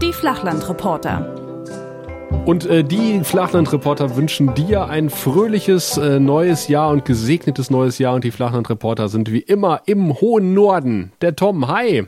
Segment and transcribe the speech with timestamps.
[0.00, 1.34] Die Flachlandreporter.
[2.44, 8.14] Und äh, die Flachlandreporter wünschen dir ein fröhliches äh, neues Jahr und gesegnetes neues Jahr.
[8.14, 11.12] Und die Flachlandreporter sind wie immer im hohen Norden.
[11.22, 12.06] Der Tom, hi.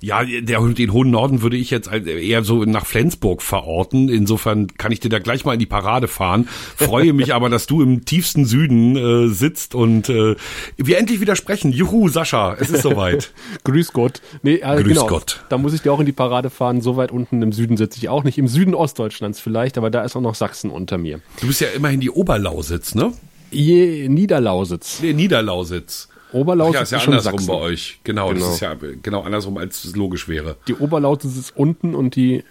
[0.00, 4.08] Ja, der, den hohen Norden würde ich jetzt eher so nach Flensburg verorten.
[4.08, 6.48] Insofern kann ich dir da gleich mal in die Parade fahren.
[6.76, 10.36] Freue mich aber, dass du im tiefsten Süden äh, sitzt und äh,
[10.76, 11.72] wir endlich wieder sprechen.
[11.72, 13.32] Juhu, Sascha, es ist soweit.
[13.64, 14.20] Grüß Gott.
[14.42, 15.44] Nee, äh, Grüß genau, Gott.
[15.48, 16.80] Da muss ich dir auch in die Parade fahren.
[16.80, 18.38] So weit unten im Süden sitze ich auch nicht.
[18.38, 21.20] Im Süden Ostdeutschlands vielleicht, aber da ist auch noch Sachsen unter mir.
[21.40, 23.12] Du bist ja immerhin die Oberlausitz, ne?
[23.50, 25.00] Je, Niederlausitz.
[25.02, 26.08] Nee, Niederlausitz.
[26.32, 27.46] Oberlausitz ja, ist ja ist andersrum Sachsen.
[27.46, 28.00] bei euch.
[28.04, 30.56] Genau, genau, das ist ja genau andersrum, als es logisch wäre.
[30.68, 32.44] Die Oberlausitz ist unten und die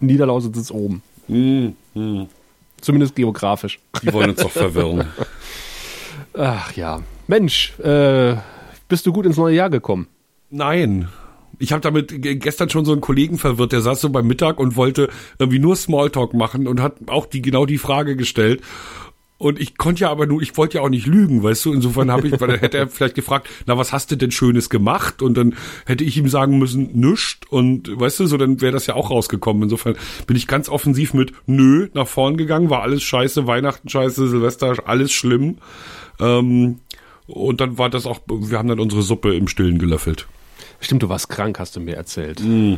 [0.00, 1.02] Niederlausitz ist oben.
[1.28, 2.26] Hm, hm.
[2.80, 3.78] Zumindest geografisch.
[4.02, 5.06] Die wollen uns doch verwirren.
[6.34, 7.02] Ach ja.
[7.26, 8.36] Mensch, äh,
[8.88, 10.08] bist du gut ins neue Jahr gekommen?
[10.50, 11.08] Nein.
[11.58, 14.76] Ich habe damit gestern schon so einen Kollegen verwirrt, der saß so beim Mittag und
[14.76, 18.60] wollte irgendwie nur Smalltalk machen und hat auch die genau die Frage gestellt.
[19.44, 21.74] Und ich konnte ja aber nur, ich wollte ja auch nicht lügen, weißt du?
[21.74, 24.70] Insofern habe ich, weil dann hätte er vielleicht gefragt, na, was hast du denn Schönes
[24.70, 25.20] gemacht?
[25.20, 27.44] Und dann hätte ich ihm sagen müssen, nüscht.
[27.50, 29.64] Und weißt du, so dann wäre das ja auch rausgekommen.
[29.64, 34.28] Insofern bin ich ganz offensiv mit nö nach vorn gegangen, war alles scheiße, Weihnachten scheiße,
[34.28, 35.58] Silvester, alles schlimm.
[36.20, 36.78] Ähm,
[37.26, 40.26] und dann war das auch, wir haben dann unsere Suppe im Stillen gelöffelt.
[40.80, 42.40] Stimmt, du warst krank, hast du mir erzählt.
[42.42, 42.76] Mm.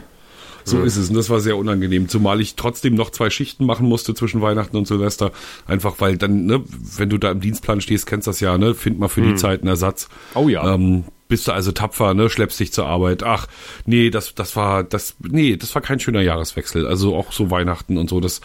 [0.67, 1.11] So ist es.
[1.11, 2.09] Und das war sehr unangenehm.
[2.09, 5.31] Zumal ich trotzdem noch zwei Schichten machen musste zwischen Weihnachten und Silvester.
[5.69, 6.62] Einfach weil dann, ne,
[6.97, 8.75] wenn du da im Dienstplan stehst, kennst das ja, ne?
[8.75, 9.31] Find mal für hm.
[9.31, 10.09] die Zeit einen Ersatz.
[10.34, 10.75] Oh ja.
[10.75, 13.22] Ähm, bist du also tapfer, ne, schleppst dich zur Arbeit.
[13.22, 13.47] Ach,
[13.84, 16.87] nee, das, das war, das, nee, das war kein schöner Jahreswechsel.
[16.87, 18.41] Also auch so Weihnachten und so, das,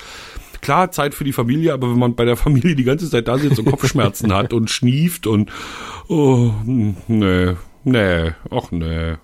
[0.61, 3.39] klar, Zeit für die Familie, aber wenn man bei der Familie die ganze Zeit da
[3.39, 5.51] sitzt und Kopfschmerzen hat und schnieft und,
[6.07, 9.15] oh, nee, nee, ach nee.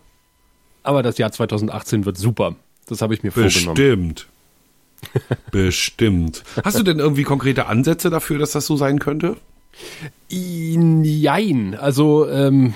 [0.84, 2.56] Aber das Jahr 2018 wird super.
[2.88, 3.75] Das habe ich mir vorgenommen.
[3.75, 4.28] Bestimmt.
[5.52, 6.44] Bestimmt.
[6.64, 9.38] Hast du denn irgendwie konkrete Ansätze dafür, dass das so sein könnte?
[10.30, 11.76] Jein.
[11.76, 12.74] Also ähm,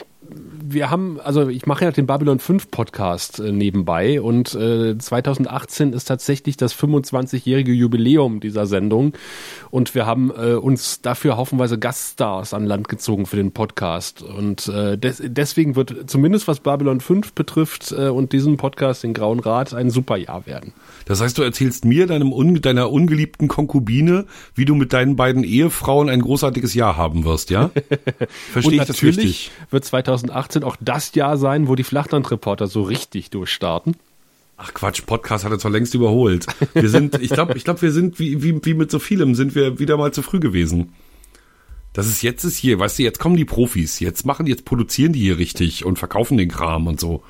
[0.73, 5.93] wir haben, also ich mache ja den Babylon 5 Podcast äh, nebenbei und äh, 2018
[5.93, 9.13] ist tatsächlich das 25-jährige Jubiläum dieser Sendung
[9.69, 14.67] und wir haben äh, uns dafür haufenweise Gaststars an Land gezogen für den Podcast und
[14.67, 19.39] äh, des, deswegen wird zumindest was Babylon 5 betrifft äh, und diesen Podcast, den Grauen
[19.39, 20.73] Rat, ein super Jahr werden.
[21.05, 22.31] Das heißt, du erzählst mir, deinem
[22.61, 24.25] deiner ungeliebten Konkubine,
[24.55, 27.71] wie du mit deinen beiden Ehefrauen ein großartiges Jahr haben wirst, ja?
[28.51, 29.51] Verstehe ich das richtig?
[29.69, 33.95] wird 2018 2019 auch das Jahr sein, wo die Flachlandreporter so richtig durchstarten?
[34.57, 36.45] Ach Quatsch, Podcast hat er zwar längst überholt.
[36.73, 39.55] Wir sind, ich glaube, ich glaube, wir sind wie, wie, wie mit so vielem sind
[39.55, 40.93] wir wieder mal zu früh gewesen.
[41.93, 45.13] Das ist jetzt ist hier, weißt du, jetzt kommen die Profis, jetzt machen, jetzt produzieren
[45.13, 47.23] die hier richtig und verkaufen den Kram und so.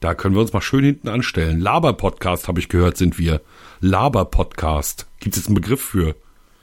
[0.00, 1.60] Da können wir uns mal schön hinten anstellen.
[1.60, 3.40] Laber-Podcast, habe ich gehört, sind wir.
[3.80, 5.08] Laber-Podcast.
[5.18, 6.14] Gibt es jetzt einen Begriff für?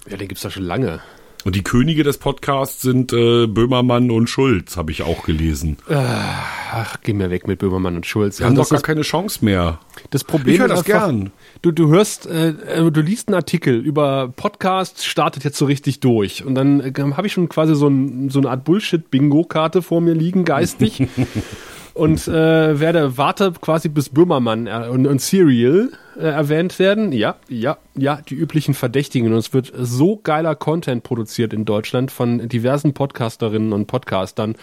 [0.10, 1.02] Ja, den gibt's da schon lange.
[1.44, 5.78] Und die Könige des Podcasts sind äh, Böhmermann und Schulz, habe ich auch gelesen.
[5.88, 8.40] Ach, geh mir weg mit Böhmermann und Schulz.
[8.40, 9.80] Wir haben doch gar keine Chance mehr.
[10.12, 11.32] Das Problem ich höre das einfach, gern.
[11.62, 16.00] Du, du hörst, äh, äh, du liest einen Artikel über Podcast, startet jetzt so richtig
[16.00, 16.44] durch.
[16.44, 20.14] Und dann äh, habe ich schon quasi so, ein, so eine Art Bullshit-Bingo-Karte vor mir
[20.14, 21.06] liegen, geistig.
[21.96, 27.14] und äh, werde warte quasi bis Böhmermann äh, und, und Serial äh, erwähnt werden.
[27.14, 29.32] Ja, ja, ja, die üblichen Verdächtigen.
[29.32, 34.56] Und es wird so geiler Content produziert in Deutschland von diversen Podcasterinnen und Podcastern.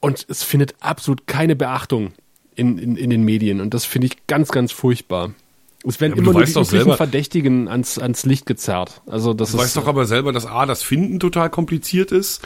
[0.00, 2.12] Und es findet absolut keine Beachtung
[2.54, 3.60] in, in, in den Medien.
[3.60, 5.34] Und das finde ich ganz, ganz furchtbar.
[5.84, 9.02] Es werden ja, immer nur die üblichen Verdächtigen ans, ans Licht gezerrt.
[9.06, 12.40] Also das du ist, weißt doch aber selber, dass A, das Finden total kompliziert ist.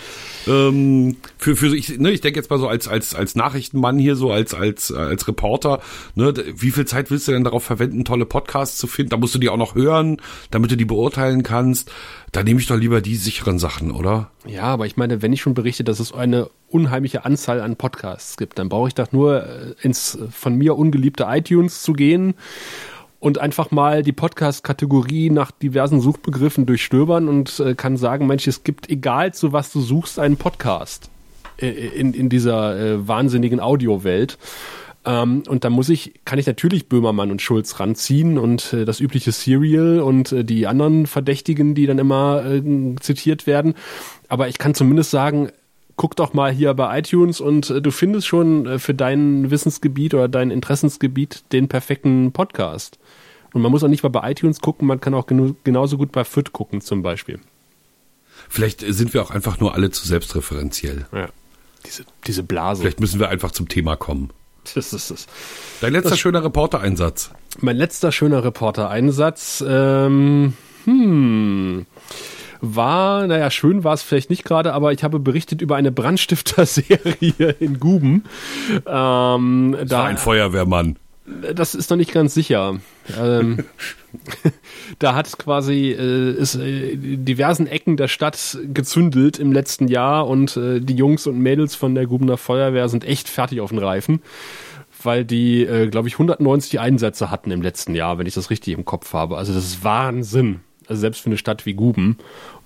[0.47, 4.17] Ähm, für, für ich, ne, ich denke jetzt mal so als, als, als Nachrichtenmann hier,
[4.17, 5.81] so als, als, als Reporter,
[6.15, 9.11] ne, wie viel Zeit willst du denn darauf verwenden, tolle Podcasts zu finden?
[9.11, 10.17] Da musst du die auch noch hören,
[10.51, 11.91] damit du die beurteilen kannst.
[12.33, 14.31] Da nehme ich doch lieber die sicheren Sachen, oder?
[14.47, 18.37] Ja, aber ich meine, wenn ich schon berichte, dass es eine unheimliche Anzahl an Podcasts
[18.37, 22.35] gibt, dann brauche ich doch nur äh, ins von mir ungeliebte iTunes zu gehen
[23.27, 28.63] und einfach mal die Podcast-Kategorie nach diversen Suchbegriffen durchstöbern und äh, kann sagen, Mensch, es
[28.63, 31.11] gibt egal zu was du suchst einen Podcast
[31.61, 34.39] äh, in, in dieser äh, wahnsinnigen Audiowelt.
[35.05, 39.01] Ähm, und da muss ich, kann ich natürlich Böhmermann und Schulz ranziehen und äh, das
[39.01, 42.63] übliche Serial und äh, die anderen Verdächtigen, die dann immer äh,
[43.01, 43.75] zitiert werden.
[44.29, 45.49] Aber ich kann zumindest sagen,
[45.97, 50.15] guck doch mal hier bei iTunes und äh, du findest schon äh, für dein Wissensgebiet
[50.15, 52.99] oder dein Interessensgebiet den perfekten Podcast.
[53.57, 56.25] Und man muss auch nicht mal bei iTunes gucken, man kann auch genauso gut bei
[56.25, 57.39] FIT gucken zum Beispiel.
[58.51, 61.07] Vielleicht sind wir auch einfach nur alle zu selbstreferenziell.
[61.11, 61.31] Ja.
[61.87, 62.83] Diese, diese Blase.
[62.83, 64.29] Vielleicht müssen wir einfach zum Thema kommen.
[64.75, 65.27] Das ist es.
[65.81, 67.31] Dein letzter schöner Reportereinsatz.
[67.61, 70.53] Mein letzter schöner Reporter-Einsatz, ähm,
[70.85, 71.87] hm,
[72.61, 77.57] war, naja, schön war es vielleicht nicht gerade, aber ich habe berichtet über eine Brandstifter-Serie
[77.61, 78.25] in Guben.
[78.87, 80.99] Ähm, Das da, war ein Feuerwehrmann.
[81.55, 82.79] Das ist noch nicht ganz sicher.
[83.19, 83.65] Ähm,
[84.99, 90.57] da hat quasi äh, ist äh, diversen Ecken der Stadt gezündelt im letzten Jahr und
[90.57, 94.23] äh, die Jungs und Mädels von der Gubener Feuerwehr sind echt fertig auf den Reifen,
[95.03, 98.75] weil die, äh, glaube ich, 190 Einsätze hatten im letzten Jahr, wenn ich das richtig
[98.75, 99.37] im Kopf habe.
[99.37, 100.61] Also das ist Wahnsinn.
[100.89, 102.19] Also selbst für eine Stadt wie Guben.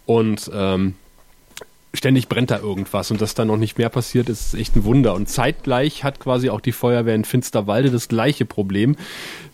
[0.05, 0.95] Und ähm,
[1.93, 5.15] ständig brennt da irgendwas und dass da noch nicht mehr passiert, ist echt ein Wunder.
[5.15, 8.97] Und zeitgleich hat quasi auch die Feuerwehr in Finsterwalde das gleiche Problem.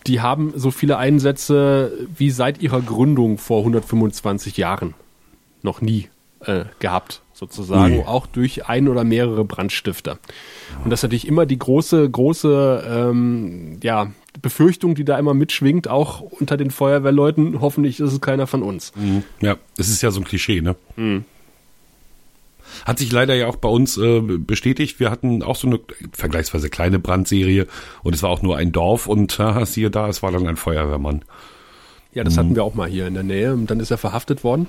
[0.06, 4.94] Die haben so viele Einsätze wie seit ihrer Gründung vor 125 Jahren
[5.62, 6.08] noch nie
[6.40, 8.04] äh, gehabt, sozusagen, Ui.
[8.04, 10.18] auch durch ein oder mehrere Brandstifter.
[10.84, 14.12] Und das ist natürlich immer die große, große ähm, ja,
[14.42, 17.60] Befürchtung, die da immer mitschwingt, auch unter den Feuerwehrleuten.
[17.62, 18.92] Hoffentlich ist es keiner von uns.
[19.40, 20.76] Ja, das ist ja so ein Klischee, ne?
[22.84, 25.00] Hat sich leider ja auch bei uns äh, bestätigt.
[25.00, 25.80] Wir hatten auch so eine
[26.12, 27.66] vergleichsweise kleine Brandserie
[28.02, 30.56] und es war auch nur ein Dorf und haha, siehe da, es war dann ein
[30.56, 31.24] Feuerwehrmann.
[32.12, 33.52] Ja, das hatten wir auch mal hier in der Nähe.
[33.52, 34.68] Und dann ist er verhaftet worden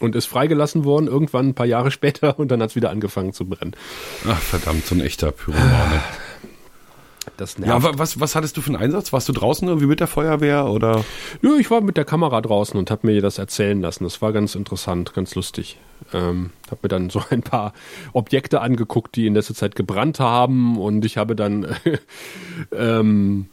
[0.00, 3.32] und ist freigelassen worden, irgendwann ein paar Jahre später und dann hat es wieder angefangen
[3.32, 3.76] zu brennen.
[4.26, 6.02] Ach verdammt, so ein echter Pyromane.
[7.36, 7.84] Das Ja, nervt.
[7.84, 9.12] wa- was, was hattest du für einen Einsatz?
[9.12, 11.04] Warst du draußen irgendwie mit der Feuerwehr oder?
[11.40, 14.04] Ja, ich war mit der Kamera draußen und habe mir das erzählen lassen.
[14.04, 15.78] Das war ganz interessant, ganz lustig.
[16.12, 17.72] Ähm, habe mir dann so ein paar
[18.12, 21.66] Objekte angeguckt, die in letzter Zeit gebrannt haben und ich habe dann
[22.72, 23.46] ähm,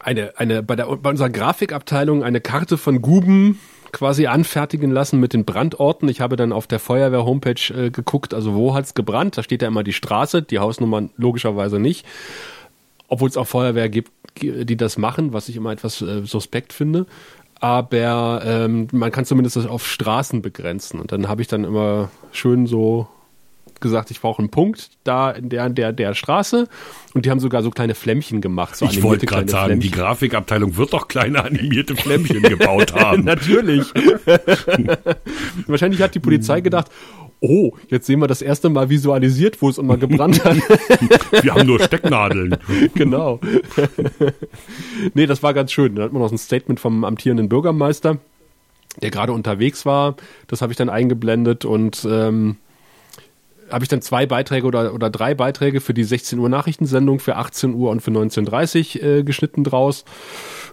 [0.00, 3.58] eine, eine bei, der, bei unserer Grafikabteilung eine Karte von Guben
[3.92, 6.08] quasi anfertigen lassen mit den Brandorten.
[6.08, 9.36] Ich habe dann auf der Feuerwehr-Homepage äh, geguckt, also wo hat's gebrannt.
[9.36, 12.06] Da steht ja immer die Straße, die Hausnummer logischerweise nicht.
[13.10, 14.10] Obwohl es auch Feuerwehr gibt,
[14.40, 17.06] die das machen, was ich immer etwas äh, suspekt finde.
[17.60, 20.98] Aber ähm, man kann zumindest das auf Straßen begrenzen.
[20.98, 23.06] Und dann habe ich dann immer schön so
[23.80, 26.68] gesagt, ich brauche einen Punkt da in der, der, der Straße.
[27.14, 28.76] Und die haben sogar so kleine Flämmchen gemacht.
[28.76, 30.04] So Ich wollte gerade sagen, die Flämmchen.
[30.04, 33.24] Grafikabteilung wird doch kleine animierte Flämmchen gebaut haben.
[33.24, 33.86] Natürlich.
[35.66, 36.88] Wahrscheinlich hat die Polizei gedacht,
[37.40, 40.56] oh, jetzt sehen wir das erste Mal visualisiert, wo es immer gebrannt hat.
[41.42, 42.56] Wir haben nur Stecknadeln.
[42.94, 43.40] genau.
[45.14, 45.94] nee, das war ganz schön.
[45.94, 48.18] Da hat man noch ein Statement vom amtierenden Bürgermeister,
[49.00, 50.16] der gerade unterwegs war.
[50.48, 52.56] Das habe ich dann eingeblendet und ähm,
[53.70, 57.36] habe ich dann zwei Beiträge oder, oder drei Beiträge für die 16 Uhr Nachrichtensendung für
[57.36, 60.04] 18 Uhr und für 19.30 Uhr äh, geschnitten draus.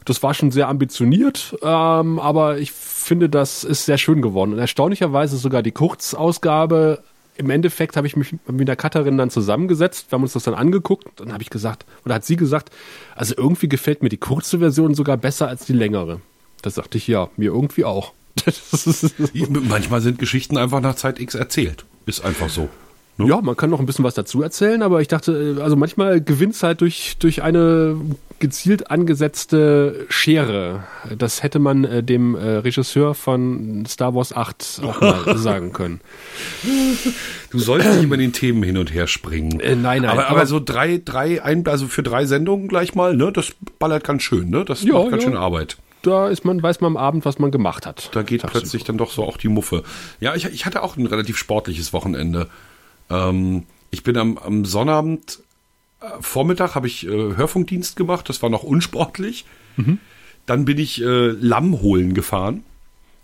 [0.07, 4.53] Das war schon sehr ambitioniert, ähm, aber ich finde, das ist sehr schön geworden.
[4.53, 7.03] Und erstaunlicherweise sogar die Kurzausgabe.
[7.35, 10.53] Im Endeffekt habe ich mich mit der Cutterin dann zusammengesetzt, wir haben uns das dann
[10.53, 12.69] angeguckt, dann habe ich gesagt, oder hat sie gesagt,
[13.17, 16.21] also irgendwie gefällt mir die kurze Version sogar besser als die längere.
[16.61, 18.13] Da sagte ich, ja, mir irgendwie auch.
[19.49, 21.83] Manchmal sind Geschichten einfach nach Zeit X erzählt.
[22.05, 22.69] Ist einfach so.
[23.17, 23.27] Ne?
[23.27, 26.21] Ja, man kann noch ein bisschen was dazu erzählen, aber ich dachte, äh, also manchmal
[26.21, 27.99] gewinnt es halt durch, durch eine
[28.39, 30.83] gezielt angesetzte Schere.
[31.17, 35.99] Das hätte man äh, dem äh, Regisseur von Star Wars 8 auch mal sagen können.
[37.51, 39.59] Du sollst nicht immer den Themen hin und her springen.
[39.59, 42.93] Äh, nein, nein, Aber, aber aber- so drei, drei, ein, also für drei Sendungen gleich
[42.95, 43.31] mal, ne?
[43.31, 44.65] Das ballert ganz schön, ne?
[44.65, 45.29] Das Ja, macht ganz ja.
[45.29, 45.77] schön Arbeit.
[46.03, 48.11] Da ist man, weiß man am Abend, was man gemacht hat.
[48.13, 49.83] Da geht plötzlich dann doch so auch die Muffe.
[50.19, 52.47] Ja, ich, ich hatte auch ein relativ sportliches Wochenende.
[53.09, 55.39] Ähm, ich bin am, am Sonnabend
[56.01, 59.45] äh, Vormittag habe ich äh, Hörfunkdienst gemacht, das war noch unsportlich.
[59.77, 59.99] Mhm.
[60.45, 62.63] Dann bin ich äh, Lamm holen gefahren.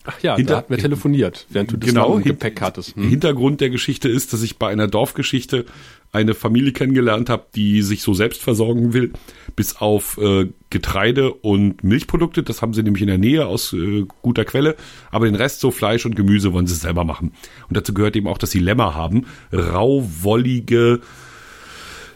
[0.06, 2.96] Ach ja, Hinter- da hatten wir telefoniert, während du das Genau, Gepäck hattest.
[2.96, 3.08] Hm?
[3.10, 5.66] Hintergrund der Geschichte ist, dass ich bei einer Dorfgeschichte
[6.14, 9.12] eine Familie kennengelernt habe, die sich so selbst versorgen will,
[9.56, 12.44] bis auf äh, Getreide und Milchprodukte.
[12.44, 14.76] Das haben sie nämlich in der Nähe aus äh, guter Quelle.
[15.10, 17.34] Aber den Rest, so Fleisch und Gemüse, wollen sie selber machen.
[17.68, 19.26] Und dazu gehört eben auch, dass sie Lämmer haben.
[19.52, 21.02] Rauwollige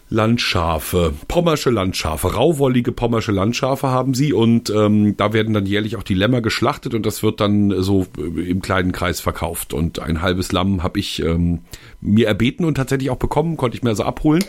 [0.10, 6.04] Landschafe, pommersche Landschafe, rauwollige pommersche Landschafe haben sie und ähm, da werden dann jährlich auch
[6.04, 10.22] die Lämmer geschlachtet und das wird dann so äh, im kleinen Kreis verkauft und ein
[10.22, 11.60] halbes Lamm habe ich ähm,
[12.00, 14.46] mir erbeten und tatsächlich auch bekommen, konnte ich mir also abholen.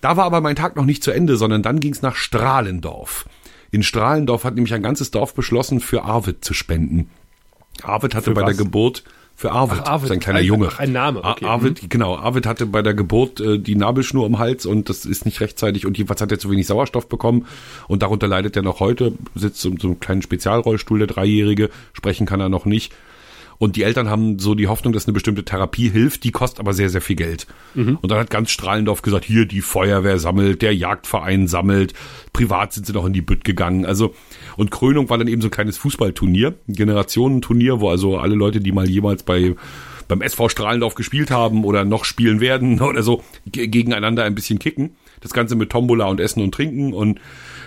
[0.00, 3.26] Da war aber mein Tag noch nicht zu Ende, sondern dann ging es nach Strahlendorf.
[3.72, 7.10] In Strahlendorf hat nämlich ein ganzes Dorf beschlossen, für Arvid zu spenden.
[7.82, 8.58] Arvid hatte Für bei der was?
[8.58, 9.02] Geburt
[9.34, 10.08] für Arvid, Ach, Arvid.
[10.08, 10.68] sein kleiner Ein- Junge.
[10.78, 11.44] ein Name, Ar- okay.
[11.46, 15.24] Arvid, genau, Arvid hatte bei der Geburt äh, die Nabelschnur im Hals und das ist
[15.26, 17.46] nicht rechtzeitig und jedenfalls hat er zu wenig Sauerstoff bekommen
[17.88, 22.26] und darunter leidet er noch heute, sitzt in so einem kleinen Spezialrollstuhl, der Dreijährige, sprechen
[22.26, 22.92] kann er noch nicht.
[23.62, 26.72] Und die Eltern haben so die Hoffnung, dass eine bestimmte Therapie hilft, die kostet aber
[26.72, 27.46] sehr, sehr viel Geld.
[27.74, 27.96] Mhm.
[28.02, 31.94] Und dann hat ganz Strahlendorf gesagt, hier die Feuerwehr sammelt, der Jagdverein sammelt,
[32.32, 33.86] privat sind sie noch in die Bütt gegangen.
[33.86, 34.16] Also,
[34.56, 38.58] und Krönung war dann eben so ein kleines Fußballturnier, ein Generationenturnier, wo also alle Leute,
[38.58, 39.54] die mal jemals bei
[40.08, 44.96] beim SV Strahlendorf gespielt haben oder noch spielen werden oder so, gegeneinander ein bisschen kicken.
[45.20, 47.20] Das Ganze mit Tombola und Essen und Trinken und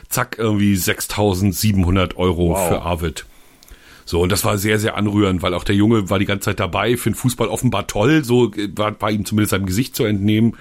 [0.09, 2.67] zack, irgendwie 6700 Euro wow.
[2.67, 3.25] für Arvid.
[4.05, 6.59] So, und das war sehr, sehr anrührend, weil auch der Junge war die ganze Zeit
[6.59, 10.55] dabei, für den Fußball offenbar toll, so war, war ihm zumindest seinem Gesicht zu entnehmen.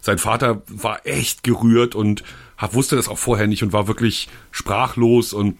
[0.00, 2.24] Sein Vater war echt gerührt und
[2.70, 5.58] wusste das auch vorher nicht und war wirklich sprachlos und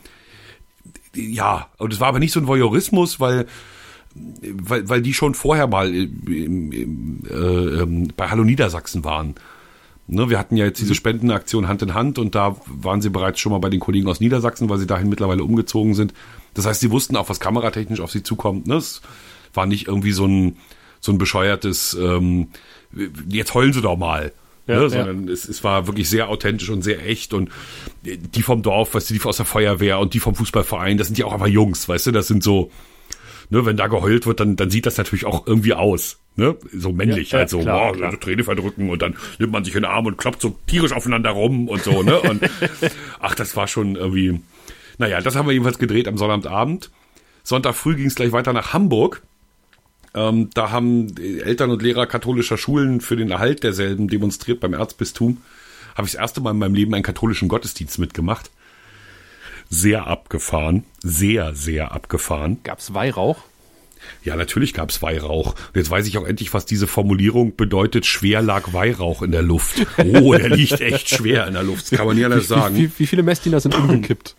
[1.15, 3.47] ja, und es war aber nicht so ein Voyeurismus, weil
[4.15, 9.35] weil, weil die schon vorher mal äh, äh, bei Hallo Niedersachsen waren.
[10.09, 10.97] Ne, wir hatten ja jetzt diese mhm.
[10.97, 14.21] Spendenaktion Hand in Hand und da waren sie bereits schon mal bei den Kollegen aus
[14.21, 16.15] Niedersachsen, weil sie dahin mittlerweile umgezogen sind.
[16.55, 18.69] Das heißt, sie wussten auch, was kameratechnisch auf sie zukommt.
[18.69, 18.77] Ne?
[18.77, 19.03] Es
[19.53, 20.57] war nicht irgendwie so ein,
[21.01, 22.49] so ein bescheuertes, ähm,
[23.29, 24.33] jetzt heulen sie doch mal.
[24.69, 24.91] Ja, ne?
[24.91, 25.33] sondern ja.
[25.33, 27.51] es, es war wirklich sehr authentisch und sehr echt und
[28.03, 31.19] die vom Dorf, weißt du, die aus der Feuerwehr und die vom Fußballverein, das sind
[31.19, 32.71] ja auch einfach Jungs, weißt du, das sind so,
[33.51, 36.19] ne, wenn da geheult wird, dann, dann sieht das natürlich auch irgendwie aus.
[36.37, 36.57] Ne?
[36.73, 38.21] So männlich, ja, halt so, klar, wow, klar.
[38.21, 41.31] Träne verdrücken und dann nimmt man sich in den Arm und kloppt so tierisch aufeinander
[41.31, 42.21] rum und so, ne?
[42.21, 42.43] Und
[43.21, 44.41] ach, das war schon irgendwie.
[44.99, 46.91] Naja, das haben wir jedenfalls gedreht am Sonnabendabend.
[47.43, 49.23] Sonntag früh ging es gleich weiter nach Hamburg.
[50.15, 55.39] Ähm, da haben Eltern und Lehrer katholischer Schulen für den Erhalt derselben demonstriert beim Erzbistum.
[55.95, 58.51] Habe ich das erste Mal in meinem Leben einen katholischen Gottesdienst mitgemacht
[59.69, 60.85] sehr abgefahren.
[61.03, 62.59] Sehr, sehr abgefahren.
[62.63, 63.39] Gab's Weihrauch?
[64.23, 65.55] Ja, natürlich gab's Weihrauch.
[65.75, 68.07] jetzt weiß ich auch endlich, was diese Formulierung bedeutet.
[68.07, 69.87] Schwer lag Weihrauch in der Luft.
[69.99, 71.91] Oh, der liegt echt schwer in der Luft.
[71.91, 72.77] Das kann man nicht anders sagen.
[72.77, 74.37] Wie, wie, wie viele Messdiener sind umgekippt?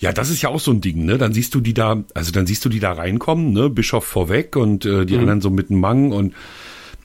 [0.00, 1.18] Ja, das ist ja auch so ein Ding, ne?
[1.18, 3.68] Dann siehst du die da, also dann siehst du die da reinkommen, ne?
[3.68, 5.20] Bischof vorweg und äh, die mhm.
[5.20, 6.34] anderen so mit dem Mang und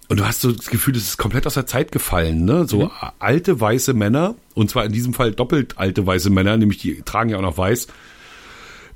[0.07, 2.67] und du hast so das Gefühl, das ist komplett aus der Zeit gefallen, ne?
[2.67, 2.91] So mhm.
[3.19, 7.29] alte weiße Männer, und zwar in diesem Fall doppelt alte weiße Männer, nämlich die tragen
[7.29, 7.87] ja auch noch weiß,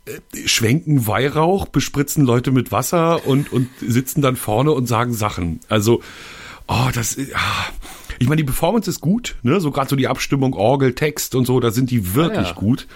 [0.06, 5.62] äh, schwenken Weihrauch, bespritzen Leute mit Wasser und, und sitzen dann vorne und sagen Sachen.
[5.68, 6.02] Also,
[6.68, 7.66] oh, das, ah.
[8.20, 9.60] ich meine, die Performance ist gut, ne?
[9.62, 12.54] So gerade so die Abstimmung, Orgel, Text und so, da sind die wirklich ah, ja.
[12.54, 12.88] gut.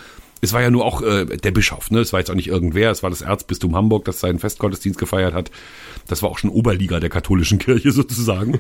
[0.43, 1.99] Es war ja nur auch äh, der Bischof, ne?
[1.99, 5.33] Es war jetzt auch nicht irgendwer, es war das Erzbistum Hamburg, das seinen Festgottesdienst gefeiert
[5.33, 5.51] hat.
[6.07, 8.59] Das war auch schon Oberliga der katholischen Kirche sozusagen.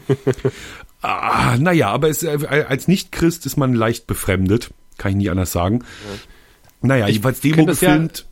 [1.01, 4.71] ah, naja, aber es, äh, als Nicht-Christ ist man leicht befremdet.
[4.97, 5.79] Kann ich nie anders sagen.
[5.79, 6.87] Ja.
[6.87, 8.25] Naja, ich jedenfalls Demo gefilmt.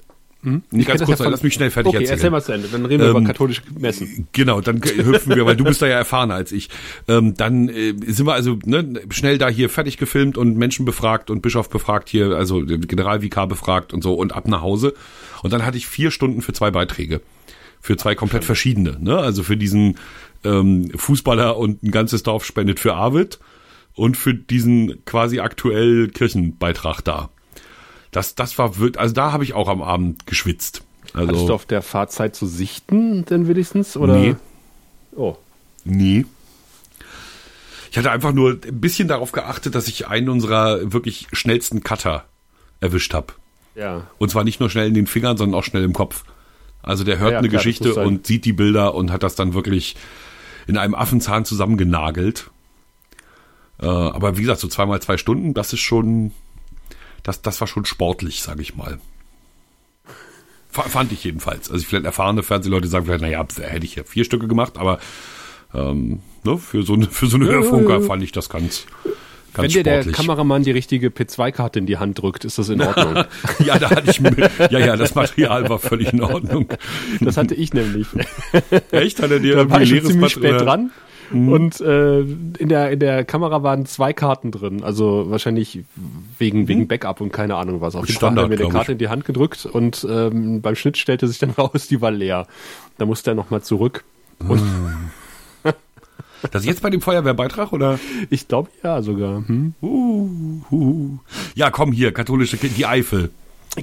[0.43, 0.63] Hm?
[0.71, 2.17] Nicht ganz kurz, ja lass mich schnell fertig okay, erzählen.
[2.17, 4.27] erzähl mal zu Ende, dann reden wir ähm, über katholische Messen.
[4.31, 6.69] Genau, dann hüpfen wir, weil du bist da ja erfahrener als ich.
[7.07, 11.29] Ähm, dann äh, sind wir also ne, schnell da hier fertig gefilmt und Menschen befragt
[11.29, 14.93] und Bischof befragt hier, also Generalvikar befragt und so und ab nach Hause.
[15.43, 17.21] Und dann hatte ich vier Stunden für zwei Beiträge
[17.81, 18.97] für zwei komplett verschiedene.
[18.99, 19.17] Ne?
[19.17, 19.97] Also für diesen
[20.43, 23.39] ähm, Fußballer und ein ganzes Dorf spendet für Arvid
[23.95, 27.29] und für diesen quasi aktuell Kirchenbeitrag da.
[28.11, 30.83] Das, das war wirklich, also da habe ich auch am Abend geschwitzt.
[31.13, 33.97] Also, Hattest du auf der Fahrzeit zu sichten denn wenigstens?
[33.97, 34.17] Oder?
[34.17, 34.35] Nee.
[35.15, 35.35] Oh.
[35.83, 36.25] Nee.
[37.89, 42.25] Ich hatte einfach nur ein bisschen darauf geachtet, dass ich einen unserer wirklich schnellsten Cutter
[42.79, 43.33] erwischt habe.
[43.75, 44.07] Ja.
[44.17, 46.23] Und zwar nicht nur schnell in den Fingern, sondern auch schnell im Kopf.
[46.83, 49.53] Also der hört ja, eine klar, Geschichte und sieht die Bilder und hat das dann
[49.53, 49.95] wirklich
[50.67, 52.49] in einem Affenzahn zusammengenagelt.
[53.79, 56.31] Äh, aber wie gesagt, so zweimal zwei Stunden, das ist schon,
[57.23, 58.99] das, das war schon sportlich, sage ich mal.
[60.69, 61.69] Fand ich jedenfalls.
[61.69, 64.99] Also vielleicht erfahrene Fernsehleute sagen vielleicht, naja, hätte ich ja vier Stücke gemacht, aber
[65.73, 68.05] ähm, ne, für so eine, für so eine ja, Hörfunker ja, ja.
[68.05, 68.85] fand ich das ganz,
[69.53, 72.81] Ganz Wenn dir der Kameramann die richtige P2-Karte in die Hand drückt, ist das in
[72.81, 73.25] Ordnung.
[73.59, 74.19] ja, da hatte ich
[74.71, 76.69] ja, ja, das Material war völlig in Ordnung.
[77.19, 78.07] Das hatte ich nämlich.
[78.91, 79.21] Echt?
[79.21, 80.63] Hat er dir da war ich ziemlich spät oder?
[80.63, 80.91] dran.
[81.31, 81.49] Mhm.
[81.49, 85.83] Und äh, in der in der Kamera waren zwei Karten drin, also wahrscheinlich
[86.37, 86.67] wegen mhm.
[86.67, 87.95] wegen Backup und keine Ahnung was.
[87.95, 90.75] Auf jeden Fall hat er mir eine Karte in die Hand gedrückt und ähm, beim
[90.75, 92.47] Schnitt stellte sich dann raus, die war leer.
[92.97, 94.03] Da musste er nochmal zurück.
[94.39, 95.11] Und mhm.
[96.49, 97.99] Das jetzt bei dem Feuerwehrbeitrag, oder?
[98.29, 99.47] Ich glaube ja sogar.
[99.47, 99.75] Hm?
[99.81, 101.17] Uh, uh.
[101.53, 103.29] Ja, komm hier, katholische, die Eifel.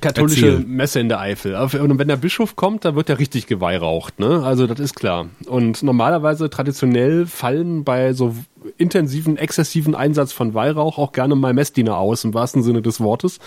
[0.01, 0.67] Katholische Erzähl.
[0.67, 1.55] Messe in der Eifel.
[1.55, 4.43] Und wenn der Bischof kommt, dann wird er richtig geweihraucht, ne?
[4.45, 5.29] Also das ist klar.
[5.47, 8.35] Und normalerweise traditionell fallen bei so
[8.77, 13.39] intensiven, exzessiven Einsatz von Weihrauch auch gerne mal Messdiener aus, im wahrsten Sinne des Wortes,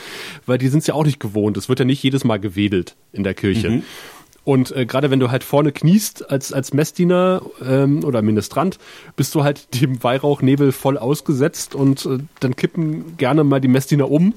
[0.48, 1.58] weil die sind es ja auch nicht gewohnt.
[1.58, 3.70] Es wird ja nicht jedes Mal gewedelt in der Kirche.
[3.70, 3.84] Mhm.
[4.44, 8.80] Und äh, gerade wenn du halt vorne kniest als, als Messdiener ähm, oder Ministrant,
[9.16, 14.10] bist du halt dem Weihrauchnebel voll ausgesetzt und äh, dann kippen gerne mal die Messdiener
[14.10, 14.34] um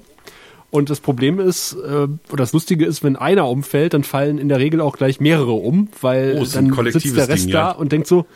[0.75, 4.49] Und das Problem ist, äh, oder das Lustige ist, wenn einer umfällt, dann fallen in
[4.49, 7.71] der Regel auch gleich mehrere um, weil Oh, dann sitzt der Rest Ding, da ja.
[7.71, 8.27] und denkt so,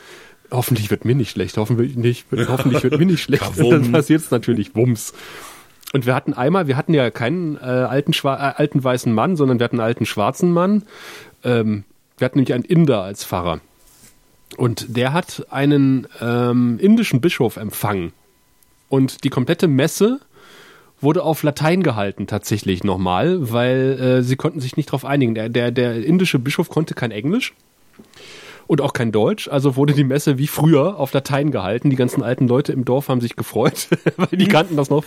[0.49, 3.59] hoffentlich wird mir nicht schlecht, hoffentlich, nicht, hoffentlich wird mir nicht schlecht.
[3.59, 5.14] Und dann passiert es natürlich Wumms.
[5.92, 9.59] Und wir hatten einmal, wir hatten ja keinen äh, alten, äh, alten weißen Mann, sondern
[9.59, 10.85] wir hatten einen alten schwarzen Mann.
[11.42, 11.83] Ähm,
[12.18, 13.59] wir hatten nämlich einen Inder als Pfarrer.
[14.57, 18.12] Und der hat einen ähm, indischen Bischof empfangen.
[18.88, 20.21] Und die komplette Messe
[21.00, 25.35] wurde auf Latein gehalten tatsächlich nochmal, weil äh, sie konnten sich nicht darauf einigen.
[25.35, 27.55] Der, der, der indische Bischof konnte kein Englisch
[28.69, 31.90] und auch kein Deutsch, also wurde die Messe wie früher auf Latein gehalten.
[31.90, 35.05] Die ganzen alten Leute im Dorf haben sich gefreut, weil die kannten das noch.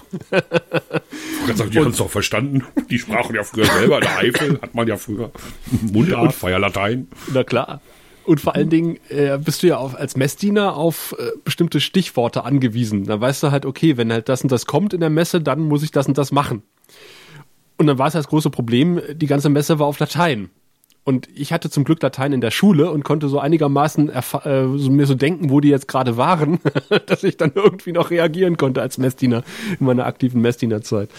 [1.48, 2.66] Ich sagen, die haben es doch verstanden.
[2.90, 3.98] Die sprachen ja früher selber.
[3.98, 5.32] In der Eifel hat man ja früher
[5.70, 7.08] Mundart, Feierlatein.
[7.32, 7.82] Na klar.
[8.24, 12.44] Und vor allen Dingen äh, bist du ja auf, als Messdiener auf äh, bestimmte Stichworte
[12.44, 13.06] angewiesen.
[13.06, 15.62] Da weißt du halt, okay, wenn halt das und das kommt in der Messe, dann
[15.62, 16.62] muss ich das und das machen.
[17.78, 20.50] Und dann war es das große Problem, die ganze Messe war auf Latein.
[21.04, 24.22] Und ich hatte zum Glück Latein in der Schule und konnte so einigermaßen äh,
[24.76, 26.60] so mir so denken, wo die jetzt gerade waren,
[27.08, 29.44] dass ich dann irgendwie noch reagieren konnte als Messdiener
[29.80, 31.10] in meiner aktiven Messdienerzeit.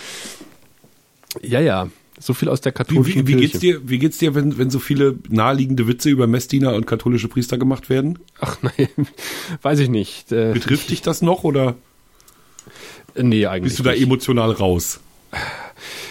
[1.40, 1.88] Ja, ja.
[2.22, 3.48] So viel aus der Wie, katholischen wie, wie Kirche.
[3.48, 7.26] geht's dir, wie geht's dir, wenn, wenn so viele naheliegende Witze über Messdiener und katholische
[7.26, 8.18] Priester gemacht werden?
[8.40, 8.88] Ach nein,
[9.62, 10.30] weiß ich nicht.
[10.30, 11.74] Äh, Betrifft dich das noch oder
[13.16, 13.72] nee, eigentlich.
[13.72, 14.02] bist du da nicht.
[14.02, 15.00] emotional raus?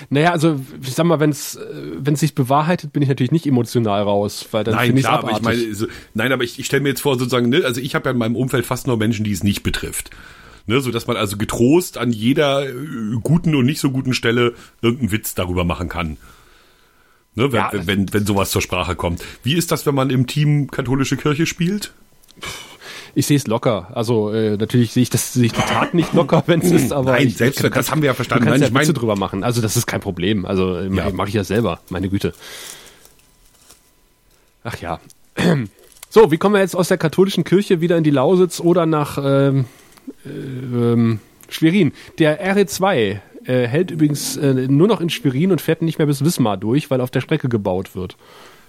[0.10, 1.58] Naja, also ich sag mal, wenn es
[1.96, 5.20] wenn sich bewahrheitet, bin ich natürlich nicht emotional raus, weil dann Nein, finde ich klar,
[5.20, 7.80] aber ich meine, so, nein, aber ich, ich stelle mir jetzt vor, sozusagen, ne, also
[7.80, 10.10] ich habe ja in meinem Umfeld fast nur Menschen, die es nicht betrifft.
[10.68, 12.74] Ne, so dass man also getrost an jeder äh,
[13.24, 16.18] guten und nicht so guten Stelle irgendeinen Witz darüber machen kann.
[17.36, 19.24] Ne, wenn, Ja, wenn, wenn, wenn sowas zur Sprache kommt.
[19.44, 21.94] Wie ist das, wenn man im Team katholische Kirche spielt?
[23.14, 23.90] ich sehe es locker.
[23.94, 26.94] Also äh, natürlich sehe ich das sehe ich die Tat nicht locker, wenn es ist,
[26.94, 28.46] aber Nein, ich, selbst wenn- das haben wir ja verstanden.
[28.46, 29.44] Du kannst Nein, ja ich mein- drüber machen.
[29.44, 30.46] Also das ist kein Problem.
[30.46, 31.10] Also äh, Ja.
[31.10, 31.80] mache ich ja selber.
[31.90, 32.34] Meine Güte.
[34.64, 35.00] Ach ja.
[36.14, 39.18] So, wie kommen wir jetzt aus der katholischen Kirche wieder in die Lausitz oder nach
[39.18, 39.64] ähm, äh,
[40.26, 41.94] ähm, Schwerin?
[42.20, 46.24] Der RE2 äh, hält übrigens äh, nur noch in Schwerin und fährt nicht mehr bis
[46.24, 48.18] Wismar durch, weil auf der Strecke gebaut wird.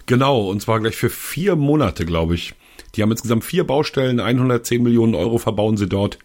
[0.06, 2.54] Genau, und zwar gleich für vier Monate, glaube ich.
[2.94, 6.18] Die haben insgesamt vier Baustellen, 110 Millionen Euro verbauen sie dort.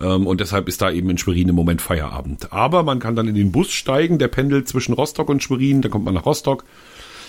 [0.00, 2.52] Ähm, und deshalb ist da eben in Schwerin im Moment Feierabend.
[2.52, 5.90] Aber man kann dann in den Bus steigen, der pendelt zwischen Rostock und Schwerin, dann
[5.90, 6.64] kommt man nach Rostock.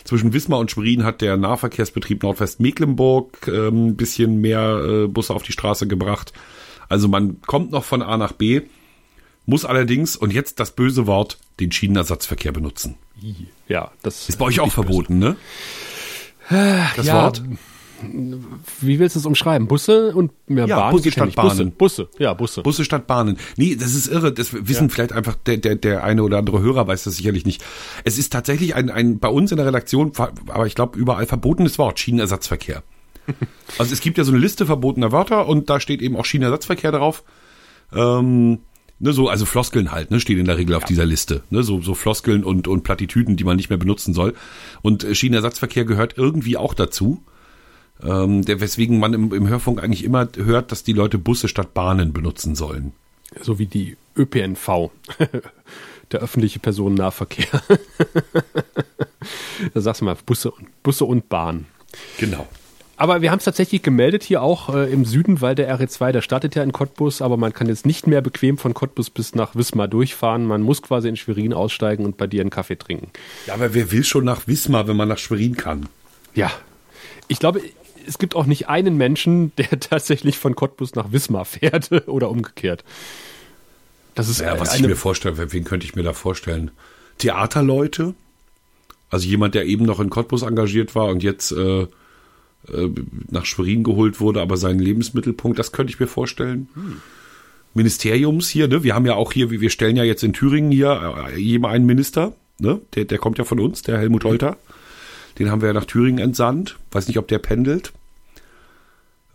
[0.03, 5.43] Zwischen Wismar und Schwerin hat der Nahverkehrsbetrieb Nordwest-Mecklenburg ähm, ein bisschen mehr äh, Busse auf
[5.43, 6.33] die Straße gebracht.
[6.91, 8.61] Also man kommt noch von A nach B,
[9.45, 12.95] muss allerdings, und jetzt das böse Wort, den Schienenersatzverkehr benutzen.
[13.67, 15.35] Ja, das Ist bei euch auch verboten, ne?
[16.49, 17.43] Das ja, Wort?
[18.81, 19.67] Wie willst du es umschreiben?
[19.67, 21.35] Busse und ja, Ja, Bahn Busse statt ich.
[21.35, 21.71] Busse, Bahnen.
[21.71, 22.61] Busse, ja, Busse.
[22.63, 23.37] Busse statt Bahnen.
[23.57, 24.33] Nee, das ist irre.
[24.33, 27.63] Das wissen vielleicht einfach der, der, der eine oder andere Hörer weiß das sicherlich nicht.
[28.03, 31.77] Es ist tatsächlich ein, ein bei uns in der Redaktion, aber ich glaube überall verbotenes
[31.77, 32.83] Wort, Schienenersatzverkehr.
[33.77, 36.91] Also es gibt ja so eine Liste verbotener Wörter und da steht eben auch Schienenersatzverkehr
[36.91, 37.23] drauf.
[37.93, 38.59] Ähm,
[38.99, 41.43] ne, so, also Floskeln halt, ne, steht in der Regel auf dieser Liste.
[41.49, 44.33] Ne, so, so Floskeln und, und Plattitüden, die man nicht mehr benutzen soll.
[44.81, 47.23] Und äh, Schienenersatzverkehr gehört irgendwie auch dazu.
[48.03, 51.73] Ähm, der, weswegen man im, im Hörfunk eigentlich immer hört, dass die Leute Busse statt
[51.73, 52.93] Bahnen benutzen sollen.
[53.41, 54.91] So wie die ÖPNV,
[56.11, 57.61] der öffentliche Personennahverkehr.
[59.73, 61.67] da sagst du mal Busse und, Busse und Bahn.
[62.17, 62.47] Genau.
[63.01, 66.21] Aber wir haben es tatsächlich gemeldet hier auch äh, im Süden, weil der RE2, der
[66.21, 69.55] startet ja in Cottbus, aber man kann jetzt nicht mehr bequem von Cottbus bis nach
[69.55, 70.45] Wismar durchfahren.
[70.45, 73.09] Man muss quasi in Schwerin aussteigen und bei dir einen Kaffee trinken.
[73.47, 75.87] Ja, aber wer will schon nach Wismar, wenn man nach Schwerin kann?
[76.35, 76.51] Ja.
[77.27, 77.61] Ich glaube,
[78.07, 82.83] es gibt auch nicht einen Menschen, der tatsächlich von Cottbus nach Wismar fährt oder umgekehrt.
[84.13, 86.69] Das ist Ja, was ich mir vorstelle, wen- wen könnte ich mir da vorstellen?
[87.17, 88.13] Theaterleute?
[89.09, 91.87] Also jemand, der eben noch in Cottbus engagiert war und jetzt äh,
[92.67, 92.87] äh,
[93.29, 96.67] nach Schwerin geholt wurde, aber seinen Lebensmittelpunkt, das könnte ich mir vorstellen.
[97.73, 98.83] Ministeriums hier, ne?
[98.83, 101.85] Wir haben ja auch hier, wir stellen ja jetzt in Thüringen hier äh, jemand einen
[101.85, 102.81] Minister, ne?
[102.95, 104.57] Der, der kommt ja von uns, der Helmut Holter.
[105.39, 106.77] Den haben wir ja nach Thüringen entsandt.
[106.91, 107.93] Weiß nicht, ob der pendelt.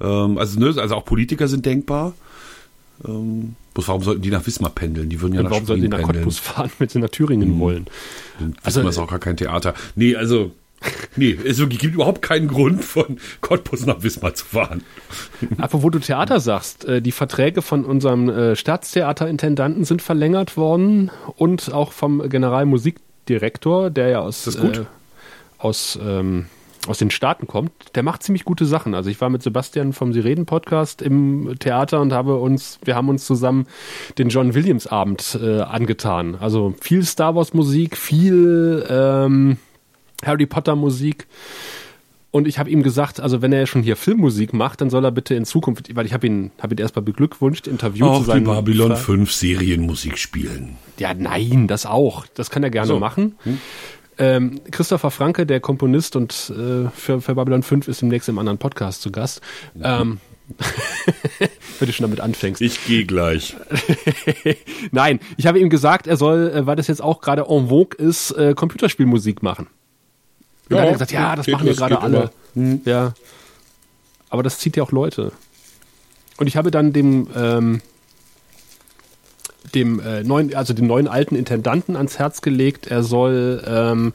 [0.00, 2.12] Ähm, also, ne, also auch Politiker sind denkbar.
[3.06, 5.08] Ähm, bloß warum sollten die nach Wismar pendeln?
[5.08, 6.24] Die würden ja und nach warum sollen die Schwerin nach pendeln.
[6.24, 7.86] Cottbus fahren, wenn sie nach Thüringen wollen?
[8.38, 9.72] Also, Also, Wismar ist auch gar kein Theater.
[9.94, 10.52] Nee, also,
[11.16, 14.82] nee, es gibt überhaupt keinen Grund von Cottbus nach Wismar zu fahren.
[15.58, 21.10] Aber wo du Theater sagst, äh, die Verträge von unserem äh, Staatstheaterintendanten sind verlängert worden
[21.36, 24.46] und auch vom Generalmusikdirektor, der ja aus?
[24.56, 24.84] Äh,
[25.58, 26.46] aus ähm,
[26.88, 28.94] aus den Staaten kommt, der macht ziemlich gute Sachen.
[28.94, 32.94] Also ich war mit Sebastian vom Sie reden Podcast im Theater und habe uns, wir
[32.94, 33.66] haben uns zusammen
[34.18, 36.36] den John Williams Abend äh, angetan.
[36.36, 39.58] Also viel Star Wars Musik, viel ähm,
[40.24, 41.26] Harry Potter Musik.
[42.32, 45.10] Und ich habe ihm gesagt, also wenn er schon hier Filmmusik macht, dann soll er
[45.10, 48.40] bitte in Zukunft, weil ich habe ihn, habe ihn erstmal beglückwünscht, interviewt Auch zu sein.
[48.40, 50.76] die Babylon 5 Serienmusik spielen.
[50.98, 52.26] Ja, nein, das auch.
[52.34, 52.98] Das kann er gerne So.
[52.98, 53.36] machen.
[54.18, 58.58] Ähm, Christopher Franke, der Komponist und äh, für, für Babylon 5 ist demnächst im anderen
[58.58, 59.40] Podcast zu Gast.
[59.82, 60.18] Ähm,
[61.78, 62.60] wenn du schon damit anfängst.
[62.60, 63.56] Ich gehe gleich.
[64.92, 67.96] Nein, ich habe ihm gesagt, er soll, äh, weil das jetzt auch gerade en vogue
[67.98, 69.66] ist, äh, Computerspielmusik machen.
[70.68, 72.30] Und dann hat er gesagt, ja, das machen ja gerade alle.
[72.54, 72.78] immer.
[72.84, 73.14] Ja.
[74.28, 75.32] Aber das zieht ja auch Leute.
[76.38, 77.80] Und ich habe dann dem, ähm,
[79.74, 84.12] dem äh, neuen, also dem neuen alten Intendanten ans Herz gelegt, er soll ähm,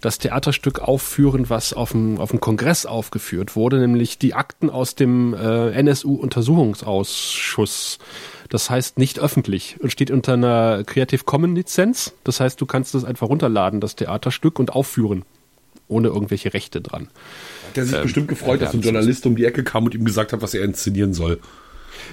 [0.00, 4.94] das Theaterstück aufführen, was auf dem, auf dem Kongress aufgeführt wurde, nämlich die Akten aus
[4.94, 7.98] dem äh, NSU-Untersuchungsausschuss.
[8.48, 12.12] Das heißt nicht öffentlich und steht unter einer Creative Commons Lizenz.
[12.24, 15.24] Das heißt, du kannst es einfach runterladen, das Theaterstück, und aufführen.
[15.92, 17.08] Ohne irgendwelche Rechte dran.
[17.68, 20.32] Hat er sich bestimmt gefreut, dass ein Journalist um die Ecke kam und ihm gesagt
[20.32, 21.38] hat, was er inszenieren soll.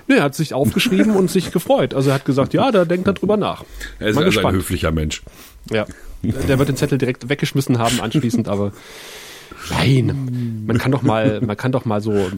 [0.08, 1.94] Nee, er hat sich aufgeschrieben und sich gefreut.
[1.94, 3.64] Also er hat gesagt, ja, da denkt er drüber nach.
[4.00, 4.58] Er ist Mal also ein gespannt.
[4.58, 5.24] höflicher Mensch.
[5.72, 5.86] Ja.
[6.22, 8.74] Der wird den Zettel direkt weggeschmissen haben anschließend, aber
[9.70, 12.30] nein, man kann doch mal, man kann doch mal so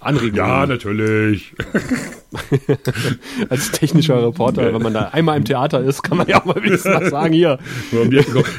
[0.00, 1.54] Anregungen Ja, natürlich.
[3.48, 6.62] als technischer Reporter, wenn man da einmal im Theater ist, kann man ja auch mal
[6.62, 7.58] wenigstens was sagen hier.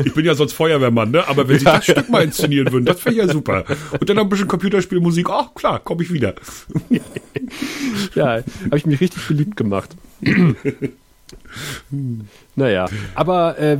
[0.04, 1.28] Ich bin ja sonst Feuerwehrmann, ne?
[1.28, 3.66] Aber wenn sie das Stück mal inszenieren würden, das wäre ja super.
[4.00, 6.34] Und dann noch ein bisschen Computerspielmusik, ach klar, komme ich wieder.
[8.16, 9.96] Ja, habe ich mich richtig beliebt gemacht.
[12.56, 13.78] naja, aber äh,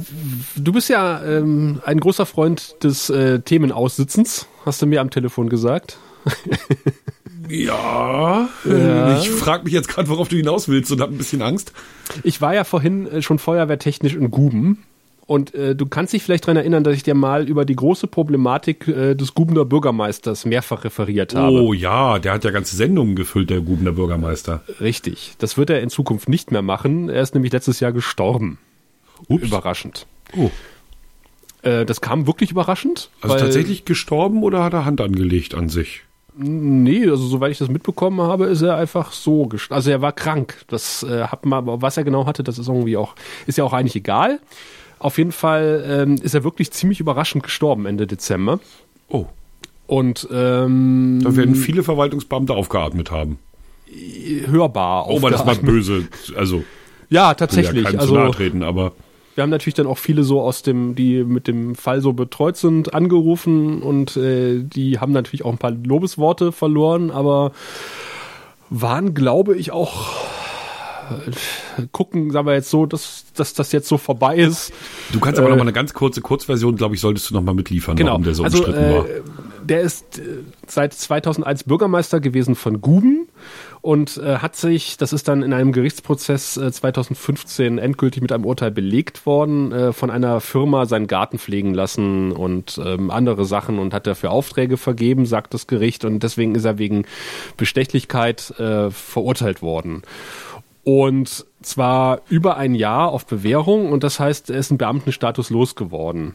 [0.56, 5.50] du bist ja ähm, ein großer Freund des äh, Themenaussitzens, hast du mir am Telefon
[5.50, 5.98] gesagt.
[7.50, 8.50] Ja,
[9.20, 11.74] ich frage mich jetzt gerade, worauf du hinaus willst und habe ein bisschen Angst.
[12.24, 14.84] Ich war ja vorhin äh, schon feuerwehrtechnisch in Guben.
[15.28, 18.08] Und äh, du kannst dich vielleicht daran erinnern, dass ich dir mal über die große
[18.08, 21.62] Problematik äh, des Gubener Bürgermeisters mehrfach referiert habe.
[21.62, 24.64] Oh ja, der hat ja ganze Sendungen gefüllt, der Gubener Bürgermeister.
[24.80, 25.34] Richtig.
[25.38, 27.10] Das wird er in Zukunft nicht mehr machen.
[27.10, 28.58] Er ist nämlich letztes Jahr gestorben.
[29.28, 29.44] Ups.
[29.44, 30.08] Überraschend.
[30.38, 30.50] Oh.
[31.62, 33.10] Äh, das kam wirklich überraschend.
[33.20, 36.04] Also tatsächlich gestorben oder hat er Hand angelegt an sich?
[36.40, 40.12] Nee, also soweit ich das mitbekommen habe, ist er einfach so gest Also er war
[40.12, 40.64] krank.
[40.68, 43.16] Das äh, hat man, aber was er genau hatte, das ist irgendwie auch,
[43.48, 44.40] ist ja auch eigentlich egal.
[45.00, 48.60] Auf jeden Fall ähm, ist er wirklich ziemlich überraschend gestorben Ende Dezember.
[49.10, 49.26] Oh,
[49.88, 53.40] Und ähm, da werden viele Verwaltungsbeamte aufgeatmet haben.
[54.48, 55.08] hörbar.
[55.08, 56.08] Oh, aber das war böse.
[56.36, 56.64] Also,
[57.10, 57.84] Ja, will ja tatsächlich.
[57.84, 58.92] keinem zu also nahe treten, aber
[59.38, 62.58] wir haben natürlich dann auch viele so aus dem, die mit dem Fall so betreut
[62.58, 67.52] sind, angerufen und äh, die haben natürlich auch ein paar Lobesworte verloren, aber
[68.72, 70.16] waren, glaube ich, auch
[71.78, 74.74] äh, gucken, sagen wir jetzt so, dass, dass das jetzt so vorbei ist.
[75.14, 77.54] du kannst aber noch mal eine ganz kurze Kurzversion, glaube ich, solltest du noch mal
[77.54, 78.14] mitliefern, Genau.
[78.14, 79.06] warum der so also, umstritten war.
[79.68, 83.28] Äh, der ist äh, seit 2001 Bürgermeister gewesen von Guben
[83.82, 88.46] und äh, hat sich, das ist dann in einem Gerichtsprozess äh, 2015 endgültig mit einem
[88.46, 93.80] Urteil belegt worden, äh, von einer Firma seinen Garten pflegen lassen und ähm, andere Sachen
[93.80, 97.06] und hat dafür Aufträge vergeben, sagt das Gericht und deswegen ist er wegen
[97.58, 100.02] Bestechlichkeit äh, verurteilt worden.
[100.84, 106.34] Und zwar über ein Jahr auf Bewährung und das heißt, er ist einen Beamtenstatus losgeworden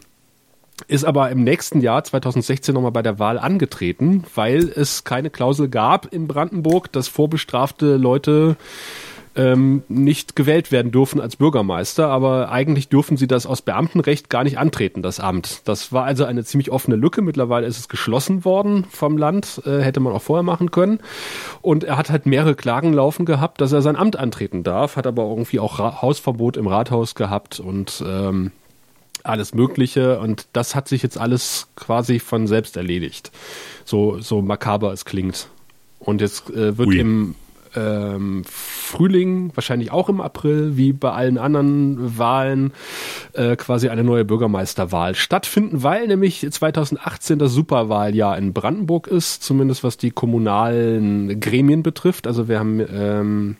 [0.89, 5.69] ist aber im nächsten Jahr 2016 nochmal bei der Wahl angetreten, weil es keine Klausel
[5.69, 8.57] gab in Brandenburg, dass vorbestrafte Leute
[9.35, 14.45] ähm, nicht gewählt werden dürfen als Bürgermeister, aber eigentlich dürfen sie das aus Beamtenrecht gar
[14.45, 15.63] nicht antreten, das Amt.
[15.65, 17.23] Das war also eine ziemlich offene Lücke.
[17.23, 21.01] Mittlerweile ist es geschlossen worden vom Land, äh, hätte man auch vorher machen können.
[21.63, 25.07] Und er hat halt mehrere Klagen laufen gehabt, dass er sein Amt antreten darf, hat
[25.07, 28.53] aber irgendwie auch Ra Hausverbot im Rathaus gehabt und ähm,
[29.25, 33.31] alles Mögliche und das hat sich jetzt alles quasi von selbst erledigt.
[33.85, 35.49] So, so makaber es klingt.
[35.99, 36.99] Und jetzt äh, wird Ui.
[36.99, 37.35] im
[37.75, 42.73] ähm, Frühling, wahrscheinlich auch im April, wie bei allen anderen Wahlen,
[43.33, 49.85] äh, quasi eine neue Bürgermeisterwahl stattfinden, weil nämlich 2018 das Superwahljahr in Brandenburg ist, zumindest
[49.85, 52.27] was die kommunalen Gremien betrifft.
[52.27, 53.57] Also wir haben ähm,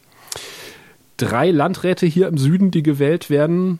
[1.17, 3.79] drei Landräte hier im Süden, die gewählt werden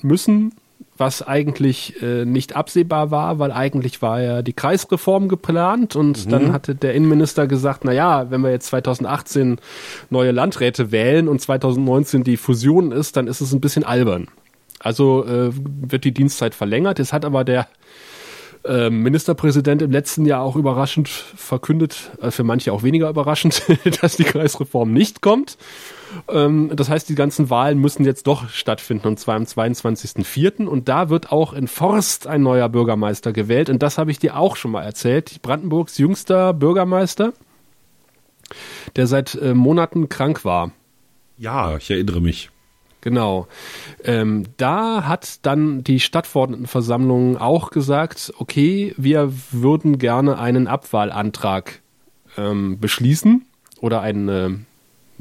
[0.00, 0.52] müssen,
[0.96, 6.52] was eigentlich äh, nicht absehbar war, weil eigentlich war ja die Kreisreform geplant und dann
[6.52, 9.58] hatte der Innenminister gesagt, na ja, wenn wir jetzt 2018
[10.10, 14.28] neue Landräte wählen und 2019 die Fusion ist, dann ist es ein bisschen albern.
[14.78, 17.00] Also äh, wird die Dienstzeit verlängert.
[17.00, 17.66] Es hat aber der
[18.64, 23.62] äh, Ministerpräsident im letzten Jahr auch überraschend verkündet, äh, für manche auch weniger überraschend,
[24.00, 25.56] dass die Kreisreform nicht kommt.
[26.28, 30.66] Ähm, das heißt, die ganzen Wahlen müssen jetzt doch stattfinden und zwar am 22.04.
[30.66, 33.68] Und da wird auch in Forst ein neuer Bürgermeister gewählt.
[33.70, 35.42] Und das habe ich dir auch schon mal erzählt.
[35.42, 37.32] Brandenburgs jüngster Bürgermeister,
[38.96, 40.72] der seit äh, Monaten krank war.
[41.36, 42.50] Ja, ich erinnere mich.
[43.04, 43.48] Genau.
[44.02, 51.82] Ähm, da hat dann die Stadtverordnetenversammlung auch gesagt, okay, wir würden gerne einen Abwahlantrag
[52.38, 53.44] ähm, beschließen
[53.82, 54.50] oder einen, äh,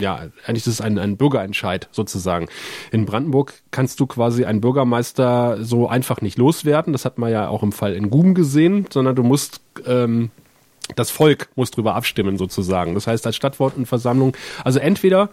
[0.02, 2.48] ja, eigentlich ist es ein, ein Bürgerentscheid sozusagen.
[2.94, 6.94] In Brandenburg kannst du quasi einen Bürgermeister so einfach nicht loswerden.
[6.94, 10.32] Das hat man ja auch im Fall in Guben gesehen, sondern du musst ähm,
[10.96, 12.94] das Volk muss drüber abstimmen sozusagen.
[12.94, 15.30] Das heißt, als Stadtverordnetenversammlung, also entweder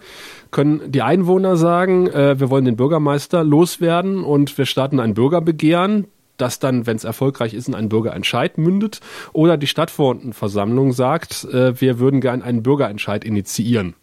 [0.51, 6.07] können die Einwohner sagen, äh, wir wollen den Bürgermeister loswerden und wir starten ein Bürgerbegehren,
[6.37, 8.99] das dann, wenn es erfolgreich ist, in einen Bürgerentscheid mündet,
[9.31, 13.95] oder die Stadtverordnetenversammlung sagt, äh, wir würden gern einen Bürgerentscheid initiieren.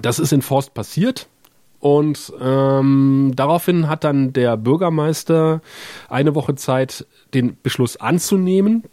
[0.00, 1.28] Das ist in Forst passiert.
[1.78, 5.60] Und ähm, daraufhin hat dann der Bürgermeister
[6.08, 8.84] eine Woche Zeit, den Beschluss anzunehmen.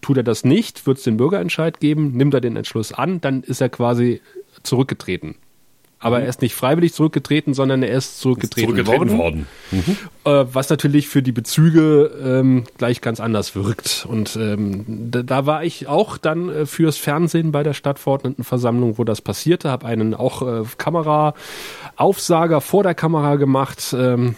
[0.00, 3.44] Tut er das nicht, wird es den Bürgerentscheid geben, nimmt er den Entschluss an, dann
[3.44, 4.20] ist er quasi
[4.64, 5.36] zurückgetreten.
[6.02, 6.24] Aber mhm.
[6.24, 9.46] er ist nicht freiwillig zurückgetreten, sondern er ist zurückgetreten, ist zurückgetreten worden.
[9.70, 9.86] worden.
[9.86, 9.96] Mhm.
[10.24, 14.06] Äh, was natürlich für die Bezüge ähm, gleich ganz anders wirkt.
[14.08, 19.04] Und ähm, da, da, war ich auch dann äh, fürs Fernsehen bei der Stadtverordnetenversammlung, wo
[19.04, 23.94] das passierte, habe einen auch äh, Kameraaufsager vor der Kamera gemacht.
[23.96, 24.36] Ähm,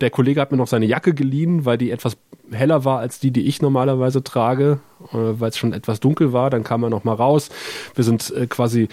[0.00, 2.18] der Kollege hat mir noch seine Jacke geliehen, weil die etwas
[2.52, 4.80] heller war als die, die ich normalerweise trage,
[5.12, 6.50] äh, weil es schon etwas dunkel war.
[6.50, 7.48] Dann kam er noch mal raus.
[7.94, 8.88] Wir sind äh, quasi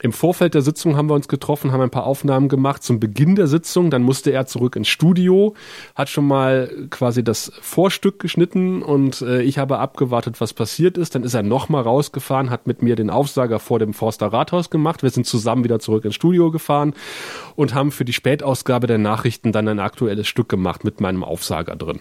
[0.00, 3.34] im Vorfeld der Sitzung haben wir uns getroffen, haben ein paar Aufnahmen gemacht zum Beginn
[3.34, 3.90] der Sitzung.
[3.90, 5.54] Dann musste er zurück ins Studio,
[5.94, 11.14] hat schon mal quasi das Vorstück geschnitten und äh, ich habe abgewartet, was passiert ist.
[11.14, 15.02] Dann ist er nochmal rausgefahren, hat mit mir den Aufsager vor dem Forster Rathaus gemacht.
[15.02, 16.94] Wir sind zusammen wieder zurück ins Studio gefahren
[17.56, 21.74] und haben für die Spätausgabe der Nachrichten dann ein aktuelles Stück gemacht mit meinem Aufsager
[21.74, 22.00] drin.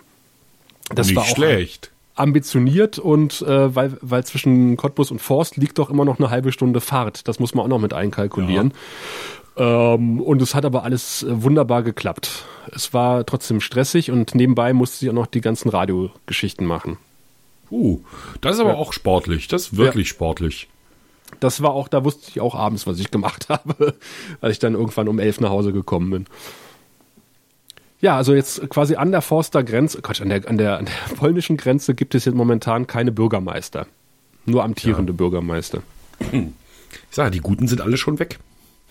[0.93, 5.77] Das Nicht war auch schlecht ambitioniert und äh, weil, weil zwischen Cottbus und Forst liegt
[5.77, 7.27] doch immer noch eine halbe Stunde Fahrt.
[7.27, 8.73] Das muss man auch noch mit einkalkulieren.
[9.57, 9.93] Ja.
[9.93, 12.45] Ähm, und es hat aber alles äh, wunderbar geklappt.
[12.71, 16.97] Es war trotzdem stressig und nebenbei musste ich auch noch die ganzen Radiogeschichten machen.
[17.69, 17.99] Uh,
[18.41, 18.77] das ist aber ja.
[18.77, 19.47] auch sportlich.
[19.47, 20.13] Das ist wirklich ja.
[20.13, 20.67] sportlich.
[21.39, 23.95] Das war auch, da wusste ich auch abends, was ich gemacht habe,
[24.41, 26.25] als ich dann irgendwann um elf nach Hause gekommen bin.
[27.99, 31.15] Ja, also jetzt quasi an der Forster Grenze, Quatsch, an der, an der, an der
[31.15, 33.87] polnischen Grenze gibt es jetzt momentan keine Bürgermeister.
[34.45, 35.17] Nur amtierende ja.
[35.17, 35.81] Bürgermeister.
[36.31, 38.39] Ich sage, die Guten sind alle schon weg.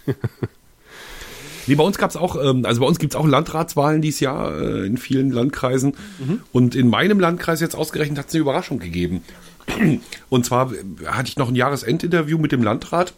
[1.66, 4.21] nee, bei uns gab es auch, ähm, also bei uns gibt es auch Landratswahlen dieses
[4.21, 5.97] Jahr äh, in vielen Landkreisen.
[6.19, 6.40] Mhm.
[6.53, 9.23] Und in meinem Landkreis jetzt ausgerechnet hat es eine Überraschung gegeben.
[10.29, 10.73] Und zwar
[11.07, 13.14] hatte ich noch ein Jahresendinterview mit dem Landrat.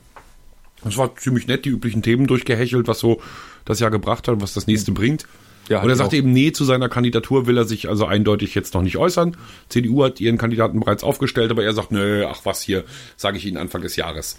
[0.84, 3.20] Das war ziemlich nett, die üblichen Themen durchgehechelt, was so
[3.64, 4.96] das Jahr gebracht hat und was das nächste mhm.
[4.96, 5.26] bringt.
[5.68, 8.74] Ja, und er sagte eben, nee, zu seiner Kandidatur will er sich also eindeutig jetzt
[8.74, 9.36] noch nicht äußern.
[9.68, 12.84] CDU hat ihren Kandidaten bereits aufgestellt, aber er sagt, nö, ach was hier,
[13.16, 14.38] sage ich Ihnen Anfang des Jahres.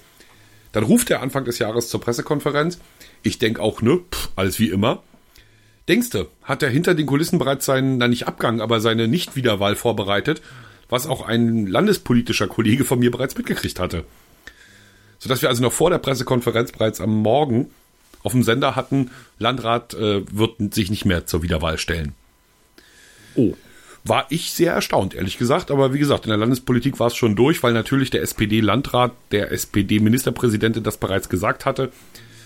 [0.71, 2.79] Dann ruft er Anfang des Jahres zur Pressekonferenz.
[3.21, 5.03] Ich denke auch, ne, pff, alles wie immer.
[5.87, 10.41] Denkste, hat er hinter den Kulissen bereits seinen, na nicht Abgang, aber seine Nicht-Wiederwahl vorbereitet,
[10.87, 14.03] was auch ein landespolitischer Kollege von mir bereits mitgekriegt hatte.
[15.17, 17.71] Sodass wir also noch vor der Pressekonferenz bereits am Morgen
[18.23, 22.13] auf dem Sender hatten, Landrat äh, wird sich nicht mehr zur Wiederwahl stellen.
[23.35, 23.53] Oh.
[24.03, 25.71] War ich sehr erstaunt, ehrlich gesagt.
[25.71, 29.51] Aber wie gesagt, in der Landespolitik war es schon durch, weil natürlich der SPD-Landrat, der
[29.51, 31.91] SPD-Ministerpräsidentin das bereits gesagt hatte.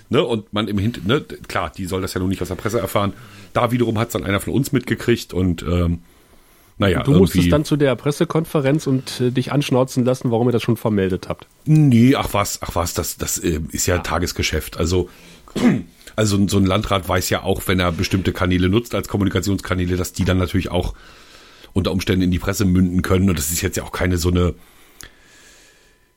[0.09, 2.55] Ne, und man im Hinter, ne, klar, die soll das ja nun nicht aus der
[2.55, 3.13] Presse erfahren.
[3.53, 5.99] Da wiederum hat es dann einer von uns mitgekriegt und ähm,
[6.77, 10.63] naja, du musstest dann zu der Pressekonferenz und äh, dich anschnauzen lassen, warum ihr das
[10.63, 11.47] schon vermeldet habt.
[11.65, 14.77] Nee, ach was, ach was, das, das äh, ist ja, ja Tagesgeschäft.
[14.77, 15.09] Also
[16.15, 20.13] also so ein Landrat weiß ja auch, wenn er bestimmte Kanäle nutzt als Kommunikationskanäle, dass
[20.13, 20.93] die dann natürlich auch
[21.73, 23.29] unter Umständen in die Presse münden können.
[23.29, 24.53] Und das ist jetzt ja auch keine so eine,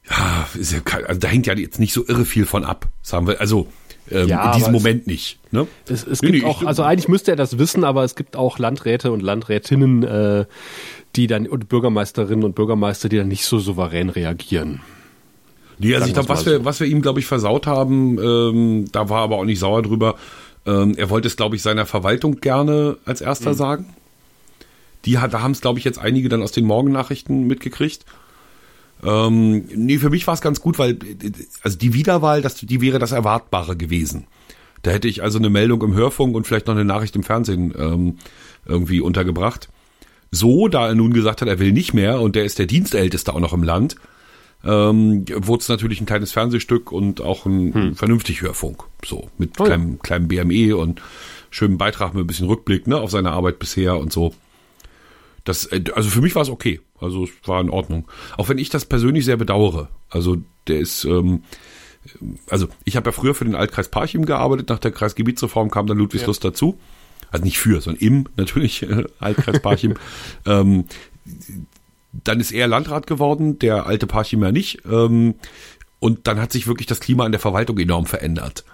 [0.08, 2.88] ja, ist ja kein, also da hängt ja jetzt nicht so irre viel von ab,
[3.02, 3.40] sagen wir.
[3.40, 3.66] Also
[4.10, 5.38] ähm, ja, in diesem Moment es, nicht.
[5.50, 5.66] Ne?
[5.88, 8.36] Es, es nee, gibt nee, auch, also eigentlich müsste er das wissen, aber es gibt
[8.36, 10.44] auch Landräte und Landrätinnen, äh,
[11.16, 14.80] die dann und Bürgermeisterinnen und Bürgermeister, die dann nicht so souverän reagieren.
[15.78, 19.08] Nee, also ich glaube, was wir, was wir ihm, glaube ich, versaut haben, ähm, da
[19.08, 20.16] war aber auch nicht sauer drüber.
[20.64, 23.56] Ähm, er wollte es, glaube ich, seiner Verwaltung gerne als erster mhm.
[23.56, 23.94] sagen.
[25.04, 28.04] Die hat, da haben es, glaube ich, jetzt einige dann aus den Morgennachrichten mitgekriegt.
[29.04, 30.98] Ähm, nee, für mich war es ganz gut, weil
[31.62, 34.26] also die Wiederwahl, das, die wäre das Erwartbare gewesen.
[34.82, 37.74] Da hätte ich also eine Meldung im Hörfunk und vielleicht noch eine Nachricht im Fernsehen
[37.78, 38.18] ähm,
[38.64, 39.68] irgendwie untergebracht.
[40.30, 43.34] so, da er nun gesagt hat, er will nicht mehr und der ist der Dienstälteste
[43.34, 43.96] auch noch im Land,
[44.64, 47.94] ähm, wurde es natürlich ein kleines Fernsehstück und auch ein hm.
[47.96, 48.84] vernünftig Hörfunk.
[49.04, 51.00] So, mit oh, kleinem, kleinem BME und
[51.50, 54.34] schönem Beitrag mit ein bisschen Rückblick ne, auf seine Arbeit bisher und so.
[55.44, 56.80] Das, äh, also für mich war es okay.
[57.00, 58.06] Also es war in Ordnung.
[58.36, 59.88] Auch wenn ich das persönlich sehr bedauere.
[60.10, 61.42] Also der ist, ähm,
[62.50, 65.98] also ich habe ja früher für den Altkreis Parchim gearbeitet, nach der Kreisgebietsreform kam dann
[65.98, 66.50] Ludwigslust ja.
[66.50, 66.78] dazu.
[67.30, 68.86] Also nicht für, sondern im natürlich
[69.18, 69.94] Altkreis Parchim.
[70.46, 70.84] ähm,
[72.24, 74.82] dann ist er Landrat geworden, der alte Parchimer nicht.
[74.90, 75.34] Ähm,
[75.98, 78.64] und dann hat sich wirklich das Klima in der Verwaltung enorm verändert.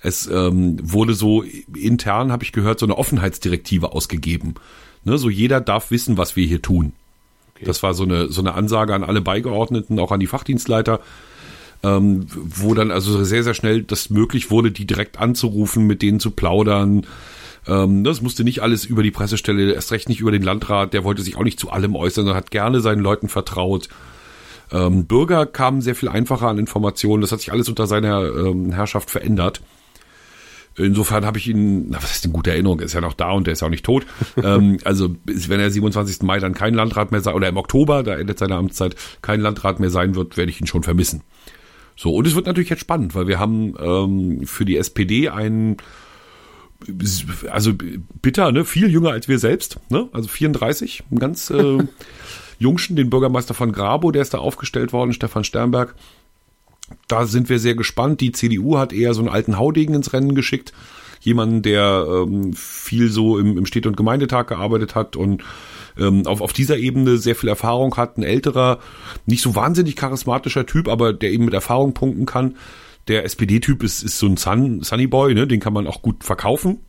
[0.00, 1.42] Es ähm, wurde so
[1.74, 4.54] intern, habe ich gehört, so eine Offenheitsdirektive ausgegeben.
[5.04, 6.92] Ne, so jeder darf wissen, was wir hier tun.
[7.54, 7.64] Okay.
[7.64, 11.00] Das war so eine, so eine Ansage an alle Beigeordneten, auch an die Fachdienstleiter,
[11.82, 16.20] ähm, wo dann also sehr, sehr schnell das möglich wurde, die direkt anzurufen, mit denen
[16.20, 17.06] zu plaudern,
[17.66, 21.04] ähm, das musste nicht alles über die Pressestelle, erst recht nicht über den Landrat, der
[21.04, 23.88] wollte sich auch nicht zu allem äußern, sondern hat gerne seinen Leuten vertraut.
[24.72, 28.72] Ähm, Bürger kamen sehr viel einfacher an Informationen, das hat sich alles unter seiner ähm,
[28.72, 29.60] Herrschaft verändert.
[30.78, 33.46] Insofern habe ich ihn, na, was ist denn gute Erinnerung, ist ja noch da und
[33.46, 34.04] der ist ja auch nicht tot.
[34.42, 36.22] ähm, also wenn er 27.
[36.22, 39.80] Mai dann kein Landrat mehr sein, oder im Oktober, da endet seine Amtszeit, kein Landrat
[39.80, 41.22] mehr sein wird, werde ich ihn schon vermissen.
[41.96, 45.78] So, und es wird natürlich jetzt spannend, weil wir haben ähm, für die SPD einen
[47.50, 47.72] also
[48.22, 48.64] bitter, ne?
[48.64, 50.08] Viel jünger als wir selbst, ne?
[50.12, 51.78] Also 34, ein ganz äh,
[52.58, 55.94] Jungschen, den Bürgermeister von Grabo, der ist da aufgestellt worden, Stefan Sternberg.
[57.08, 58.20] Da sind wir sehr gespannt.
[58.20, 60.72] Die CDU hat eher so einen alten Haudegen ins Rennen geschickt.
[61.20, 65.42] Jemanden, der ähm, viel so im, im Städte- und Gemeindetag gearbeitet hat und
[65.98, 68.16] ähm, auf, auf dieser Ebene sehr viel Erfahrung hat.
[68.16, 68.78] Ein älterer,
[69.24, 72.54] nicht so wahnsinnig charismatischer Typ, aber der eben mit Erfahrung punkten kann
[73.08, 75.46] der SPD-Typ ist, ist so ein Sun, Sunny Boy, ne?
[75.46, 76.80] den kann man auch gut verkaufen.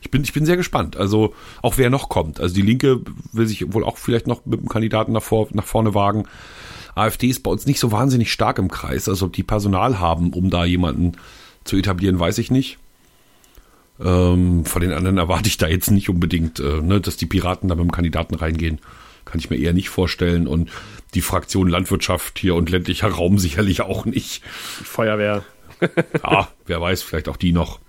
[0.00, 0.96] Ich bin, ich bin sehr gespannt.
[0.96, 2.38] Also auch wer noch kommt.
[2.38, 3.00] Also die Linke
[3.32, 6.24] will sich wohl auch vielleicht noch mit dem Kandidaten nach, vor, nach vorne wagen.
[6.94, 9.08] AfD ist bei uns nicht so wahnsinnig stark im Kreis.
[9.08, 11.12] Also ob die Personal haben, um da jemanden
[11.64, 12.78] zu etablieren, weiß ich nicht.
[13.98, 17.68] Ähm, von den anderen erwarte ich da jetzt nicht unbedingt, äh, ne, dass die Piraten
[17.68, 18.78] da mit dem Kandidaten reingehen.
[19.26, 20.46] Kann ich mir eher nicht vorstellen.
[20.46, 20.70] Und
[21.12, 24.42] die Fraktion Landwirtschaft hier und ländlicher Raum sicherlich auch nicht.
[24.44, 25.44] Feuerwehr.
[26.22, 27.80] ja, wer weiß, vielleicht auch die noch.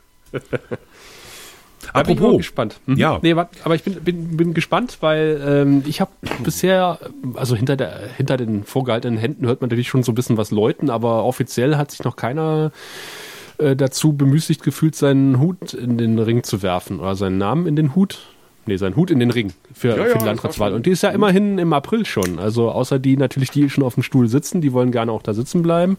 [1.94, 2.18] Apropos.
[2.18, 2.80] Bin ich gespannt.
[2.86, 2.98] Mhm.
[2.98, 3.20] Ja.
[3.22, 6.12] Nee, aber ich bin, bin, bin gespannt, weil ähm, ich habe
[6.44, 7.00] bisher,
[7.36, 10.52] also hinter, der, hinter den vorgehaltenen Händen hört man natürlich schon so ein bisschen was
[10.52, 12.72] läuten, aber offiziell hat sich noch keiner
[13.58, 17.76] äh, dazu bemüßigt gefühlt, seinen Hut in den Ring zu werfen oder seinen Namen in
[17.76, 18.20] den Hut
[18.68, 20.74] nee, seinen Hut in den Ring für, ja, für ja, die Landratswahl.
[20.74, 22.40] Und die ist ja immerhin im April schon.
[22.40, 25.34] Also außer die natürlich, die schon auf dem Stuhl sitzen, die wollen gerne auch da
[25.34, 25.98] sitzen bleiben.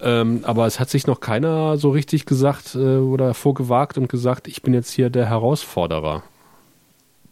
[0.00, 4.46] Ähm, aber es hat sich noch keiner so richtig gesagt äh, oder vorgewagt und gesagt,
[4.46, 6.22] ich bin jetzt hier der Herausforderer.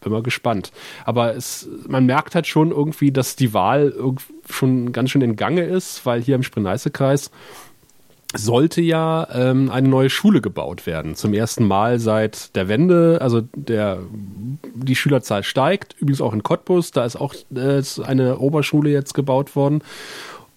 [0.00, 0.72] Bin mal gespannt.
[1.04, 3.94] Aber es, man merkt halt schon irgendwie, dass die Wahl
[4.48, 7.30] schon ganz schön in Gange ist, weil hier im Spreneiße-Kreis
[8.36, 11.14] sollte ja ähm, eine neue Schule gebaut werden.
[11.14, 13.18] Zum ersten Mal seit der Wende.
[13.20, 13.98] Also der,
[14.74, 15.94] die Schülerzahl steigt.
[15.98, 16.90] Übrigens auch in Cottbus.
[16.90, 19.82] Da ist auch äh, eine Oberschule jetzt gebaut worden.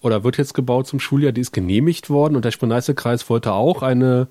[0.02, 1.32] Oder wird jetzt gebaut zum Schuljahr.
[1.32, 2.36] Die ist genehmigt worden.
[2.36, 4.28] Und der Spreneiße-Kreis wollte auch eine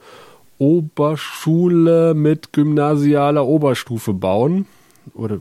[0.58, 4.66] Oberschule mit gymnasialer Oberstufe bauen.
[5.14, 5.40] Oder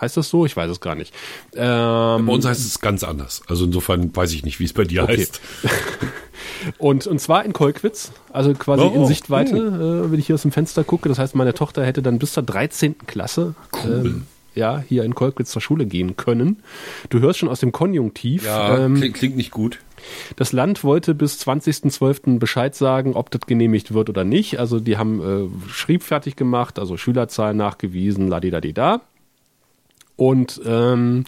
[0.00, 0.46] Heißt das so?
[0.46, 1.14] Ich weiß es gar nicht.
[1.54, 3.42] Ähm, bei uns heißt es ganz anders.
[3.48, 5.18] Also insofern weiß ich nicht, wie es bei dir okay.
[5.18, 5.40] heißt.
[6.78, 10.06] und, und zwar in Kolkwitz, also quasi oh, in Sichtweite, oh.
[10.06, 11.08] äh, wenn ich hier aus dem Fenster gucke.
[11.08, 12.96] Das heißt, meine Tochter hätte dann bis zur 13.
[13.06, 14.02] Klasse cool.
[14.04, 16.62] ähm, ja, hier in Kolkwitz zur Schule gehen können.
[17.10, 18.44] Du hörst schon aus dem Konjunktiv.
[18.44, 19.78] Ja, ähm, klingt, klingt nicht gut.
[20.36, 22.38] Das Land wollte bis 20.12.
[22.38, 24.58] Bescheid sagen, ob das genehmigt wird oder nicht.
[24.58, 29.00] Also die haben äh, Schrieb fertig gemacht, also Schülerzahlen nachgewiesen, ladidadida.
[30.18, 31.24] Und ähm,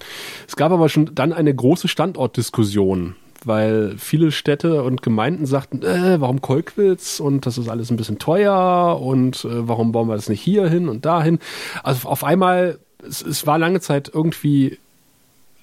[0.48, 6.20] es gab aber schon dann eine große Standortdiskussion, weil viele Städte und Gemeinden sagten, äh,
[6.20, 10.28] warum Kolkwitz und das ist alles ein bisschen teuer und äh, warum bauen wir das
[10.28, 11.38] nicht hier hin und dahin.
[11.84, 14.78] Also auf einmal, es, es war lange Zeit irgendwie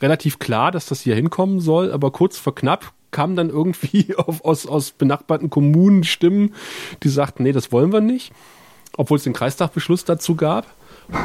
[0.02, 4.46] relativ klar, dass das hier hinkommen soll, aber kurz vor knapp kamen dann irgendwie auf,
[4.46, 6.56] aus, aus benachbarten Kommunen Stimmen,
[7.04, 8.32] die sagten, nee, das wollen wir nicht,
[8.96, 10.77] obwohl es den Kreistagbeschluss dazu gab.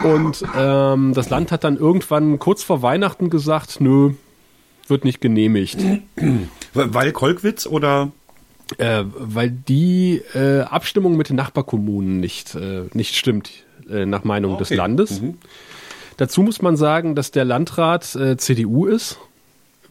[0.05, 4.13] Und ähm, das Land hat dann irgendwann kurz vor Weihnachten gesagt, nö,
[4.87, 5.79] wird nicht genehmigt.
[6.75, 8.13] Weil Kolkwitz oder?
[8.79, 13.51] Äh, weil die äh, Abstimmung mit den Nachbarkommunen nicht, äh, nicht stimmt,
[13.91, 14.61] äh, nach Meinung okay.
[14.61, 15.21] des Landes.
[15.21, 15.35] Mhm.
[16.17, 19.19] Dazu muss man sagen, dass der Landrat äh, CDU ist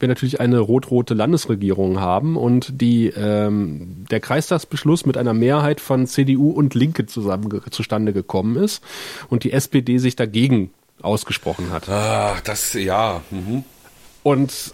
[0.01, 6.07] wir natürlich eine rot-rote Landesregierung haben und die, ähm, der Kreistagsbeschluss mit einer Mehrheit von
[6.07, 8.83] CDU und Linke zusammen zustande gekommen ist
[9.29, 10.71] und die SPD sich dagegen
[11.01, 11.89] ausgesprochen hat.
[11.89, 13.21] Ah, das, ja.
[13.31, 13.63] Mhm.
[14.23, 14.73] Und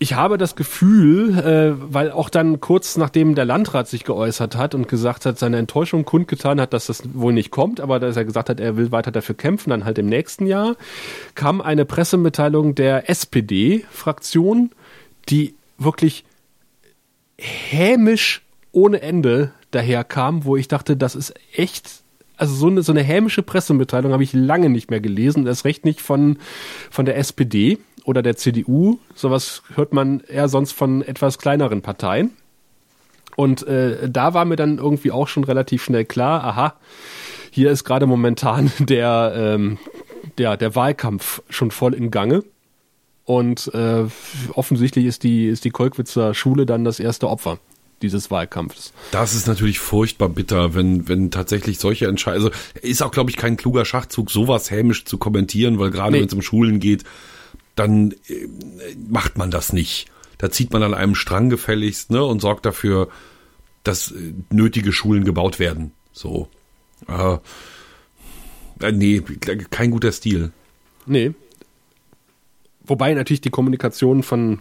[0.00, 4.74] ich habe das Gefühl, äh, weil auch dann kurz nachdem der Landrat sich geäußert hat
[4.74, 8.24] und gesagt hat, seine Enttäuschung kundgetan hat, dass das wohl nicht kommt, aber dass er
[8.24, 10.76] gesagt hat, er will weiter dafür kämpfen, dann halt im nächsten Jahr,
[11.34, 14.70] kam eine Pressemitteilung der SPD-Fraktion,
[15.28, 16.24] die wirklich
[17.36, 22.02] hämisch ohne Ende daherkam, wo ich dachte, das ist echt
[22.36, 25.84] also so eine, so eine hämische Pressemitteilung habe ich lange nicht mehr gelesen, das recht
[25.84, 26.38] nicht von,
[26.88, 27.78] von der SPD
[28.08, 28.98] oder der CDU.
[29.14, 32.30] Sowas hört man eher sonst von etwas kleineren Parteien.
[33.36, 36.74] Und äh, da war mir dann irgendwie auch schon relativ schnell klar, aha,
[37.50, 39.78] hier ist gerade momentan der, ähm,
[40.38, 42.44] der, der Wahlkampf schon voll in Gange.
[43.26, 44.04] Und äh,
[44.54, 47.58] offensichtlich ist die, ist die Kolkwitzer Schule dann das erste Opfer
[48.00, 48.94] dieses Wahlkampfs.
[49.10, 53.36] Das ist natürlich furchtbar bitter, wenn, wenn tatsächlich solche Entscheidungen, also ist auch, glaube ich,
[53.36, 56.20] kein kluger Schachzug, sowas hämisch zu kommentieren, weil gerade nee.
[56.20, 57.04] wenn es um Schulen geht,
[57.78, 58.48] dann äh,
[59.08, 60.10] macht man das nicht.
[60.38, 63.08] Da zieht man an einem Strang gefälligst, ne, und sorgt dafür,
[63.84, 65.92] dass äh, nötige Schulen gebaut werden.
[66.12, 66.48] So.
[67.08, 67.38] Äh,
[68.80, 69.20] äh nee,
[69.70, 70.52] kein guter Stil.
[71.06, 71.32] Nee.
[72.84, 74.60] Wobei natürlich die Kommunikation von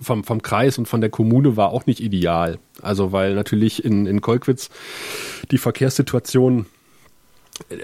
[0.00, 2.58] vom, vom Kreis und von der Kommune war auch nicht ideal.
[2.82, 4.68] Also weil natürlich in, in Kolkwitz
[5.50, 6.66] die Verkehrssituation,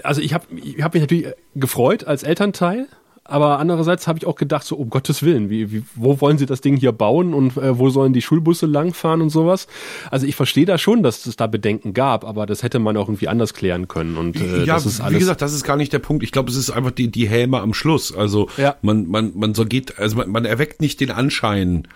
[0.03, 2.87] also ich habe ich hab mich natürlich gefreut als Elternteil,
[3.25, 6.45] aber andererseits habe ich auch gedacht, so um Gottes Willen, wie, wie, wo wollen sie
[6.45, 9.67] das Ding hier bauen und äh, wo sollen die Schulbusse langfahren und sowas?
[10.11, 13.07] Also ich verstehe da schon, dass es da Bedenken gab, aber das hätte man auch
[13.07, 14.17] irgendwie anders klären können.
[14.17, 16.23] Und äh, ja, das ist alles wie gesagt, das ist gar nicht der Punkt.
[16.23, 18.13] Ich glaube, es ist einfach die, die Häme am Schluss.
[18.13, 18.75] Also ja.
[18.81, 21.87] man, man, man so geht, also man, man erweckt nicht den Anschein,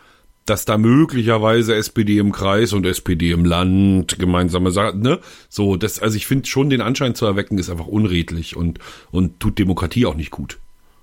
[0.46, 5.20] dass da möglicherweise SPD im Kreis und SPD im Land gemeinsame Sachen, ne?
[5.50, 8.80] So, das, also ich finde schon den Anschein zu erwecken ist einfach unredlich und,
[9.12, 10.58] und tut Demokratie auch nicht gut.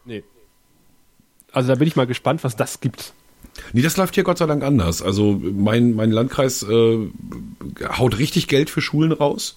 [0.05, 0.23] Nee.
[1.53, 3.13] Also da bin ich mal gespannt, was das gibt.
[3.73, 5.03] Nee, das läuft hier Gott sei Dank anders.
[5.03, 7.09] Also mein, mein Landkreis äh,
[7.97, 9.57] haut richtig Geld für Schulen raus.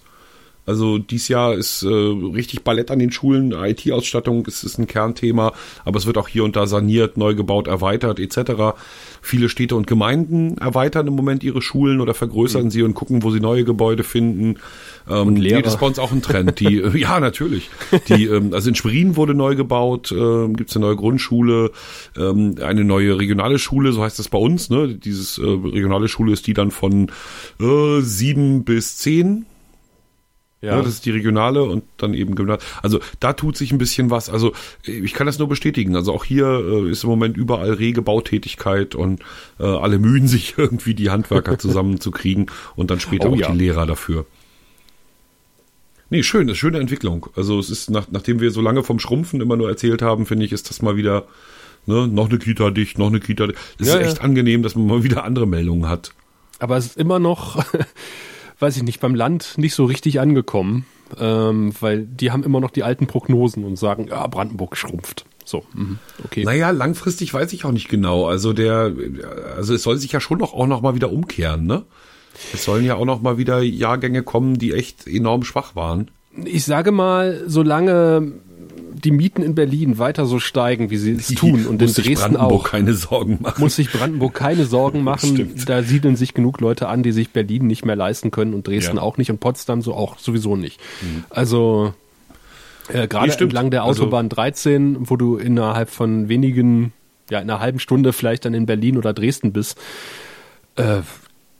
[0.68, 5.54] Also dies Jahr ist äh, richtig Ballett an den Schulen, IT-Ausstattung ist, ist ein Kernthema,
[5.86, 8.76] aber es wird auch hier und da saniert, neu gebaut, erweitert etc.
[9.22, 12.70] Viele Städte und Gemeinden erweitern im Moment ihre Schulen oder vergrößern mhm.
[12.70, 14.56] sie und gucken, wo sie neue Gebäude finden.
[15.08, 15.56] Ähm, und Lehrer.
[15.56, 16.60] Nee, das ist bei uns auch ein Trend.
[16.60, 17.70] Die, ja, natürlich.
[18.08, 21.70] Die, ähm, also in Schwerin wurde neu gebaut, äh, gibt es eine neue Grundschule,
[22.14, 24.68] ähm, eine neue regionale Schule, so heißt das bei uns.
[24.68, 24.88] Ne?
[24.88, 27.10] Dieses äh, regionale Schule ist die dann von
[27.58, 29.46] äh, sieben bis zehn
[30.60, 30.76] ja.
[30.76, 30.82] ja.
[30.82, 32.68] das ist die regionale und dann eben Gymnasium.
[32.82, 34.28] Also da tut sich ein bisschen was.
[34.28, 34.52] Also
[34.82, 35.94] ich kann das nur bestätigen.
[35.94, 39.20] Also auch hier äh, ist im Moment überall rege Bautätigkeit und
[39.60, 43.50] äh, alle mühen sich irgendwie die Handwerker zusammenzukriegen und dann später oh, auch ja.
[43.50, 44.26] die Lehrer dafür.
[46.10, 47.26] Nee, schön, das ist schöne Entwicklung.
[47.36, 50.46] Also es ist, nach, nachdem wir so lange vom Schrumpfen immer nur erzählt haben, finde
[50.46, 51.26] ich, ist das mal wieder,
[51.84, 53.58] ne, noch eine Kita dicht, noch eine Kita dicht.
[53.78, 56.12] Es ja, ist echt angenehm, dass man mal wieder andere Meldungen hat.
[56.60, 57.62] Aber es ist immer noch
[58.58, 60.86] weiß ich nicht, beim Land nicht so richtig angekommen,
[61.18, 65.24] ähm, weil die haben immer noch die alten Prognosen und sagen, ja, Brandenburg schrumpft.
[65.44, 66.44] So, mhm, okay.
[66.44, 68.26] Naja, langfristig weiß ich auch nicht genau.
[68.26, 68.92] Also der,
[69.56, 71.84] also es soll sich ja schon noch auch noch mal wieder umkehren, ne?
[72.52, 76.10] Es sollen ja auch noch mal wieder Jahrgänge kommen, die echt enorm schwach waren.
[76.44, 78.34] Ich sage mal, solange
[79.04, 82.64] die Mieten in Berlin weiter so steigen, wie sie es tun und in Dresden auch,
[82.64, 83.60] keine Sorgen machen.
[83.60, 85.54] muss sich Brandenburg keine Sorgen machen.
[85.66, 88.96] da siedeln sich genug Leute an, die sich Berlin nicht mehr leisten können und Dresden
[88.96, 89.02] ja.
[89.02, 90.80] auch nicht und Potsdam so auch sowieso nicht.
[91.02, 91.24] Mhm.
[91.30, 91.94] Also
[92.88, 96.92] äh, gerade entlang der also Autobahn also, 13, wo du innerhalb von wenigen,
[97.30, 99.78] ja, in einer halben Stunde vielleicht dann in Berlin oder Dresden bist,
[100.76, 101.00] äh,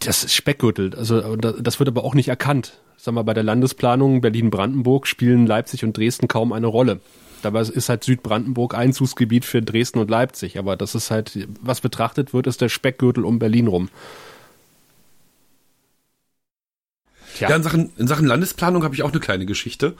[0.01, 0.95] das ist Speckgürtel.
[0.95, 2.79] Also das wird aber auch nicht erkannt.
[2.97, 7.01] Sag mal, bei der Landesplanung Berlin-Brandenburg spielen Leipzig und Dresden kaum eine Rolle.
[7.43, 10.59] Dabei ist halt Südbrandenburg Einzugsgebiet für Dresden und Leipzig.
[10.59, 13.89] Aber das ist halt, was betrachtet wird, ist der Speckgürtel um Berlin rum.
[17.37, 17.51] Tja.
[17.51, 19.95] Ja, in Sachen, in Sachen Landesplanung habe ich auch eine kleine Geschichte.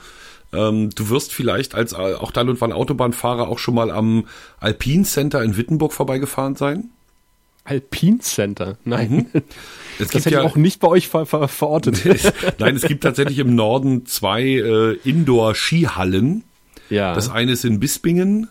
[0.51, 4.25] Ähm, du wirst vielleicht als äh, auch dann und wann Autobahnfahrer auch schon mal am
[4.59, 6.89] Alpin Center in Wittenburg vorbeigefahren sein.
[7.69, 8.77] Alpin Center?
[8.83, 9.29] Nein.
[9.31, 9.41] Mhm.
[10.01, 12.05] Es das hätte ja, auch nicht bei euch ver ver verortet.
[12.57, 16.45] Nein, es gibt tatsächlich im Norden zwei äh, Indoor-Skihallen.
[16.89, 17.13] Ja.
[17.13, 18.47] Das eine ist in Bispingen.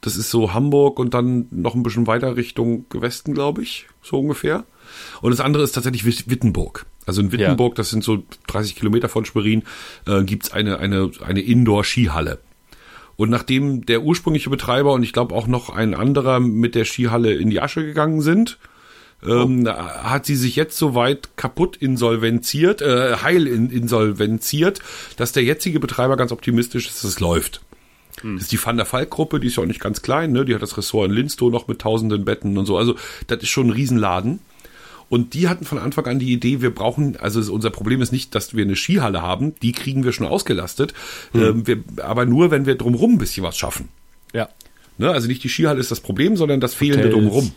[0.00, 4.18] Das ist so Hamburg und dann noch ein bisschen weiter Richtung Westen, glaube ich, so
[4.18, 4.64] ungefähr.
[5.20, 6.86] Und das andere ist tatsächlich Wittenburg.
[7.06, 7.76] Also in Wittenburg, ja.
[7.76, 9.62] das sind so 30 Kilometer von Schwerin,
[10.06, 12.40] äh, gibt's eine, eine, eine Indoor-Skihalle.
[13.16, 17.34] Und nachdem der ursprüngliche Betreiber und ich glaube auch noch ein anderer mit der Skihalle
[17.34, 18.58] in die Asche gegangen sind,
[19.26, 24.80] ähm, hat sie sich jetzt soweit kaputt insolvenziert, äh, heil in, insolvenziert,
[25.16, 27.62] dass der jetzige Betreiber ganz optimistisch ist, dass es läuft.
[28.22, 30.44] Das ist die Van der Falk-Gruppe, die ist ja auch nicht ganz klein, ne?
[30.44, 32.78] Die hat das Ressort in Linstow noch mit tausenden Betten und so.
[32.78, 32.96] Also,
[33.26, 34.40] das ist schon ein Riesenladen.
[35.08, 38.34] Und die hatten von Anfang an die Idee, wir brauchen, also unser Problem ist nicht,
[38.34, 40.94] dass wir eine Skihalle haben, die kriegen wir schon ausgelastet,
[41.34, 43.88] ähm, wir, aber nur, wenn wir drumherum ein bisschen was schaffen.
[44.32, 44.48] Ja.
[44.98, 45.10] Ne?
[45.10, 47.14] Also nicht die Skihalle ist das Problem, sondern das Fehlende Hotels.
[47.14, 47.52] drumherum.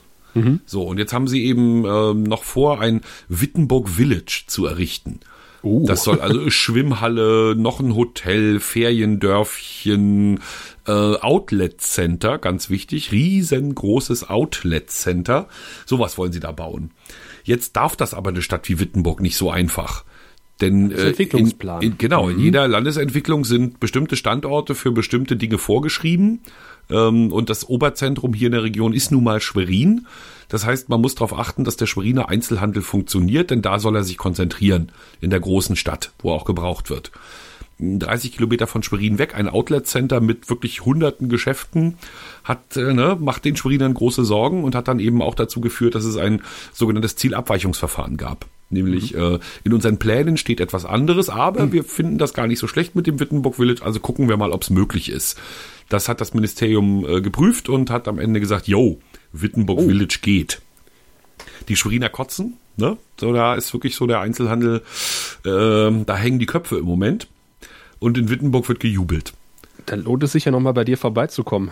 [0.68, 5.22] So, und jetzt haben sie eben ähm, noch vor, ein Wittenburg Village zu errichten.
[5.64, 5.86] Uh.
[5.86, 10.40] Das soll also Schwimmhalle, noch ein Hotel, Feriendörfchen,
[10.88, 15.48] äh, Outlet Center, ganz wichtig, riesengroßes Outlet Center.
[15.86, 16.92] Sowas wollen sie da bauen.
[17.50, 20.06] Jetzt darf das aber eine Stadt wie Wittenburg nicht so einfach.
[20.62, 21.82] Denn äh, Entwicklungsplan.
[21.82, 26.42] In, in, genau, in jeder Landesentwicklung sind bestimmte Standorte für bestimmte Dinge vorgeschrieben.
[26.92, 30.06] Ähm, und das Oberzentrum hier in der Region ist nun mal Schwerin.
[30.48, 34.04] Das heißt, man muss darauf achten, dass der Schweriner Einzelhandel funktioniert, denn da soll er
[34.04, 37.12] sich konzentrieren, in der großen Stadt, wo er auch gebraucht wird.
[37.80, 41.98] 30 Kilometer von Schwerin weg, ein Outlet-Center mit wirklich hunderten Geschäften,
[42.44, 45.96] hat, äh, ne, macht den Schwerinern große Sorgen und hat dann eben auch dazu geführt,
[45.96, 46.42] dass es ein
[46.74, 48.48] sogenanntes Zielabweichungsverfahren gab.
[48.70, 52.68] Nämlich äh, in unseren Plänen steht etwas anderes, aber wir finden das gar nicht so
[52.68, 55.40] schlecht mit dem Wittenburg Village, also gucken wir mal, ob es möglich ist.
[55.88, 59.00] Das hat das Ministerium äh, geprüft und hat am Ende gesagt, yo,
[59.32, 60.62] Wittenburg Village geht.
[61.68, 62.98] Die Schweriner kotzen, ne?
[63.20, 64.84] So, da ist wirklich so der Einzelhandel,
[65.46, 67.28] ähm, da hängen die Köpfe im Moment.
[68.00, 69.34] Und in Wittenburg wird gejubelt.
[69.86, 71.72] Dann lohnt es sich ja nochmal bei dir vorbeizukommen.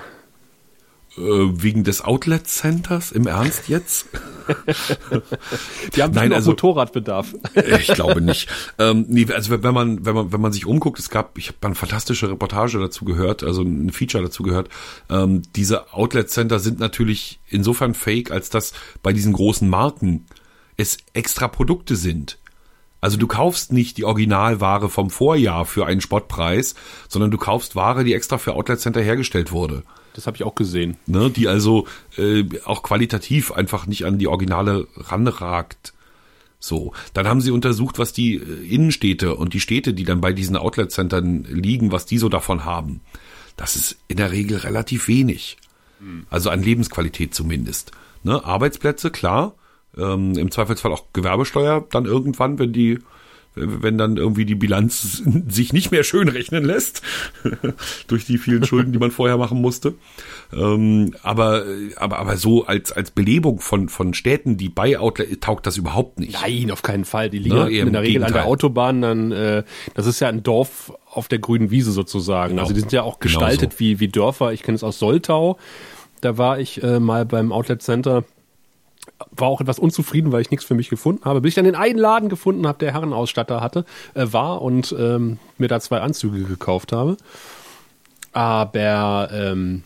[1.17, 3.11] Äh, wegen des Outlet Centers?
[3.11, 4.07] Im Ernst jetzt?
[5.95, 7.33] Die haben Nein, also- Motorradbedarf.
[7.79, 8.49] Ich glaube nicht.
[8.77, 11.57] ähm, nee, also wenn man, wenn man, wenn man sich umguckt, es gab, ich habe
[11.61, 14.69] eine fantastische Reportage dazu gehört, also ein Feature dazu gehört.
[15.09, 20.25] Ähm, diese Outlet Center sind natürlich insofern fake, als dass bei diesen großen Marken
[20.75, 22.37] es extra Produkte sind.
[22.99, 26.75] Also du kaufst nicht die Originalware vom Vorjahr für einen Spottpreis,
[27.07, 29.83] sondern du kaufst Ware, die extra für Outlet Center hergestellt wurde.
[30.13, 30.97] Das habe ich auch gesehen.
[31.05, 31.87] Ne, die also
[32.17, 35.93] äh, auch qualitativ einfach nicht an die Originale ranragt.
[36.59, 40.33] So, dann haben sie untersucht, was die äh, Innenstädte und die Städte, die dann bei
[40.33, 43.01] diesen Outlet-Centern liegen, was die so davon haben.
[43.57, 45.57] Das ist in der Regel relativ wenig.
[46.29, 47.91] Also an Lebensqualität zumindest.
[48.23, 48.43] Ne?
[48.43, 49.55] Arbeitsplätze, klar.
[49.99, 52.99] Ähm, Im Zweifelsfall auch Gewerbesteuer dann irgendwann, wenn die,
[53.55, 57.01] wenn dann irgendwie die Bilanz sich nicht mehr schön rechnen lässt.
[58.07, 59.95] durch die vielen Schulden, die man vorher machen musste.
[60.53, 61.63] Ähm, aber,
[61.95, 66.19] aber, aber so als, als Belebung von, von Städten, die bei Outlet, taugt das überhaupt
[66.19, 66.33] nicht.
[66.41, 67.29] Nein, auf keinen Fall.
[67.29, 68.43] Die liegen Ne, im in der Regel an der Gegenteil.
[68.51, 69.01] Autobahn.
[69.01, 69.63] Dann, äh,
[69.95, 72.51] das ist ja ein Dorf auf der grünen Wiese sozusagen.
[72.51, 72.61] Genau.
[72.61, 73.79] Also die sind ja auch Genau gestaltet so.
[73.79, 74.53] wie, wie Dörfer.
[74.53, 75.57] Ich kenne es aus Soltau.
[76.21, 78.23] Da war ich äh, mal beim Outlet Center.
[79.31, 81.41] War auch etwas unzufrieden, weil ich nichts für mich gefunden habe.
[81.41, 85.39] Bis ich dann den einen Laden gefunden habe, der Herrenausstatter hatte, äh, war und ähm,
[85.57, 87.17] mir da zwei Anzüge gekauft habe.
[88.31, 89.83] Aber ähm,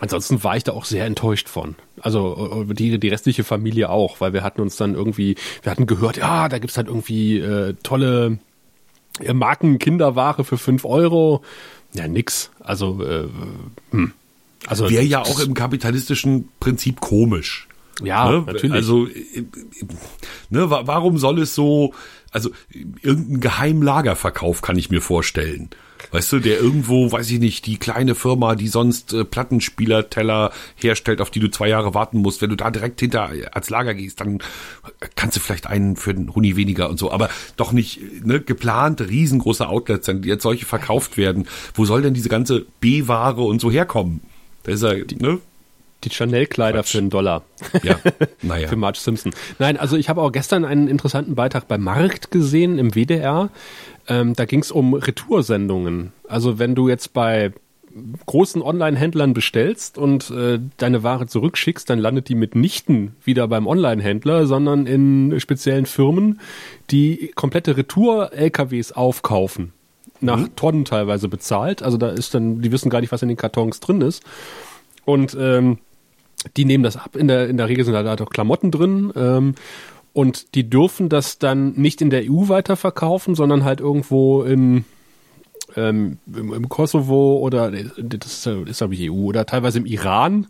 [0.00, 1.76] ansonsten war ich da auch sehr enttäuscht von.
[2.00, 5.86] Also äh, die, die restliche Familie auch, weil wir hatten uns dann irgendwie, wir hatten
[5.86, 8.38] gehört, ja, da gibt's halt irgendwie äh, tolle
[9.20, 11.42] äh, Marken-Kinderware für fünf Euro.
[11.94, 12.50] Ja, nix.
[12.60, 13.28] Also, äh,
[13.90, 14.12] hm.
[14.66, 17.68] also Wäre ja auch im kapitalistischen Prinzip komisch.
[18.02, 18.42] Ja, ne?
[18.46, 18.72] natürlich.
[18.72, 19.44] Also, äh,
[20.50, 21.92] ne, wa- warum soll es so,
[22.30, 22.50] also
[23.02, 25.70] irgendein Geheimlagerverkauf kann ich mir vorstellen.
[26.10, 31.20] Weißt du, der irgendwo, weiß ich nicht, die kleine Firma, die sonst äh, Plattenspielerteller herstellt,
[31.20, 34.20] auf die du zwei Jahre warten musst, wenn du da direkt hinter als Lager gehst,
[34.20, 34.38] dann
[35.14, 39.08] kannst du vielleicht einen für einen Huni weniger und so, aber doch nicht ne, geplante
[39.08, 41.46] riesengroße Outlets, die jetzt solche verkauft werden.
[41.74, 44.22] Wo soll denn diese ganze B-Ware und so herkommen?
[44.64, 45.38] Da ist er, ne?
[46.04, 47.42] Die Chanel-Kleider für einen Dollar.
[47.82, 47.98] Ja,
[48.42, 48.68] naja.
[48.68, 49.32] für Marge Simpson.
[49.58, 53.50] Nein, also ich habe auch gestern einen interessanten Beitrag bei Markt gesehen im WDR.
[54.08, 56.12] Ähm, da ging es um Retoursendungen.
[56.28, 57.52] Also wenn du jetzt bei
[58.26, 64.46] großen Online-Händlern bestellst und äh, deine Ware zurückschickst, dann landet die mitnichten wieder beim Online-Händler,
[64.46, 66.40] sondern in speziellen Firmen,
[66.90, 69.72] die komplette Retour-LKWs aufkaufen.
[70.20, 71.82] Nach Tonnen teilweise bezahlt.
[71.82, 74.22] Also da ist dann, die wissen gar nicht, was in den Kartons drin ist.
[75.04, 75.78] Und ähm,
[76.56, 77.16] die nehmen das ab.
[77.16, 79.12] In der, in der Regel sind da halt auch Klamotten drin.
[79.16, 79.54] Ähm,
[80.12, 84.84] und die dürfen das dann nicht in der EU weiterverkaufen, sondern halt irgendwo in,
[85.76, 90.48] ähm, im, im Kosovo oder das ist, ist glaube ich EU oder teilweise im Iran.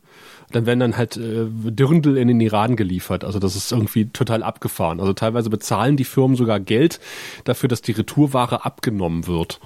[0.51, 3.25] Dann werden dann halt äh, Dirndl in den Iran geliefert.
[3.25, 5.01] Also das ist irgendwie total abgefahren.
[5.01, 7.01] Also teilweise bezahlen die Firmen sogar Geld
[7.45, 9.61] dafür, dass die Retourware abgenommen wird.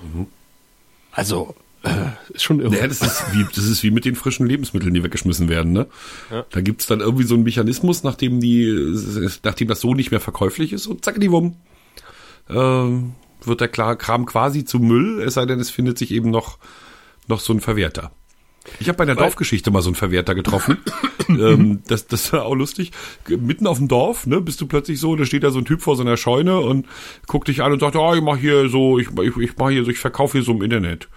[1.10, 1.65] Also äh,
[2.30, 2.76] ist schon irre.
[2.76, 5.86] Ja, das ist wie, das ist wie mit den frischen Lebensmitteln, die weggeschmissen werden, ne?
[6.50, 8.94] Da gibt's dann irgendwie so einen Mechanismus, nachdem die,
[9.42, 11.56] nachdem das so nicht mehr verkäuflich ist und zack, die Wumm.
[12.48, 13.14] Ähm,
[13.44, 16.58] wird der Kram quasi zu Müll, es sei denn, es findet sich eben noch,
[17.28, 18.12] noch so ein Verwerter.
[18.80, 20.78] Ich habe bei der Dorfgeschichte mal so einen Verwerter getroffen.
[21.28, 22.90] ähm, das, das war auch lustig.
[23.28, 25.82] Mitten auf dem Dorf, ne, bist du plötzlich so, da steht da so ein Typ
[25.82, 26.86] vor so einer Scheune und
[27.26, 29.84] guckt dich an und sagt, oh, ich mach hier so, ich, ich, ich mach hier
[29.84, 31.08] so, ich verkaufe hier so im Internet.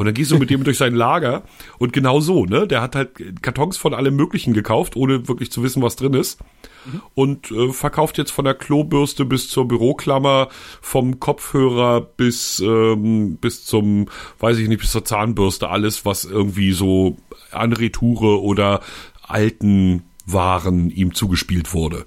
[0.00, 1.42] Und dann gehst du mit dem durch sein Lager
[1.76, 2.66] und genau so, ne?
[2.66, 6.40] Der hat halt Kartons von allem Möglichen gekauft, ohne wirklich zu wissen, was drin ist.
[6.86, 7.02] Mhm.
[7.14, 10.48] Und äh, verkauft jetzt von der Klobürste bis zur Büroklammer,
[10.80, 14.06] vom Kopfhörer bis, ähm, bis zum,
[14.38, 17.18] weiß ich nicht, bis zur Zahnbürste, alles, was irgendwie so
[17.50, 18.80] an Retoure oder
[19.22, 22.06] alten Waren ihm zugespielt wurde.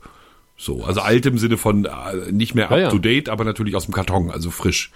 [0.57, 3.85] So, also alt im Sinne von äh, nicht mehr up to date, aber natürlich aus
[3.85, 4.91] dem Karton, also frisch.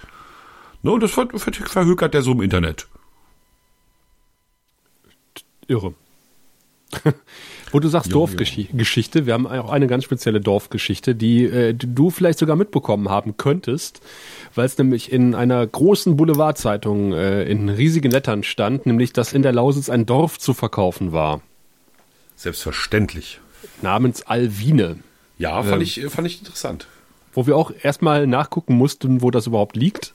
[0.83, 2.87] Ne, und das ver ver verhökert der so im Internet.
[5.67, 5.93] Irre.
[7.71, 12.39] Wo du sagst Dorfgeschichte, wir haben auch eine ganz spezielle Dorfgeschichte, die, äh, du vielleicht
[12.39, 13.99] sogar mitbekommen haben könntest,
[14.55, 19.41] weil es nämlich in einer großen Boulevardzeitung äh, in riesigen Lettern stand, nämlich dass in
[19.41, 21.41] der Lausitz ein Dorf zu verkaufen war.
[22.37, 23.41] Selbstverständlich.
[23.81, 24.99] Namens Alwine.
[25.37, 26.87] Ja, fand, ähm, ich, fand ich interessant
[27.37, 30.11] wo wir auch erstmal nachgucken mussten, wo das überhaupt liegt.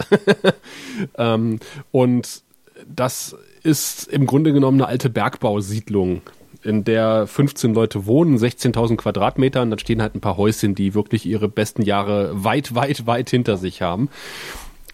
[1.16, 1.60] ähm,
[1.92, 2.42] und
[2.84, 6.22] das ist im Grunde genommen eine alte Bergbausiedlung,
[6.64, 10.94] in der 15 Leute wohnen, 16.000 Quadratmeter und dann stehen halt ein paar Häuschen, die
[10.94, 14.08] wirklich ihre besten Jahre weit, weit, weit hinter sich haben.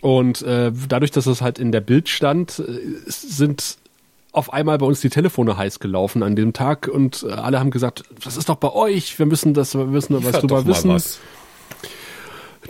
[0.02, 3.78] Und äh, dadurch, dass es halt in der Bild stand, äh, sind
[4.32, 7.70] auf einmal bei uns die Telefone heiß gelaufen an dem Tag und äh, alle haben
[7.70, 9.18] gesagt, was ist doch bei euch?
[9.18, 10.90] Wir müssen das, wir müssen was ja, drüber wissen.
[10.90, 11.20] Was.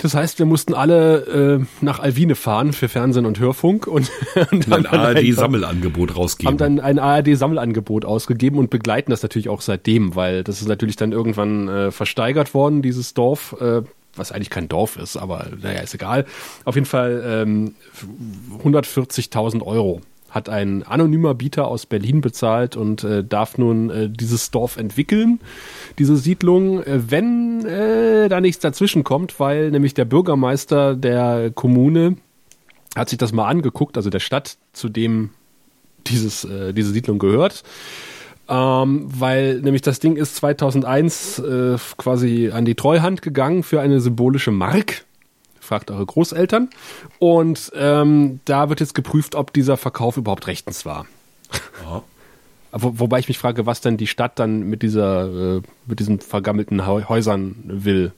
[0.00, 4.10] Das heißt, wir mussten alle äh, nach Alvine fahren für Fernsehen und Hörfunk und,
[4.52, 6.48] und ein ARD-Sammelangebot rausgeben.
[6.48, 10.96] Haben dann ein ARD-Sammelangebot ausgegeben und begleiten das natürlich auch seitdem, weil das ist natürlich
[10.96, 13.82] dann irgendwann äh, versteigert worden, dieses Dorf, äh,
[14.14, 16.26] was eigentlich kein Dorf ist, aber naja, ist egal.
[16.64, 17.74] Auf jeden Fall ähm,
[18.62, 20.00] 140.000 Euro
[20.38, 25.40] hat ein anonymer Bieter aus Berlin bezahlt und äh, darf nun äh, dieses Dorf entwickeln,
[25.98, 32.16] diese Siedlung, äh, wenn äh, da nichts dazwischen kommt, weil nämlich der Bürgermeister der Kommune
[32.96, 35.30] hat sich das mal angeguckt, also der Stadt, zu dem
[36.06, 37.64] dieses, äh, diese Siedlung gehört.
[38.48, 44.00] Ähm, weil nämlich das Ding ist 2001 äh, quasi an die Treuhand gegangen für eine
[44.00, 45.04] symbolische Mark
[45.68, 46.70] fragt eure Großeltern.
[47.18, 51.06] Und ähm, da wird jetzt geprüft, ob dieser Verkauf überhaupt rechtens war.
[51.84, 52.02] Ja.
[52.72, 56.20] Wo, wobei ich mich frage, was denn die Stadt dann mit dieser, äh, mit diesen
[56.20, 58.12] vergammelten Häusern will.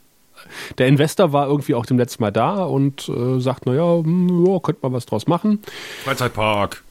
[0.78, 4.58] Der Investor war irgendwie auch dem letzten Mal da und äh, sagt, naja, hm, ja,
[4.60, 5.60] könnte man was draus machen.
[6.04, 6.82] Freizeitpark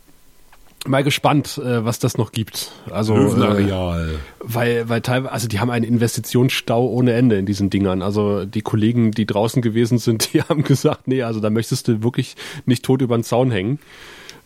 [0.88, 2.72] mal gespannt, äh, was das noch gibt.
[2.90, 4.12] Also Löwenareal.
[4.12, 8.02] Äh, weil, weil teilweise, also die haben einen Investitionsstau ohne Ende in diesen Dingern.
[8.02, 12.04] Also die Kollegen, die draußen gewesen sind, die haben gesagt, nee, also da möchtest du
[12.04, 13.80] wirklich nicht tot über den Zaun hängen.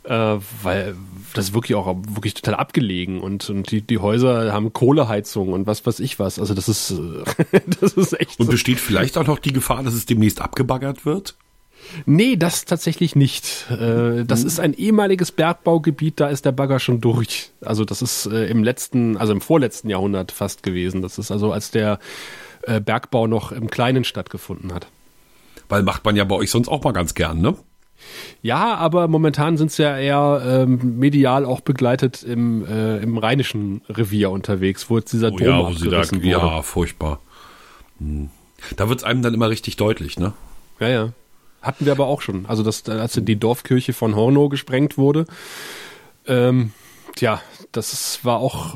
[0.05, 0.95] Äh, weil
[1.33, 5.65] das ist wirklich auch wirklich total abgelegen und, und die, die Häuser haben Kohleheizung und
[5.65, 6.39] was weiß ich was.
[6.39, 6.93] Also das ist,
[7.79, 8.39] das ist echt.
[8.39, 8.83] Und besteht so.
[8.83, 11.35] vielleicht auch noch die Gefahr, dass es demnächst abgebaggert wird?
[12.05, 13.69] Nee, das tatsächlich nicht.
[13.69, 14.47] Äh, das mhm.
[14.47, 17.51] ist ein ehemaliges Bergbaugebiet, da ist der Bagger schon durch.
[17.61, 21.01] Also das ist äh, im letzten, also im vorletzten Jahrhundert fast gewesen.
[21.01, 21.99] Das ist also, als der
[22.63, 24.87] äh, Bergbau noch im Kleinen stattgefunden hat.
[25.69, 27.55] Weil macht man ja bei euch sonst auch mal ganz gern, ne?
[28.41, 34.29] Ja, aber momentan sind sie ja eher ähm, medial auch begleitet im, im rheinischen Revier
[34.29, 36.27] unterwegs, wo jetzt dieser oh, Dom ja, wo sie da, wurde.
[36.27, 37.21] Ja, furchtbar.
[37.99, 38.29] Hm.
[38.75, 40.33] Da wird's einem dann immer richtig deutlich, ne?
[40.81, 41.09] Ja, ja.
[41.63, 42.45] Hatten wir aber auch schon.
[42.45, 45.25] Also, das, als die Dorfkirche von Hornow gesprengt wurde.
[46.27, 46.73] Ähm,
[47.15, 47.41] tja,
[47.71, 48.75] das war auch.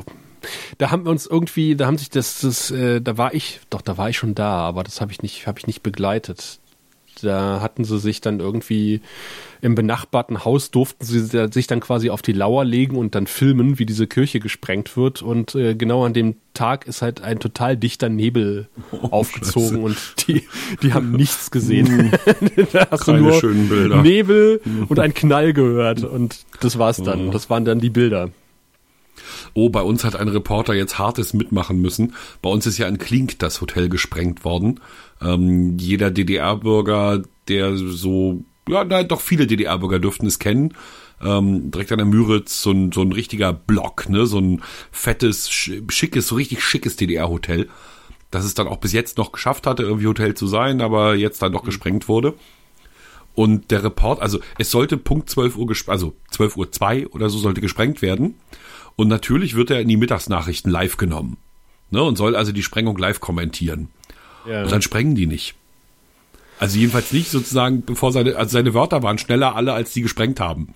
[0.77, 3.81] Da haben wir uns irgendwie, da haben sich das, das äh, da war ich, doch,
[3.81, 6.59] da war ich schon da, aber das habe ich nicht, habe ich nicht begleitet.
[7.23, 9.01] Da hatten sie sich dann irgendwie
[9.61, 11.19] im benachbarten Haus durften sie
[11.51, 15.21] sich dann quasi auf die Lauer legen und dann filmen, wie diese Kirche gesprengt wird.
[15.21, 19.79] Und äh, genau an dem Tag ist halt ein total dichter Nebel oh, aufgezogen Scheiße.
[19.79, 20.43] und die,
[20.81, 22.11] die haben nichts gesehen.
[22.71, 24.01] da hast Keine du nur schönen Bilder.
[24.01, 27.29] Nebel und ein Knall gehört und das war's dann.
[27.29, 27.31] Oh.
[27.31, 28.29] Das waren dann die Bilder.
[29.57, 32.13] Oh, bei uns hat ein Reporter jetzt Hartes mitmachen müssen.
[32.43, 34.79] Bei uns ist ja in Klink das Hotel gesprengt worden.
[35.19, 40.75] Ähm, jeder DDR-Bürger, der so, ja, nein, doch viele DDR-Bürger dürften es kennen.
[41.23, 45.49] Ähm, direkt an der Müritz so ein, so ein richtiger Block, ne, so ein fettes,
[45.49, 47.67] schickes, so richtig schickes DDR-Hotel,
[48.29, 51.41] das es dann auch bis jetzt noch geschafft hatte, irgendwie Hotel zu sein, aber jetzt
[51.41, 51.69] dann doch mhm.
[51.69, 52.35] gesprengt wurde.
[53.33, 57.39] Und der Report, also es sollte Punkt 12 Uhr, also 12 Uhr 2 oder so
[57.39, 58.35] sollte gesprengt werden.
[58.97, 61.37] Und natürlich wird er in die Mittagsnachrichten live genommen.
[61.89, 63.87] Ne, und soll also die Sprengung live kommentieren.
[64.45, 64.63] Ja.
[64.63, 65.55] Und dann sprengen die nicht.
[66.59, 70.41] Also jedenfalls nicht sozusagen, bevor seine, also seine Wörter waren schneller alle, als die gesprengt
[70.41, 70.73] haben.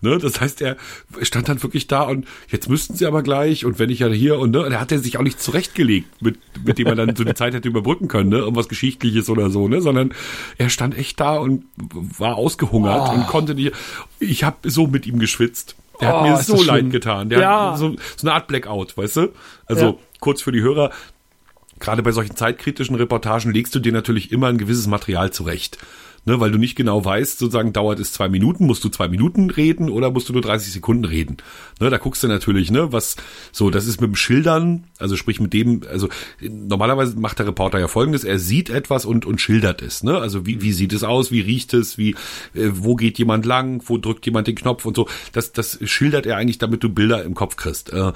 [0.00, 0.18] Ne?
[0.18, 0.76] Das heißt, er
[1.22, 4.38] stand dann wirklich da und jetzt müssten sie aber gleich und wenn ich ja hier
[4.38, 7.16] und ne, und er hat er sich auch nicht zurechtgelegt, mit, mit dem er dann
[7.16, 8.38] so die Zeit hätte überbrücken können, ne?
[8.38, 9.80] Irgendwas Geschichtliches oder so, ne?
[9.80, 10.12] Sondern
[10.58, 13.14] er stand echt da und war ausgehungert oh.
[13.14, 13.72] und konnte nicht.
[14.18, 15.76] Ich habe so mit ihm geschwitzt.
[16.00, 17.28] Der hat oh, mir so leid getan.
[17.28, 17.72] Der ja.
[17.72, 19.32] hat so, so, eine Art Blackout, weißt du?
[19.66, 19.94] Also ja.
[20.20, 20.90] kurz für die Hörer,
[21.78, 25.78] gerade bei solchen zeitkritischen Reportagen legst du dir natürlich immer ein gewisses Material zurecht
[26.24, 29.50] ne, weil du nicht genau weißt, sozusagen dauert es zwei Minuten, musst du zwei Minuten
[29.50, 31.36] reden oder musst du nur 30 Sekunden reden.
[31.80, 33.16] Ne, da guckst du natürlich, ne, was
[33.52, 36.08] so, das ist mit dem Schildern, also sprich mit dem, also
[36.40, 40.18] normalerweise macht der Reporter ja folgendes, er sieht etwas und, und schildert es, ne?
[40.18, 42.12] Also wie, wie sieht es aus, wie riecht es, wie,
[42.54, 45.08] äh, wo geht jemand lang, wo drückt jemand den Knopf und so.
[45.32, 47.92] Das, das schildert er eigentlich, damit du Bilder im Kopf kriegst.
[47.92, 48.12] Äh,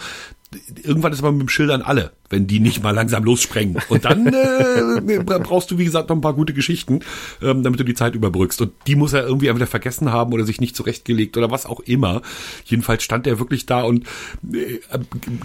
[0.82, 3.76] irgendwann ist aber mit dem Schildern alle, wenn die nicht mal langsam lossprengen.
[3.90, 4.26] Und dann
[5.08, 7.00] äh, brauchst du, wie gesagt, noch ein paar gute Geschichten,
[7.42, 8.62] ähm, damit du die Zeit überbrückst.
[8.62, 11.80] Und die muss er irgendwie entweder vergessen haben oder sich nicht zurechtgelegt oder was auch
[11.80, 12.22] immer.
[12.64, 14.06] Jedenfalls stand er wirklich da und
[14.50, 14.78] äh,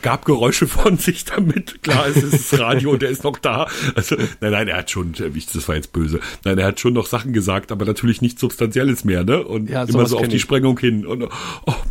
[0.01, 1.83] gab Geräusche von sich damit.
[1.83, 3.67] Klar, es ist das Radio und er ist noch da.
[3.95, 6.21] Also, nein, nein, er hat schon, äh, das war jetzt böse.
[6.45, 9.43] Nein, er hat schon noch Sachen gesagt, aber natürlich nichts Substanzielles mehr, ne?
[9.43, 11.05] Und ja, immer so auf die Sprengung hin.
[11.05, 11.29] Und oh,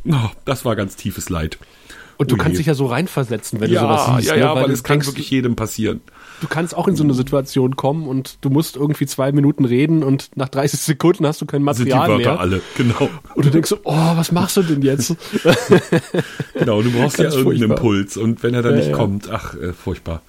[0.06, 1.58] oh, das war ganz tiefes Leid.
[2.18, 2.40] Und du Ui.
[2.40, 4.30] kannst dich ja so reinversetzen, wenn ja, du sowas siehst.
[4.30, 4.62] Ja, ja, ne?
[4.62, 6.00] weil es kann wirklich jedem passieren.
[6.40, 10.02] Du kannst auch in so eine Situation kommen und du musst irgendwie zwei Minuten reden
[10.02, 12.40] und nach 30 Sekunden hast du kein Material Sind die Wörter mehr.
[12.40, 13.08] alle, genau.
[13.34, 15.14] Und du denkst so, oh, was machst du denn jetzt?
[16.54, 17.76] genau, du brauchst ja irgendeinen furchtbar.
[17.76, 20.22] Impuls und wenn er dann ja, nicht kommt, ach, äh, furchtbar.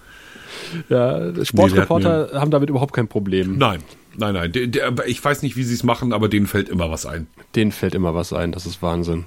[0.90, 3.58] Ja, Sportreporter nee, haben damit überhaupt kein Problem.
[3.58, 3.80] Nein,
[4.16, 4.52] nein, nein.
[4.52, 7.28] Der, der, ich weiß nicht, wie sie es machen, aber denen fällt immer was ein.
[7.56, 9.26] Denen fällt immer was ein, das ist Wahnsinn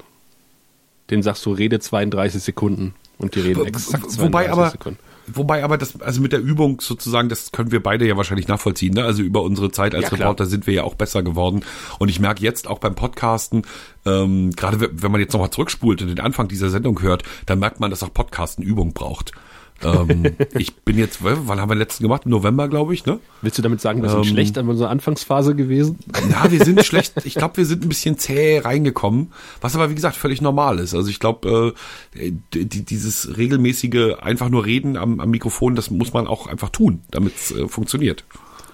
[1.11, 4.99] den sagst du, rede 32 Sekunden und die reden exakt 32 wobei aber, Sekunden.
[5.29, 8.95] Wobei aber das, also mit der Übung sozusagen, das können wir beide ja wahrscheinlich nachvollziehen.
[8.95, 9.05] Ne?
[9.05, 11.65] Also über unsere Zeit als ja, Reporter sind wir ja auch besser geworden.
[11.99, 13.63] Und ich merke jetzt auch beim Podcasten,
[14.05, 17.81] ähm, gerade wenn man jetzt nochmal zurückspult und den Anfang dieser Sendung hört, dann merkt
[17.81, 19.33] man, dass auch Podcasten Übung braucht
[19.85, 22.23] ähm, ich bin jetzt, wann haben wir letzten gemacht?
[22.25, 23.21] Im November, glaube ich, ne?
[23.43, 25.99] Willst du damit sagen, wir sind ähm, schlecht an unserer Anfangsphase gewesen?
[26.31, 27.15] Ja, wir sind schlecht.
[27.25, 30.95] Ich glaube, wir sind ein bisschen zäh reingekommen, was aber, wie gesagt, völlig normal ist.
[30.95, 31.75] Also ich glaube,
[32.15, 36.71] äh, die, dieses regelmäßige einfach nur reden am, am Mikrofon, das muss man auch einfach
[36.71, 38.25] tun, damit es äh, funktioniert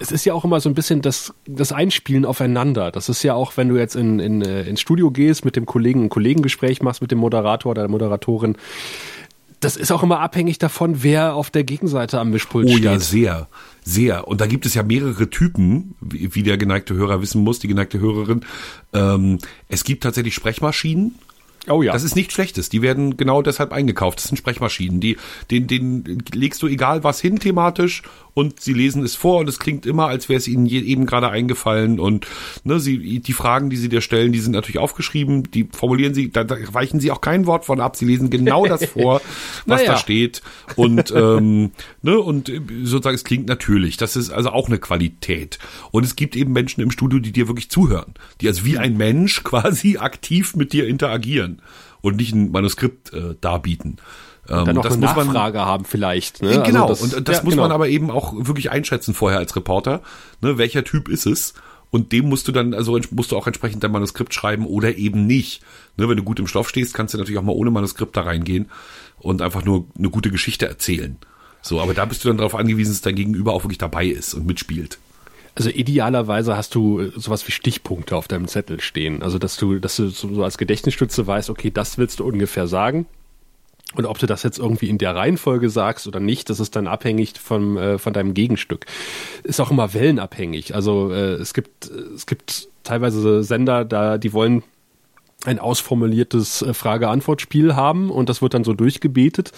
[0.02, 2.90] es ist ja auch immer so ein bisschen das, das Einspielen aufeinander.
[2.90, 5.64] Das ist ja auch, wenn du jetzt in, in, äh, ins Studio gehst, mit dem
[5.64, 8.56] Kollegen ein Kollegengespräch machst, mit dem Moderator oder der Moderatorin,
[9.62, 12.82] das ist auch immer abhängig davon, wer auf der Gegenseite am Mischpult oh, steht.
[12.82, 13.48] Oh ja, sehr,
[13.84, 14.26] sehr.
[14.26, 17.68] Und da gibt es ja mehrere Typen, wie, wie der geneigte Hörer wissen muss, die
[17.68, 18.44] geneigte Hörerin.
[18.92, 19.38] Ähm,
[19.68, 21.14] es gibt tatsächlich Sprechmaschinen,
[21.68, 21.92] Oh ja.
[21.92, 22.70] Das ist nichts Schlechtes.
[22.70, 24.18] Die werden genau deshalb eingekauft.
[24.18, 25.00] Das sind Sprechmaschinen.
[25.00, 25.16] Die,
[25.50, 28.02] den, den legst du egal was hin thematisch
[28.34, 31.28] und sie lesen es vor und es klingt immer, als wäre es ihnen eben gerade
[31.28, 32.00] eingefallen.
[32.00, 32.26] Und
[32.64, 36.30] ne, sie, die Fragen, die sie dir stellen, die sind natürlich aufgeschrieben, die formulieren sie,
[36.30, 39.20] da, da weichen sie auch kein Wort von ab, sie lesen genau das vor,
[39.66, 39.92] was naja.
[39.92, 40.42] da steht.
[40.76, 41.72] Und ähm,
[42.02, 42.50] ne, und
[42.82, 45.58] sozusagen es klingt natürlich, das ist also auch eine Qualität.
[45.90, 48.96] Und es gibt eben Menschen im Studio, die dir wirklich zuhören, die also wie ein
[48.96, 51.60] Mensch quasi aktiv mit dir interagieren.
[52.00, 53.98] Und nicht ein Manuskript äh, darbieten.
[54.48, 56.42] Und dann ähm, auch das eine muss Nachfrage man, haben vielleicht.
[56.42, 56.48] Ne?
[56.48, 57.62] Also genau, also das, und das ja, muss genau.
[57.62, 60.02] man aber eben auch wirklich einschätzen vorher als Reporter.
[60.40, 60.58] Ne?
[60.58, 61.54] Welcher Typ ist es?
[61.90, 65.26] Und dem musst du dann, also musst du auch entsprechend dein Manuskript schreiben oder eben
[65.26, 65.62] nicht.
[65.96, 66.08] Ne?
[66.08, 68.70] Wenn du gut im Stoff stehst, kannst du natürlich auch mal ohne Manuskript da reingehen
[69.18, 71.18] und einfach nur eine gute Geschichte erzählen.
[71.60, 74.34] So, aber da bist du dann darauf angewiesen, dass dein Gegenüber auch wirklich dabei ist
[74.34, 74.98] und mitspielt.
[75.54, 79.22] Also idealerweise hast du äh, sowas wie Stichpunkte auf deinem Zettel stehen.
[79.22, 83.06] Also dass du, dass du so als Gedächtnisstütze weißt, okay, das willst du ungefähr sagen.
[83.94, 86.86] Und ob du das jetzt irgendwie in der Reihenfolge sagst oder nicht, das ist dann
[86.86, 88.86] abhängig von, äh, von deinem Gegenstück.
[89.42, 90.74] Ist auch immer wellenabhängig.
[90.74, 94.62] Also äh, es gibt es gibt teilweise Sender, da die wollen
[95.44, 99.52] ein ausformuliertes äh, Frage-Antwort-Spiel haben und das wird dann so durchgebetet.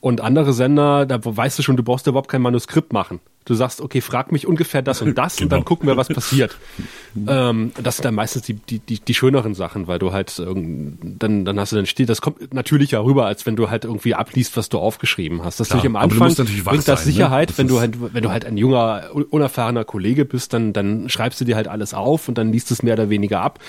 [0.00, 3.20] Und andere Sender, da weißt du schon, du brauchst überhaupt kein Manuskript machen.
[3.46, 5.44] Du sagst, okay, frag mich ungefähr das und das genau.
[5.44, 5.68] und dann genau.
[5.68, 6.58] gucken wir, was passiert.
[7.28, 11.44] ähm, das sind dann meistens die, die, die, die schöneren Sachen, weil du halt dann,
[11.44, 14.56] dann hast du dann steht, das kommt natürlicher rüber, als wenn du halt irgendwie abliest,
[14.56, 15.60] was du aufgeschrieben hast.
[15.60, 17.12] Das Klar, natürlich am Anfang natürlich bringt das sein, ne?
[17.12, 17.58] Sicherheit, ne?
[17.58, 21.44] wenn du halt, wenn du halt ein junger, unerfahrener Kollege bist, dann, dann schreibst du
[21.44, 23.60] dir halt alles auf und dann liest es mehr oder weniger ab.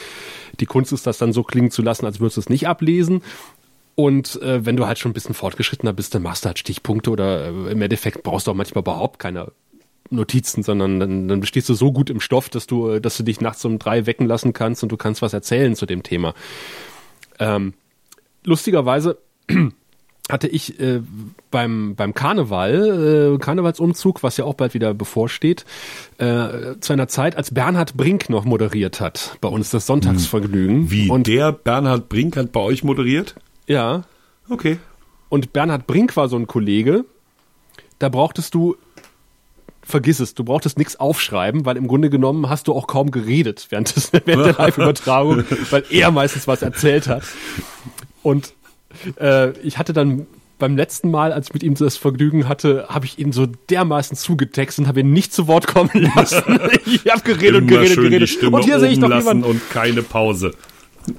[0.59, 3.21] Die Kunst ist, das dann so klingen zu lassen, als würdest du es nicht ablesen.
[4.00, 7.10] Und äh, wenn du halt schon ein bisschen fortgeschrittener bist, dann machst du halt Stichpunkte
[7.10, 9.52] oder äh, im Endeffekt brauchst du auch manchmal überhaupt keine
[10.12, 13.41] Notizen, sondern dann, dann bestehst du so gut im Stoff, dass du, dass du dich
[13.41, 16.36] nachts um drei wecken lassen kannst und du kannst was erzählen zu dem Thema.
[17.39, 17.74] Ähm,
[18.43, 19.18] lustigerweise
[20.30, 21.02] hatte ich äh,
[21.50, 25.66] beim, beim Karneval, äh, Karnevalsumzug, was ja auch bald wieder bevorsteht,
[26.20, 30.91] äh, zu einer Zeit, als Bernhard Brink noch moderiert hat, bei uns das Sonntagsvergnügen.
[30.91, 33.34] Wie, Und der Bernhard Brink hat bei euch moderiert?
[33.68, 34.03] Ja,
[34.49, 34.78] Okay.
[35.30, 37.03] und Bernhard Brink war so ein Kollege,
[37.99, 38.76] da brauchtest du,
[39.84, 43.68] vergiss es, du brauchtest nichts aufschreiben, weil im Grunde genommen hast du auch kaum geredet
[43.70, 47.24] während, des, während der Live-Übertragung, weil er meistens was erzählt hat.
[48.24, 48.53] Und
[49.20, 50.28] äh, ich hatte dann
[50.59, 54.18] beim letzten Mal, als ich mit ihm das Vergnügen hatte, habe ich ihn so dermaßen
[54.18, 56.59] zugetextet und habe ihn nicht zu Wort kommen lassen.
[56.86, 58.43] ich habe geredet und geredet, geredet.
[58.43, 59.43] Und hier sehe ich noch jemanden.
[59.43, 60.53] und keine Pause.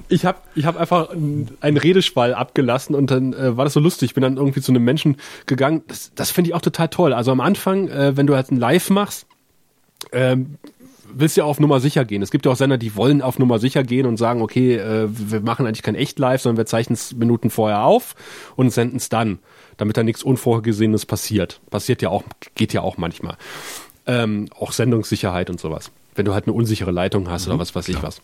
[0.08, 4.10] Ich habe ich hab einfach einen Redeschwall abgelassen und dann äh, war das so lustig.
[4.10, 5.16] Ich bin dann irgendwie zu einem Menschen
[5.46, 5.82] gegangen.
[5.88, 7.12] Das, das finde ich auch total toll.
[7.12, 9.26] Also am Anfang, äh, wenn du halt ein Live machst,
[10.12, 10.58] ähm,
[11.12, 12.22] willst du ja auf Nummer sicher gehen.
[12.22, 15.08] Es gibt ja auch Sender, die wollen auf Nummer sicher gehen und sagen, okay, äh,
[15.08, 18.14] wir machen eigentlich kein Echt-Live, sondern wir zeichnen es Minuten vorher auf
[18.56, 19.38] und senden es dann,
[19.76, 21.60] damit da nichts Unvorhergesehenes passiert.
[21.70, 22.24] Passiert ja auch,
[22.54, 23.36] geht ja auch manchmal.
[24.06, 25.90] Ähm, auch Sendungssicherheit und sowas.
[26.14, 28.20] Wenn du halt eine unsichere Leitung hast oder was weiß ich was.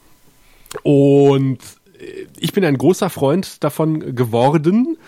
[0.82, 1.58] Und
[1.98, 4.98] äh, ich bin ein großer Freund davon geworden,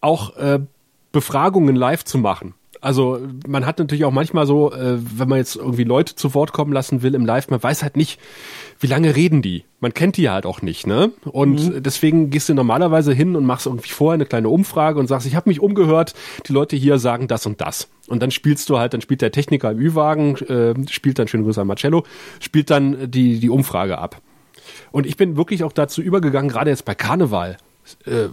[0.00, 0.60] auch äh,
[1.12, 2.54] Befragungen live zu machen.
[2.82, 6.52] Also man hat natürlich auch manchmal so, äh, wenn man jetzt irgendwie Leute zu Wort
[6.52, 8.18] kommen lassen will im Live, man weiß halt nicht,
[8.80, 9.62] wie lange reden die.
[9.78, 11.12] Man kennt die halt auch nicht, ne?
[11.24, 15.28] Und deswegen gehst du normalerweise hin und machst irgendwie vorher eine kleine Umfrage und sagst,
[15.28, 16.14] ich habe mich umgehört,
[16.48, 17.88] die Leute hier sagen das und das.
[18.08, 21.44] Und dann spielst du halt, dann spielt der Techniker im Ü-Wagen, äh, spielt dann schöne
[21.44, 22.02] Grüße an Marcello,
[22.40, 24.20] spielt dann die, die Umfrage ab.
[24.90, 27.56] Und ich bin wirklich auch dazu übergegangen, gerade jetzt bei Karneval,
[28.04, 28.28] äh,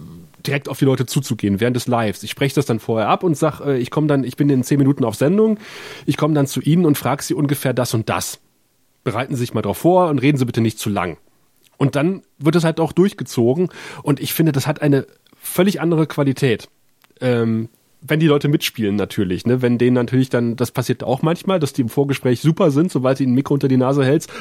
[0.45, 2.23] direkt auf die Leute zuzugehen während des Lives.
[2.23, 4.63] Ich spreche das dann vorher ab und sag, äh, ich komme dann, ich bin in
[4.63, 5.59] zehn Minuten auf Sendung,
[6.05, 8.39] ich komme dann zu Ihnen und frage Sie ungefähr das und das.
[9.03, 11.17] Bereiten Sie sich mal drauf vor und reden Sie bitte nicht zu lang.
[11.77, 13.69] Und dann wird es halt auch durchgezogen
[14.03, 15.07] und ich finde, das hat eine
[15.41, 16.69] völlig andere Qualität.
[17.21, 17.69] Ähm,
[18.01, 19.61] wenn die Leute mitspielen natürlich, ne?
[19.61, 23.17] wenn denen natürlich dann, das passiert auch manchmal, dass die im Vorgespräch super sind, sobald
[23.17, 24.31] sie ein Mikro unter die Nase hältst,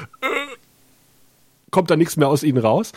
[1.70, 2.92] kommt da nichts mehr aus ihnen raus.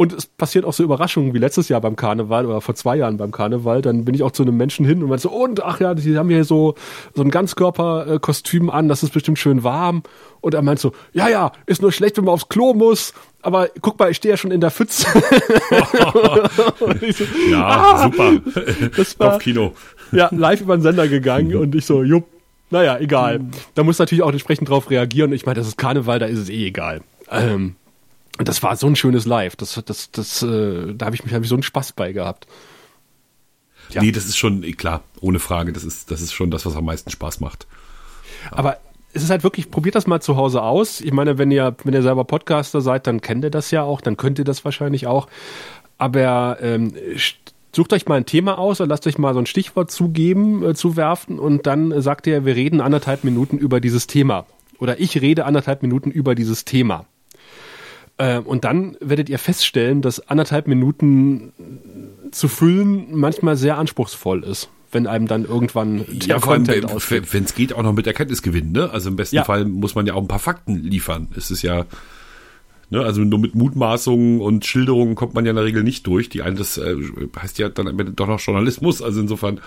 [0.00, 3.16] Und es passiert auch so Überraschungen wie letztes Jahr beim Karneval oder vor zwei Jahren
[3.16, 3.82] beim Karneval.
[3.82, 6.16] Dann bin ich auch zu einem Menschen hin und meinte so, und ach ja, die
[6.16, 6.76] haben hier so,
[7.16, 10.04] so ein Ganzkörperkostüm an, das ist bestimmt schön warm.
[10.40, 13.12] Und er meint so, ja, ja, ist nur schlecht, wenn man aufs Klo muss.
[13.42, 15.04] Aber guck mal, ich stehe ja schon in der Pfütze.
[16.78, 16.86] So,
[17.50, 18.40] Ja, ah, super.
[18.96, 19.72] Das war, Kopfkino.
[20.12, 22.24] ja, live über den Sender gegangen und ich so, jupp,
[22.70, 23.40] naja, egal.
[23.74, 25.32] Da muss natürlich auch entsprechend drauf reagieren.
[25.32, 27.00] Ich meine, das ist Karneval, da ist es eh egal.
[27.30, 27.76] Ähm,
[28.38, 29.56] und das war so ein schönes Live.
[29.56, 32.46] Das, das, das, äh, da habe ich mich hab ich so einen Spaß bei gehabt.
[33.90, 34.02] Ja.
[34.02, 35.72] Nee, das ist schon, eh, klar, ohne Frage.
[35.72, 37.66] Das ist, das ist schon das, was am meisten Spaß macht.
[38.50, 38.78] Aber
[39.12, 41.00] es ist halt wirklich, probiert das mal zu Hause aus.
[41.00, 44.00] Ich meine, wenn ihr, wenn ihr selber Podcaster seid, dann kennt ihr das ja auch,
[44.00, 45.28] dann könnt ihr das wahrscheinlich auch.
[45.96, 46.92] Aber ähm,
[47.74, 50.74] sucht euch mal ein Thema aus oder lasst euch mal so ein Stichwort zugeben, äh,
[50.74, 54.46] zuwerfen und dann sagt ihr, wir reden anderthalb Minuten über dieses Thema.
[54.78, 57.06] Oder ich rede anderthalb Minuten über dieses Thema.
[58.18, 61.52] Äh, und dann werdet ihr feststellen, dass anderthalb Minuten
[62.32, 67.44] zu füllen manchmal sehr anspruchsvoll ist, wenn einem dann irgendwann Ja, vor allem, Content wenn
[67.44, 68.90] es geht, auch noch mit Erkenntnisgewinn, ne?
[68.90, 69.44] Also im besten Ja.
[69.44, 71.28] Fall muss man ja auch ein paar Fakten liefern.
[71.36, 71.86] Es ist ja,
[72.90, 76.28] ne, also nur mit Mutmaßungen und Schilderungen kommt man ja in der Regel nicht durch.
[76.28, 76.96] Die eine, das äh,
[77.40, 79.00] heißt ja dann am Ende doch noch Journalismus.
[79.00, 79.60] Also insofern,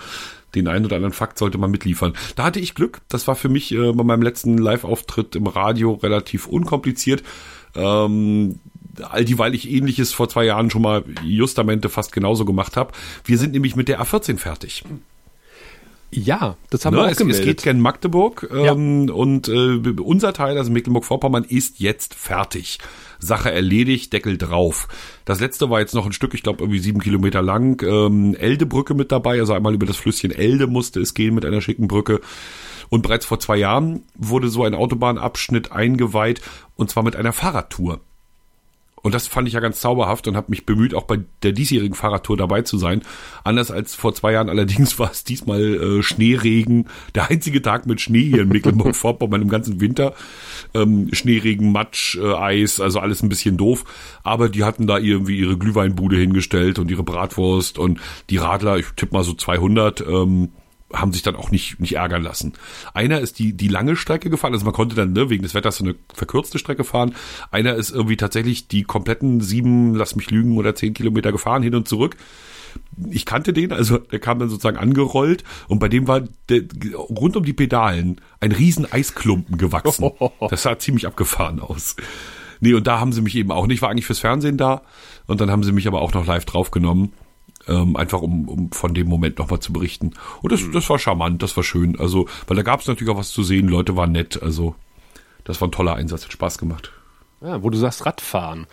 [0.54, 2.12] den einen oder anderen Fakt sollte man mitliefern.
[2.36, 3.00] Da hatte ich Glück.
[3.08, 7.22] Das war für mich äh, bei meinem letzten Live-Auftritt im Radio relativ unkompliziert.
[7.74, 8.58] Ähm,
[9.00, 12.92] all die, weil ich ähnliches vor zwei Jahren schon mal justamente fast genauso gemacht habe.
[13.24, 14.84] Wir sind nämlich mit der A14 fertig.
[16.14, 17.44] Ja, das haben Ne, wir auch es, es gemeldet.
[17.46, 22.78] geht gen Magdeburg ähm, und äh, unser Teil, also Mecklenburg-Vorpommern, ist jetzt fertig.
[23.18, 24.88] Sache erledigt, Deckel drauf.
[25.24, 28.92] Das letzte war jetzt noch ein Stück, ich glaube irgendwie sieben Kilometer lang, ähm, Eldebrücke
[28.92, 32.20] mit dabei, also einmal über das Flüsschen Elde musste es gehen mit einer schicken Brücke.
[32.92, 36.42] Und bereits vor zwei Jahren wurde so ein Autobahnabschnitt eingeweiht
[36.76, 38.00] und zwar mit einer Fahrradtour.
[38.96, 41.94] Und das fand ich ja ganz zauberhaft und habe mich bemüht, auch bei der diesjährigen
[41.94, 43.00] Fahrradtour dabei zu sein.
[43.44, 46.86] Anders als vor zwei Jahren allerdings war es diesmal äh, Schneeregen.
[47.14, 50.12] Der einzige Tag mit Schnee hier in Mecklenburg-Vorpommern im ganzen Winter.
[50.74, 53.86] Ähm, Schneeregen, Matsch, äh, Eis, also alles ein bisschen doof.
[54.22, 58.88] Aber die hatten da irgendwie ihre Glühweinbude hingestellt und ihre Bratwurst und die Radler, ich
[58.96, 60.50] tippe mal so 200, ähm,
[60.92, 62.54] haben sich dann auch nicht, nicht ärgern lassen.
[62.94, 65.76] Einer ist die, die lange Strecke gefahren, also man konnte dann ne, wegen des Wetters
[65.76, 67.14] so eine verkürzte Strecke fahren.
[67.50, 71.74] Einer ist irgendwie tatsächlich die kompletten sieben, lass mich lügen, oder zehn Kilometer gefahren, hin
[71.74, 72.16] und zurück.
[73.10, 76.62] Ich kannte den, also der kam dann sozusagen angerollt und bei dem war der,
[76.94, 80.10] rund um die Pedalen ein riesen Eisklumpen gewachsen.
[80.50, 81.96] Das sah ziemlich abgefahren aus.
[82.60, 84.82] Nee, und da haben sie mich eben auch nicht, war eigentlich fürs Fernsehen da
[85.26, 87.12] und dann haben sie mich aber auch noch live draufgenommen.
[87.68, 90.14] Ähm, einfach um, um von dem Moment nochmal zu berichten.
[90.42, 91.98] Und das, das war charmant, das war schön.
[91.98, 94.74] Also, weil da gab es natürlich auch was zu sehen, Leute waren nett, also
[95.44, 96.92] das war ein toller Einsatz, hat Spaß gemacht.
[97.40, 98.66] Ja, wo du sagst Radfahren.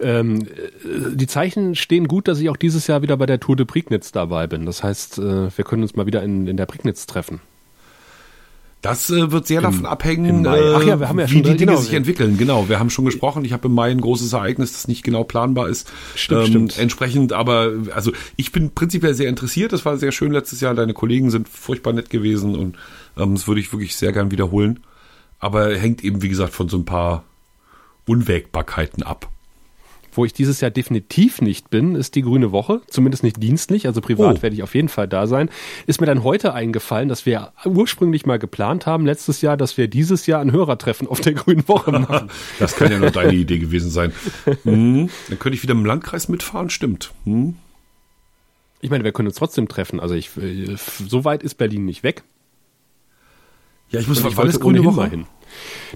[0.00, 3.56] Ähm, äh, die Zeichen stehen gut, dass ich auch dieses Jahr wieder bei der Tour
[3.56, 4.66] de Prignitz dabei bin.
[4.66, 7.40] Das heißt, äh, wir können uns mal wieder in, in der Prignitz treffen.
[8.82, 11.72] Das äh, wird sehr davon abhängen, Ach ja, wir haben ja wie schon, die Dinge
[11.72, 11.80] genau.
[11.80, 12.38] sich entwickeln.
[12.38, 13.44] Genau, wir haben schon gesprochen.
[13.44, 15.88] Ich habe im Mai ein großes Ereignis, das nicht genau planbar ist.
[15.88, 16.78] Ähm, Stimmt, stimmt.
[16.78, 19.74] Entsprechend, aber also ich bin prinzipiell sehr interessiert.
[19.74, 20.74] Das war sehr schön letztes Jahr.
[20.74, 22.76] Deine Kollegen sind furchtbar nett gewesen und
[23.18, 24.80] ähm, das würde ich wirklich sehr gern wiederholen.
[25.38, 27.24] Aber hängt eben, wie gesagt, von so ein paar
[28.06, 29.28] Unwägbarkeiten ab.
[30.20, 32.82] Wo ich dieses Jahr definitiv nicht bin, ist die Grüne Woche.
[32.88, 34.42] Zumindest nicht dienstlich, also privat Oh.
[34.42, 35.48] werde ich auf jeden Fall da sein.
[35.86, 39.88] Ist mir dann heute eingefallen, dass wir ursprünglich mal geplant haben, letztes Jahr, dass wir
[39.88, 42.28] dieses Jahr ein Hörertreffen auf der Grünen Woche machen.
[42.58, 44.12] Das kann ja nur deine Idee gewesen sein.
[44.64, 47.12] Hm, dann könnte ich wieder im Landkreis mitfahren, stimmt.
[47.24, 47.54] Hm.
[48.82, 50.00] Ich meine, wir können uns trotzdem treffen.
[50.00, 52.24] Also ich, äh, so weit ist Berlin nicht weg.
[53.88, 54.96] Ja, ich muss ich wollte Grüne Woche?
[54.96, 55.24] mal hin.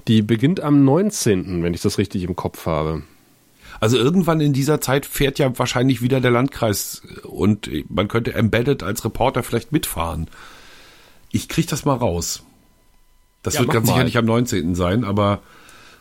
[0.07, 3.03] Die beginnt am 19., wenn ich das richtig im Kopf habe.
[3.79, 8.83] Also irgendwann in dieser Zeit fährt ja wahrscheinlich wieder der Landkreis und man könnte embedded
[8.83, 10.27] als Reporter vielleicht mitfahren.
[11.31, 12.43] Ich krieg das mal raus.
[13.43, 14.75] Das Ja, wird ganz sicher nicht am 19.
[14.75, 15.41] sein, aber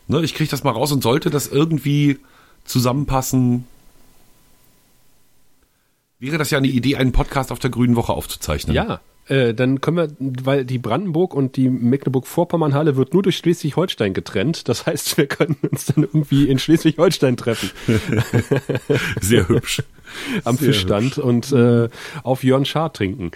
[0.07, 2.19] ne, ich krieg das mal raus und sollte das irgendwie
[2.65, 3.67] zusammenpassen,
[6.19, 8.75] wäre das ja eine Idee, einen Podcast auf der Grünen Woche aufzuzeichnen.
[8.75, 10.09] Ja, äh, dann können wir,
[10.45, 14.69] weil die Brandenburg und die Mecklenburg-Vorpommern-Halle wird nur durch Schleswig-Holstein getrennt.
[14.69, 17.71] Das heißt, wir können uns dann irgendwie in Schleswig-Holstein treffen
[19.21, 19.83] Sehr hübsch.
[20.45, 21.89] am Sehr Fischstand und äh,
[22.23, 23.31] auf Jörn Schaar trinken.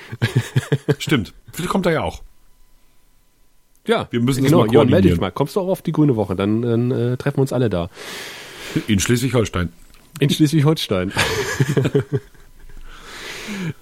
[0.99, 1.33] Stimmt.
[1.53, 2.23] Vielleicht kommt er ja auch.
[3.87, 4.67] Ja, Wir müssen genau.
[4.67, 5.33] mal Jörn, melde dich mal.
[5.33, 6.37] Kommst du auch auf die Grüne Woche?
[6.37, 7.89] Dann, dann äh, treffen wir uns alle da.
[8.87, 9.73] In Schleswig-Holstein.
[10.21, 11.13] In Schleswig-Holstein.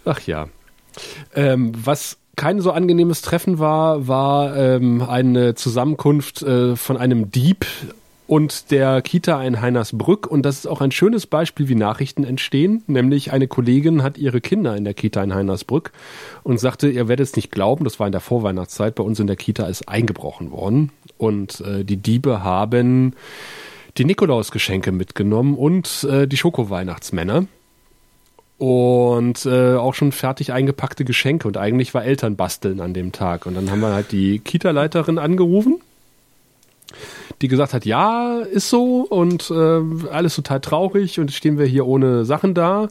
[0.05, 0.49] Ach ja.
[1.35, 7.67] Ähm, was kein so angenehmes Treffen war, war ähm, eine Zusammenkunft äh, von einem Dieb
[8.27, 10.27] und der Kita in Heinersbrück.
[10.27, 12.83] Und das ist auch ein schönes Beispiel, wie Nachrichten entstehen.
[12.87, 15.93] Nämlich eine Kollegin hat ihre Kinder in der Kita in Heinersbrück
[16.43, 19.27] und sagte, ihr werdet es nicht glauben, das war in der Vorweihnachtszeit, bei uns in
[19.27, 20.91] der Kita ist eingebrochen worden.
[21.19, 23.15] Und äh, die Diebe haben
[23.97, 27.47] die Nikolausgeschenke mitgenommen und äh, die Schoko-Weihnachtsmänner.
[28.59, 31.47] Und äh, auch schon fertig eingepackte Geschenke.
[31.47, 33.47] Und eigentlich war Elternbasteln an dem Tag.
[33.47, 35.81] Und dann haben wir halt die Kita-Leiterin angerufen,
[37.43, 41.87] die gesagt hat, ja, ist so und äh, alles total traurig und stehen wir hier
[41.87, 42.89] ohne Sachen da.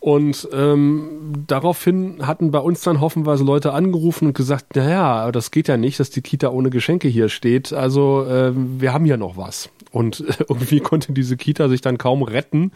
[0.00, 5.66] Und ähm, daraufhin hatten bei uns dann hoffenweise Leute angerufen und gesagt, naja, das geht
[5.66, 7.72] ja nicht, dass die Kita ohne Geschenke hier steht.
[7.72, 9.70] Also ähm, wir haben hier noch was.
[9.90, 12.72] Und irgendwie konnte diese Kita sich dann kaum retten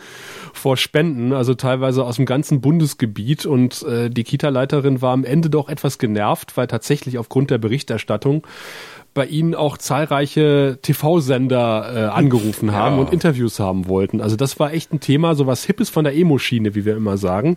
[0.53, 3.47] vor Spenden, also teilweise aus dem ganzen Bundesgebiet.
[3.47, 8.47] Und äh, die Kita-Leiterin war am Ende doch etwas genervt, weil tatsächlich aufgrund der Berichterstattung
[9.15, 14.21] bei ihnen auch zahlreiche TV-Sender äh, angerufen haben und Interviews haben wollten.
[14.21, 17.19] Also das war echt ein Thema, so was Hippes von der Emo-Schiene, wie wir immer
[17.19, 17.57] sagen,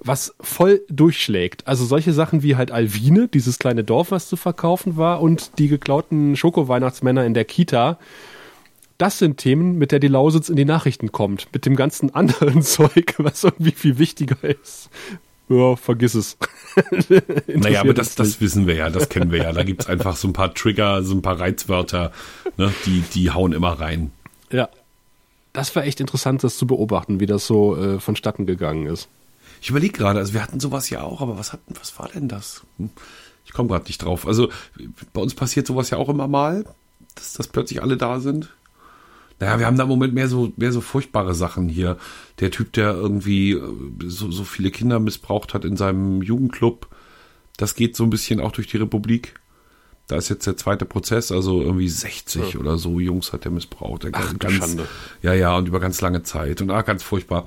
[0.00, 1.66] was voll durchschlägt.
[1.66, 5.68] Also solche Sachen wie halt Alvine, dieses kleine Dorf, was zu verkaufen war, und die
[5.68, 7.98] geklauten Schoko-Weihnachtsmänner in der Kita.
[8.98, 11.48] Das sind Themen, mit der die Lausitz in die Nachrichten kommt.
[11.52, 14.90] Mit dem ganzen anderen Zeug, was irgendwie viel wichtiger ist.
[15.48, 16.36] Ja, vergiss es.
[17.46, 19.52] Naja, aber das, das wissen wir ja, das kennen wir ja.
[19.52, 22.12] Da gibt's einfach so ein paar Trigger, so ein paar Reizwörter,
[22.56, 24.10] ne, die, die hauen immer rein.
[24.50, 24.68] Ja.
[25.52, 29.08] Das war echt interessant, das zu beobachten, wie das so äh, vonstatten gegangen ist.
[29.60, 32.26] Ich überlege gerade, also wir hatten sowas ja auch, aber was hatten, was war denn
[32.28, 32.62] das?
[32.78, 32.88] Hm,
[33.44, 34.26] Ich komme gerade nicht drauf.
[34.26, 34.48] Also
[35.12, 36.64] bei uns passiert sowas ja auch immer mal,
[37.14, 38.48] dass, dass plötzlich alle da sind.
[39.40, 41.96] Naja, wir haben da im Moment mehr so, mehr so furchtbare Sachen hier.
[42.40, 43.62] Der Typ, der irgendwie äh,
[44.06, 46.88] so, so viele Kinder missbraucht hat in seinem Jugendclub,
[47.56, 49.34] das geht so ein bisschen auch durch die Republik.
[50.08, 54.04] Da ist jetzt der zweite Prozess, also irgendwie 60 oder so Jungs hat der missbraucht.
[54.04, 54.88] Der Ach, ganz, Schande.
[55.22, 56.60] Ja, ja, und über ganz lange Zeit.
[56.60, 57.46] Und ah, ganz furchtbar.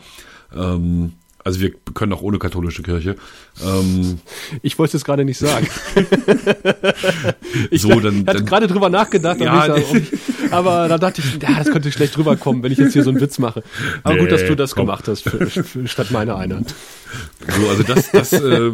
[0.56, 1.14] Ähm,
[1.46, 3.16] also wir können auch ohne katholische Kirche.
[3.64, 4.20] Ähm,
[4.64, 5.68] Ich wollte es gerade nicht sagen.
[7.72, 10.12] ich So, dann- ich hatte gerade drüber nachgedacht, Ja, ob ich,
[10.52, 13.22] aber da dachte ich, ja, das könnte schlecht rüberkommen, wenn ich jetzt hier so einen
[13.22, 13.64] Witz mache.
[14.04, 14.88] Aber gut, dass Nee, du das komm.
[14.88, 16.62] gemacht hast, für, für, statt meiner einer.
[17.48, 18.72] So, also das, das äh,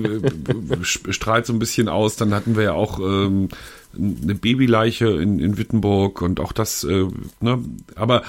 [0.83, 2.15] strahlt so ein bisschen aus.
[2.15, 3.49] Dann hatten wir ja auch ähm,
[3.97, 7.05] eine Babyleiche in, in Wittenburg und auch das, äh,
[7.41, 7.59] ne,
[7.95, 8.23] aber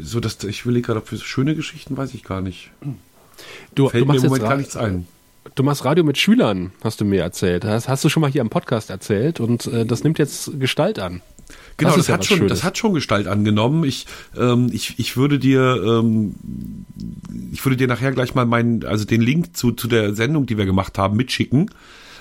[0.00, 2.70] so das, ich will gerade, ob für schöne Geschichten weiß ich gar nicht.
[3.74, 5.06] Du, Fällt du mir machst im jetzt Moment gar nichts ein.
[5.54, 7.64] Du machst Radio mit Schülern, hast du mir erzählt.
[7.64, 10.98] Das hast du schon mal hier im Podcast erzählt und äh, das nimmt jetzt Gestalt
[10.98, 11.22] an.
[11.76, 12.50] Genau, Das das, ja hat schon, Schönes.
[12.52, 13.84] das hat schon Gestalt angenommen.
[13.84, 16.34] Ich, ähm, ich, ich würde dir, ähm,
[17.52, 20.58] ich würde dir nachher gleich mal meinen, also den Link zu, zu der Sendung, die
[20.58, 21.70] wir gemacht haben, mitschicken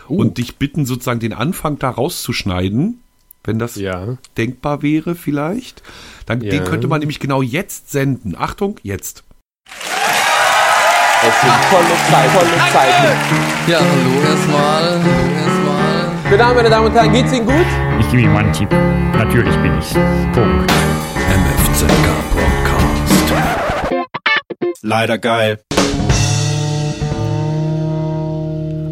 [0.07, 0.17] Oh.
[0.17, 2.99] und dich bitten, sozusagen den Anfang da rauszuschneiden,
[3.43, 4.17] wenn das Ja.
[4.37, 5.81] denkbar wäre vielleicht.
[6.27, 6.51] Dann, Ja.
[6.51, 8.35] Den könnte man nämlich genau jetzt senden.
[8.37, 9.23] Achtung, jetzt.
[11.27, 13.17] Es sind tolle Zeit, tolle Zeiten.
[13.65, 14.83] Ja, hallo erstmal.
[14.83, 16.11] Hallo erstmal.
[16.29, 17.65] Guten Abend, meine Damen und Herren, geht's Ihnen gut?
[17.99, 18.69] Ich gebe Ihnen mal einen Tipp.
[19.17, 19.93] Natürlich bin ich.
[20.33, 20.71] Punkt.
[21.31, 23.33] MFZK Podcast.
[24.83, 25.59] Leider geil.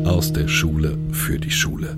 [0.03, 1.95] Aus der Schule für die Schule.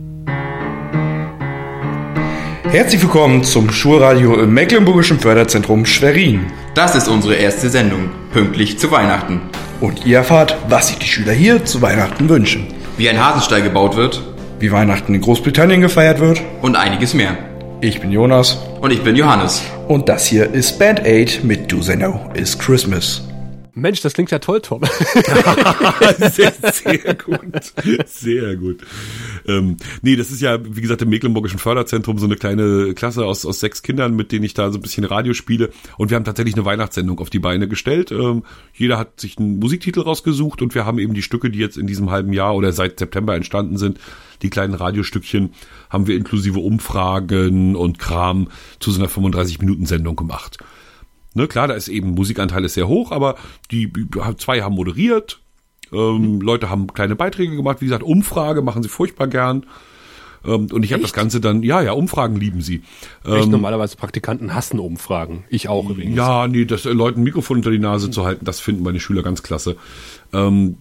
[2.72, 6.48] Herzlich willkommen zum Schulradio im Mecklenburgischen Förderzentrum Schwerin.
[6.74, 9.40] Das ist unsere erste Sendung, pünktlich zu Weihnachten.
[9.82, 12.68] Und ihr erfahrt, was sich die Schüler hier zu Weihnachten wünschen.
[12.98, 14.22] Wie ein Hasenstall gebaut wird
[14.60, 16.42] Wie Weihnachten in Großbritannien gefeiert wird.
[16.62, 17.38] und einiges mehr.
[17.82, 19.62] Ich bin Jonas Und ich bin Johannes.
[19.88, 23.22] und das hier ist Band 8 mit Do They Know Is Christmas.
[23.74, 24.82] Mensch, das klingt ja toll, Tom.
[26.32, 27.74] sehr, sehr gut.
[28.08, 28.80] Sehr gut.
[29.48, 33.46] Ähm, nee, das ist ja, wie gesagt, im Mecklenburgischen Förderzentrum so eine kleine Klasse aus,
[33.46, 35.72] aus sechs Kindern, mit denen ich da so ein bisschen Radio spiele.
[35.98, 38.12] Und wir haben tatsächlich eine Weihnachtssendung auf die Beine gestellt.
[38.12, 38.44] Ähm,
[38.74, 41.88] jeder hat sich einen Musiktitel rausgesucht und wir haben eben die Stücke, die jetzt in
[41.88, 44.00] diesem halben Jahr oder seit September entstanden sind,
[44.42, 45.52] die kleinen Radiostückchen,
[45.90, 50.58] haben wir inklusive Umfragen und Kram zu so einer 35-Minuten-Sendung gemacht.
[51.34, 53.36] Ne, klar, da ist eben Musikanteil ist sehr hoch, aber
[53.70, 53.92] die
[54.38, 55.42] zwei haben moderiert,
[55.92, 59.66] ähm, Leute haben kleine Beiträge gemacht, wie gesagt, Umfrage machen sie furchtbar gern.
[60.46, 62.82] Ähm, und ich habe das Ganze dann, ja, ja, Umfragen lieben sie.
[63.24, 65.44] Echt Ähm, normalerweise Praktikanten hassen Umfragen.
[65.50, 66.16] Ich auch übrigens.
[66.16, 69.00] ja, nee, das äh, Leuten ein Mikrofon unter die Nase zu halten, das finden meine
[69.00, 69.76] Schüler ganz klasse.
[70.34, 70.78] Ähm,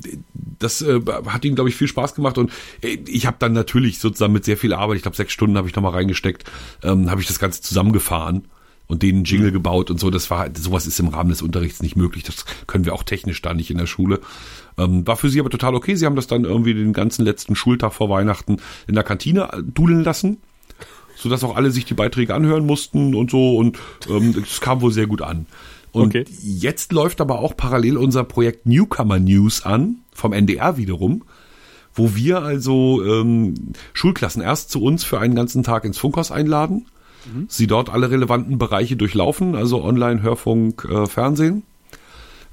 [0.59, 2.51] das äh, hat ihnen, glaube ich, viel Spaß gemacht und
[2.83, 5.69] äh, ich habe dann natürlich sozusagen mit sehr viel Arbeit, ich glaube sechs Stunden habe
[5.69, 6.45] ich nochmal reingesteckt,
[6.83, 8.45] ähm, habe ich das Ganze zusammengefahren
[8.87, 10.11] und denen Jingle gebaut und so.
[10.11, 12.25] Das war halt, sowas ist im Rahmen des Unterrichts nicht möglich.
[12.25, 14.21] Das können wir auch technisch da nicht in der Schule.
[14.77, 15.95] Ähm, war für sie aber total okay.
[15.95, 18.57] Sie haben das dann irgendwie den ganzen letzten Schultag vor Weihnachten
[18.87, 20.39] in der Kantine äh, dudeln lassen
[21.17, 24.81] so dass auch alle sich die Beiträge anhören mussten und so und ähm, es kam
[24.81, 25.47] wohl sehr gut an.
[25.93, 26.25] Und Okay.
[26.43, 31.23] jetzt läuft aber auch parallel unser Projekt Newcomer News an, vom NDR wiederum,
[31.95, 33.55] wo wir also ähm,
[33.93, 36.87] Schulklassen erst zu uns für einen ganzen Tag ins Funkhaus einladen,
[37.49, 41.63] sie dort alle relevanten Bereiche durchlaufen, also Online, Hörfunk, äh, Fernsehen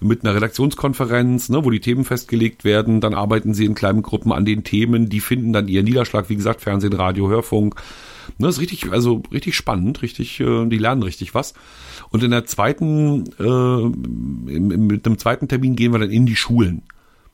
[0.02, 3.02] mit einer Redaktionskonferenz, ne, wo die Themen festgelegt werden.
[3.02, 5.10] Dann arbeiten sie in kleinen Gruppen an den Themen.
[5.10, 7.76] Die finden dann ihren Niederschlag, wie gesagt, Fernsehen, Radio, Hörfunk.
[8.38, 11.54] Ne, ist richtig, also richtig spannend, richtig, äh, die lernen richtig was.
[12.10, 16.82] Und in der zweiten, äh, mit einem zweiten Termin gehen wir dann in die Schulen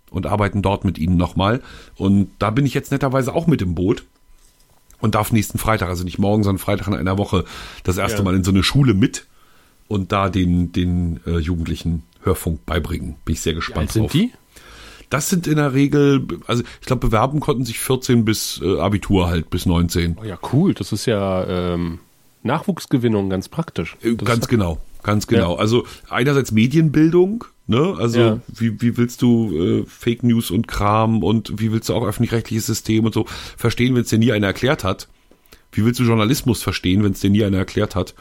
[0.09, 1.61] und arbeiten dort mit ihnen nochmal.
[1.95, 4.03] Und da bin ich jetzt netterweise auch mit im Boot
[4.99, 7.45] und darf nächsten Freitag, also nicht morgen, sondern Freitag in einer Woche,
[7.83, 8.23] das erste Ja.
[8.23, 9.25] Mal in so eine Schule mit
[9.87, 13.15] und da den, den äh, Jugendlichen Hörfunk beibringen.
[13.25, 14.11] Bin ich sehr Wie alt gespannt sind drauf.
[14.11, 14.31] die?
[15.09, 19.27] Das sind in der Regel, also ich glaube, bewerben konnten sich 14 bis äh, Abitur
[19.27, 20.17] halt, bis 19.
[20.21, 20.73] Oh ja, cool.
[20.73, 21.99] Das ist ja ähm,
[22.43, 23.95] Nachwuchsgewinnung ganz praktisch.
[24.03, 25.53] Äh, Das ganz genau, ganz genau.
[25.55, 25.59] Ja.
[25.59, 27.95] Also einerseits Medienbildung, ne?
[27.97, 28.39] Also Ja.
[28.47, 32.65] wie, wie willst du äh, Fake News und Kram und wie willst du auch öffentlich-rechtliches
[32.65, 35.07] System und so verstehen, wenn es dir nie einer erklärt hat?
[35.71, 38.13] Wie willst du Journalismus verstehen, wenn es dir nie einer erklärt hat?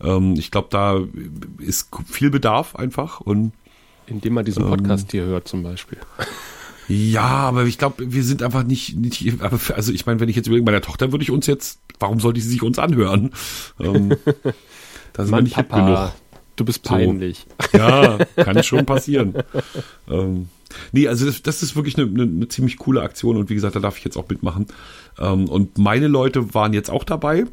[0.00, 1.00] Ähm, ich glaube, da
[1.58, 3.52] ist viel Bedarf einfach und
[4.06, 5.98] Indem man diesen Podcast hier hört zum Beispiel.
[6.88, 10.46] Ja, aber ich glaube, wir sind einfach nicht, nicht also ich meine, wenn ich jetzt
[10.46, 13.30] überlege, meiner Tochter würde ich uns jetzt, warum sollte sie sich uns anhören?
[13.80, 14.10] Ähm,
[15.14, 16.12] da sind wir nicht Papa, genug.
[16.56, 17.46] du bist peinlich.
[17.72, 19.34] Ja, kann schon passieren.
[20.10, 20.48] ähm,
[20.92, 23.76] nee, also das, das ist wirklich eine, eine, eine ziemlich coole Aktion und wie gesagt,
[23.76, 24.66] da darf ich jetzt auch mitmachen.
[25.18, 27.46] Ähm, und meine Leute waren jetzt auch dabei.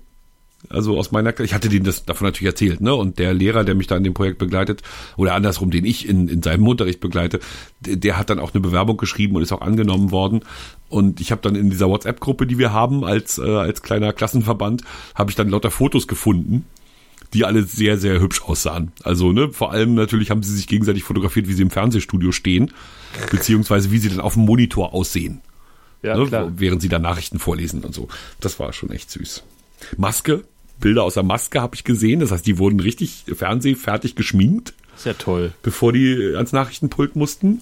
[0.69, 2.93] Also aus meiner, ich hatte denen das davon natürlich erzählt, ne?
[2.93, 4.81] Und der Lehrer, der mich da in dem Projekt begleitet,
[5.17, 7.39] oder andersrum, den ich in, in seinem Unterricht begleite,
[7.79, 10.41] der, der hat dann auch eine Bewerbung geschrieben und ist auch angenommen worden.
[10.89, 14.83] Und ich habe dann in dieser WhatsApp-Gruppe, die wir haben als äh, als kleiner Klassenverband,
[15.15, 16.65] habe ich dann lauter Fotos gefunden,
[17.33, 18.91] die alle sehr sehr hübsch aussahen.
[19.03, 22.71] Also ne, vor allem natürlich haben sie sich gegenseitig fotografiert, wie sie im Fernsehstudio stehen,
[23.31, 25.41] beziehungsweise wie sie dann auf dem Monitor aussehen
[26.03, 28.07] Ja, ne, während sie da Nachrichten vorlesen und so.
[28.39, 29.43] Das war schon echt süß.
[29.97, 30.43] Maske,
[30.81, 32.19] Bilder aus der Maske habe ich gesehen.
[32.19, 35.53] Das heißt, die wurden richtig fernsehfertig geschminkt, Sehr toll.
[35.63, 37.61] bevor die ans Nachrichtenpult mussten.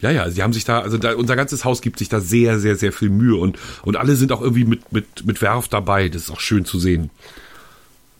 [0.00, 2.58] Ja, ja, sie haben sich da, also da, unser ganzes Haus gibt sich da sehr,
[2.60, 6.10] sehr, sehr viel Mühe und, und alle sind auch irgendwie mit, mit, mit Werf dabei.
[6.10, 7.08] Das ist auch schön zu sehen.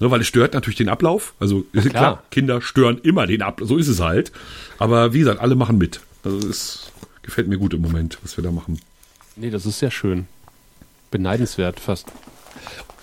[0.01, 1.35] Ne, weil es stört natürlich den Ablauf.
[1.41, 1.91] Also klar.
[1.91, 2.23] klar.
[2.31, 3.69] Kinder stören immer den Ablauf.
[3.69, 4.33] So ist es halt.
[4.79, 6.01] Aber wie gesagt, alle machen mit.
[6.25, 6.91] Also es
[7.23, 8.81] gefällt mir gut im Moment, was wir da machen.
[9.37, 10.27] Nee, das ist sehr schön.
[11.11, 12.07] Beneidenswert fast.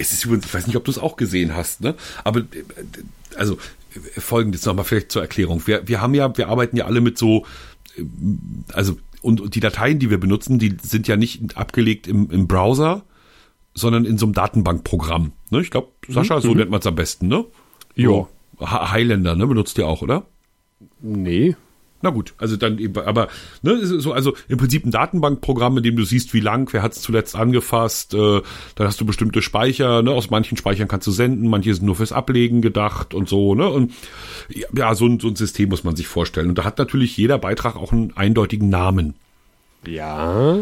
[0.01, 1.95] Es ist übrigens, ich weiß nicht, ob du es auch gesehen hast, ne?
[2.23, 2.45] Aber äh,
[3.35, 3.55] also
[4.15, 5.61] äh, folgendes nochmal vielleicht zur Erklärung.
[5.65, 7.45] Wir, wir haben ja, wir arbeiten ja alle mit so,
[7.97, 8.03] äh,
[8.73, 12.47] also und, und die Dateien, die wir benutzen, die sind ja nicht abgelegt im, im
[12.47, 13.03] Browser,
[13.73, 15.31] sondern in so einem Datenbankprogramm.
[15.51, 15.61] Ne?
[15.61, 17.45] Ich glaube, Sascha, so nennt man es am besten, ne?
[18.59, 19.45] Hi- Highlander, ne?
[19.47, 20.25] Benutzt ihr auch, oder?
[21.01, 21.55] Nee.
[22.01, 23.27] Na gut, also dann eben, aber
[23.61, 26.93] ne, so, also im Prinzip ein Datenbankprogramm, in dem du siehst, wie lang, wer hat
[26.93, 28.41] es zuletzt angefasst, äh,
[28.75, 31.95] dann hast du bestimmte Speicher, ne, aus manchen Speichern kannst du senden, manche sind nur
[31.95, 33.69] fürs Ablegen gedacht und so, ne?
[33.69, 33.93] Und
[34.73, 36.49] ja, so ein, so ein System muss man sich vorstellen.
[36.49, 39.15] Und da hat natürlich jeder Beitrag auch einen eindeutigen Namen.
[39.85, 40.57] Ja.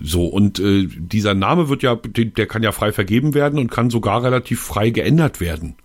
[0.00, 3.90] So, und äh, dieser Name wird ja, der kann ja frei vergeben werden und kann
[3.90, 5.76] sogar relativ frei geändert werden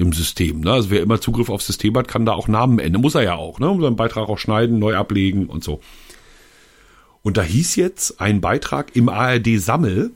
[0.00, 0.60] im System.
[0.60, 0.72] Ne?
[0.72, 3.02] Also wer immer Zugriff aufs System hat, kann da auch Namen ändern.
[3.02, 3.68] Muss er ja auch, ne?
[3.68, 5.80] Um seinen Beitrag auch schneiden, neu ablegen und so.
[7.22, 10.12] Und da hieß jetzt ein Beitrag im ARD-Sammel,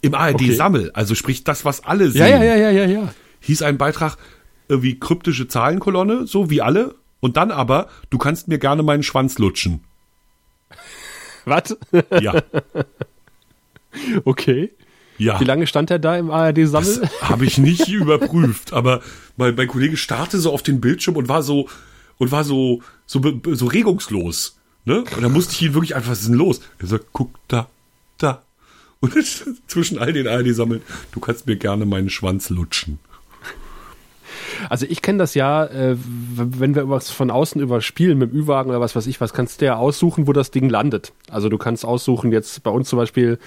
[0.00, 3.14] im ARD-Sammel, also sprich das, was alle sehen, Ja, ja, ja, ja, ja, ja.
[3.40, 4.16] hieß ein Beitrag
[4.68, 6.94] irgendwie kryptische Zahlenkolonne, so wie alle.
[7.20, 9.80] Und dann aber, du kannst mir gerne meinen Schwanz lutschen.
[11.44, 11.76] Was?
[12.20, 12.42] Ja,
[14.24, 14.70] okay.
[15.18, 15.40] Ja.
[15.40, 17.08] Wie lange stand er da im ARD-Sammel?
[17.20, 19.02] Habe ich nicht überprüft, aber
[19.36, 21.68] mein, mein Kollege starrte so auf den Bildschirm und war so
[22.18, 23.20] und war so so
[23.52, 25.00] so regungslos, ne?
[25.00, 26.60] Und da musste ich ihn wirklich einfach, was ist denn los?
[26.78, 27.68] Er sagt, guck da,
[28.18, 28.42] da.
[29.00, 29.14] Und
[29.66, 30.82] zwischen all den ARD sammeln,
[31.12, 32.98] du kannst mir gerne meinen Schwanz lutschen.
[34.68, 38.70] Also ich kenne das ja, äh, wenn wir was von außen überspielen mit dem Ü-Wagen
[38.70, 41.12] oder was weiß ich was, kannst du ja aussuchen, wo das Ding landet.
[41.30, 43.38] Also du kannst aussuchen, jetzt bei uns zum Beispiel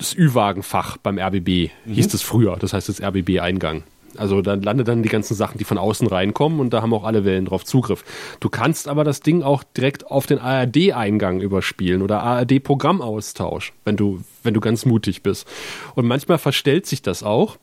[0.00, 3.84] das Ü-Wagenfach beim RBB, hieß es früher, das heißt das RBB-Eingang.
[4.16, 7.04] Also dann landet dann die ganzen Sachen, die von außen reinkommen und da haben auch
[7.04, 8.02] alle Wellen drauf Zugriff.
[8.40, 14.20] Du kannst aber das Ding auch direkt auf den ARD-Eingang überspielen oder ARD-Programmaustausch, wenn du,
[14.42, 15.46] wenn du ganz mutig bist.
[15.94, 17.58] Und manchmal verstellt sich das auch.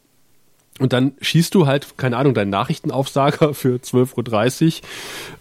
[0.80, 4.74] Und dann schießt du halt, keine Ahnung, deinen Nachrichtenaufsager für 12.30 Uhr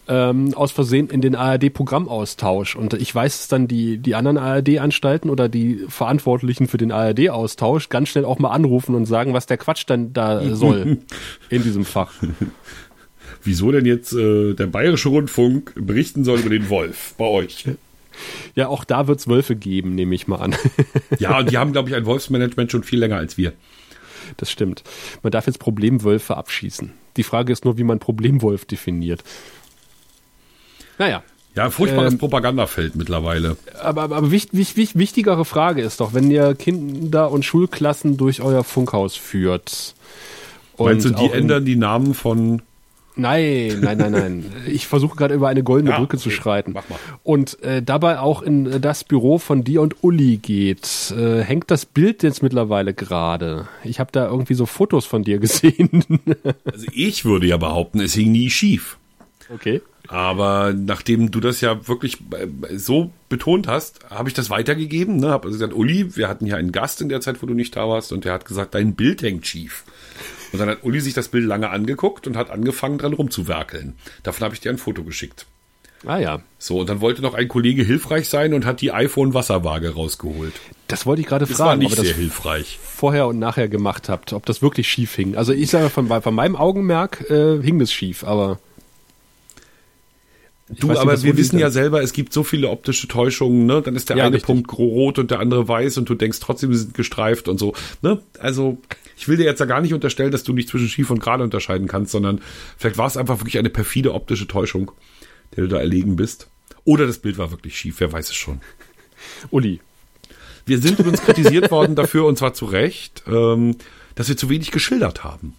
[0.08, 2.76] ähm, aus Versehen in den ARD-Programmaustausch.
[2.76, 7.88] Und ich weiß, dass dann die, die anderen ARD-Anstalten oder die Verantwortlichen für den ARD-Austausch
[7.88, 10.98] ganz schnell auch mal anrufen und sagen, was der Quatsch dann da soll
[11.50, 12.14] in diesem Fach.
[13.42, 17.64] Wieso denn jetzt äh, der Bayerische Rundfunk berichten soll über den Wolf bei euch?
[18.54, 20.56] Ja, auch da wird's Wölfe geben, nehme ich mal an.
[21.18, 23.52] Ja, und die haben, glaube ich, ein Wolfsmanagement schon viel länger als wir.
[24.36, 24.82] Das stimmt.
[25.22, 26.92] Man darf jetzt Problemwölfe abschießen.
[27.16, 29.22] Die Frage ist nur, wie man Problemwolf definiert.
[30.98, 31.22] Naja,
[31.54, 33.56] Ja, furchtbares Ähm, Propagandafeld mittlerweile.
[33.82, 38.16] aber, aber, aber wicht, wicht, wicht, wichtigere Frage ist doch, wenn ihr Kinder und Schulklassen
[38.16, 39.94] durch euer Funkhaus führt.
[40.76, 42.60] Und Meinst du, die ändern die Namen von
[43.16, 44.52] Nein, nein, nein, nein.
[44.66, 46.36] Ich versuche gerade über eine goldene Ja, Brücke zu okay.
[46.36, 46.72] schreiten.
[46.74, 46.98] Mach mal.
[47.22, 51.14] Und äh, dabei auch in äh, das Büro von dir und Uli geht.
[51.16, 53.68] Äh, hängt das Bild jetzt mittlerweile gerade?
[53.84, 56.05] Ich habe da irgendwie so Fotos von dir gesehen.
[56.70, 58.98] Also ich würde ja behaupten, es hing nie schief.
[59.52, 59.80] okay.
[60.09, 65.16] Aber nachdem du das ja wirklich äh, so betont hast, habe ich das weitergegeben.
[65.16, 65.30] Ne?
[65.30, 67.74] Habe also gesagt, Uli, wir hatten hier einen Gast in der Zeit, wo du nicht
[67.74, 69.82] da warst, und der hat gesagt, dein Bild hängt schief.
[70.52, 73.94] Und dann hat Uli sich das Bild lange angeguckt und hat angefangen, dran rumzuwerkeln.
[74.23, 75.47] Davon habe ich dir ein Foto geschickt.
[76.06, 76.40] Ah ja.
[76.59, 80.52] So, und dann wollte noch ein Kollege hilfreich sein und hat die iPhone-Wasserwaage rausgeholt.
[80.89, 82.78] Das wollte ich gerade Das war fragen, nicht ob ihr sehr das hilfreich.
[82.82, 85.36] vorher und nachher gemacht habt, ob das wirklich schief hing.
[85.36, 88.59] Also ich sage von, von meinem Augenmerk äh, hing das schief, aber
[90.68, 93.82] Ich Du, nicht, aber wir wissen ja selber, es gibt so viele optische Täuschungen, ne?
[93.82, 94.47] Dann ist der Ja, eine richtig.
[94.47, 97.74] Punkt rot und der andere weiß und du denkst trotzdem, sie sind gestreift und so,
[98.02, 98.20] ne?
[98.40, 98.78] Also,
[99.16, 101.44] ich will dir jetzt ja gar nicht unterstellen, dass du nicht zwischen schief und gerade
[101.44, 102.40] unterscheiden kannst, sondern
[102.78, 104.90] vielleicht war es einfach wirklich eine perfide optische Täuschung,
[105.55, 106.48] der du da erlegen bist.
[106.84, 108.60] Oder das Bild war wirklich schief, wer weiß es schon.
[109.51, 109.80] Uli,
[110.66, 113.76] Wir sind übrigens kritisiert worden dafür, und zwar zu Recht, ähm,
[114.16, 115.55] dass wir zu wenig geschildert haben.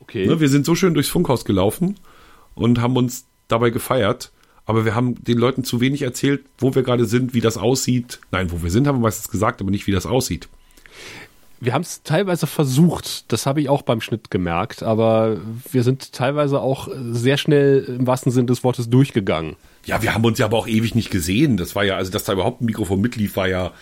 [0.00, 0.26] okay.
[0.26, 1.96] Ne, wir sind so schön durchs Funkhaus gelaufen
[2.54, 4.32] und haben uns dabei gefeiert,
[4.66, 8.20] aber wir haben den Leuten zu wenig erzählt, wo wir gerade sind, wie das aussieht.
[8.30, 10.48] Nein, wo wir sind, haben wir meistens gesagt, aber nicht, wie das aussieht.
[11.62, 15.36] Wir haben es teilweise versucht, das habe ich auch beim Schnitt gemerkt, aber
[15.70, 19.56] wir sind teilweise auch sehr schnell im wahrsten Sinne des Wortes durchgegangen.
[19.84, 21.58] Ja, wir haben uns ja aber auch ewig nicht gesehen.
[21.58, 23.72] Das war ja, also dass da überhaupt ein Mikrofon mitlief, war ja.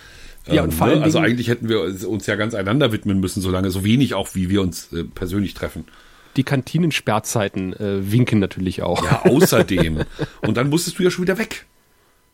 [0.47, 3.69] Ja, und vor allen also eigentlich hätten wir uns ja ganz einander widmen müssen, solange
[3.69, 5.85] so wenig auch, wie wir uns äh, persönlich treffen.
[6.35, 9.03] Die Kantinensperrzeiten äh, winken natürlich auch.
[9.03, 10.03] Ja, außerdem.
[10.41, 11.65] und dann musstest du ja schon wieder weg.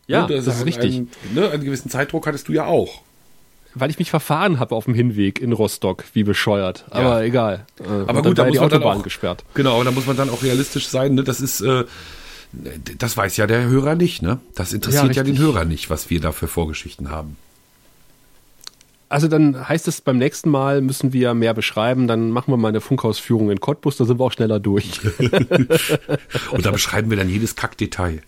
[0.07, 0.97] Ja, Ne, das, ist richtig.
[0.97, 3.01] Ein, ne, einen gewissen Zeitdruck hattest du ja auch.
[3.73, 6.85] Weil ich mich verfahren habe auf dem Hinweg in Rostock, wie bescheuert.
[6.91, 7.65] Aber egal.
[7.79, 9.43] Äh, Aber dann gut, da muss die man dann Autobahn auch, gesperrt.
[9.55, 11.15] Genau, da muss man dann auch realistisch sein.
[11.15, 11.23] Ne?
[11.23, 11.85] Das ist, äh,
[12.97, 14.21] das weiß ja der Hörer nicht.
[14.21, 14.39] Ne?
[14.53, 15.25] Das interessiert ja, richtig.
[15.25, 17.35] den Hörer nicht, was wir da für Vorgeschichten haben.
[19.07, 22.69] Also dann heißt es, beim nächsten Mal müssen wir mehr beschreiben, dann machen wir mal
[22.69, 24.99] eine Funkhausführung in Cottbus, da sind wir auch schneller durch.
[26.51, 28.21] Und da beschreiben wir dann jedes Kackdetail.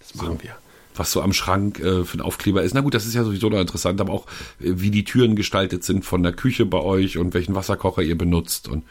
[0.00, 0.56] Das machen wir.
[0.94, 2.74] was so am Schrank äh, für einen Aufkleber ist.
[2.74, 4.26] Na gut, das ist ja sowieso noch interessant, aber auch
[4.60, 8.18] äh, wie die Türen gestaltet sind von der Küche bei euch und welchen Wasserkocher ihr
[8.18, 8.84] benutzt und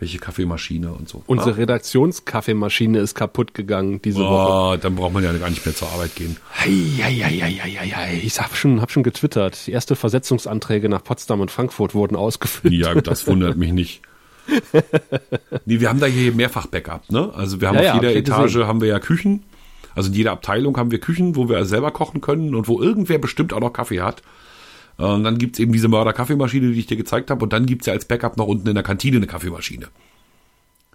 [0.00, 1.22] welche Kaffeemaschine und so.
[1.26, 4.28] Unsere Redaktionskaffeemaschine ist kaputt gegangen diese Woche.
[4.28, 6.36] Boah, dann braucht man ja gar nicht mehr zur Arbeit gehen.
[6.58, 8.20] Eieieiei.
[8.24, 9.66] Ich hab schon, hab schon getwittert.
[9.66, 12.74] Die erste Versetzungsanträge nach Potsdam und Frankfurt wurden ausgefüllt.
[12.74, 14.02] Ja, das wundert mich nicht.
[15.64, 17.30] Nee, wir haben da hier mehrfach Backup, ne?
[17.34, 18.66] Also wir haben Ja, auf ja, jeder ich Etage gesehen.
[18.66, 19.44] haben wir ja Küchen.
[19.94, 23.18] Also in jeder Abteilung haben wir Küchen, wo wir selber kochen können und wo irgendwer
[23.18, 24.22] bestimmt auch noch Kaffee hat.
[25.00, 27.42] Und dann gibt's eben diese Mörder-Kaffeemaschine, die ich dir gezeigt habe.
[27.42, 29.86] Und dann gibt's ja als Backup noch unten in der Kantine eine Kaffeemaschine.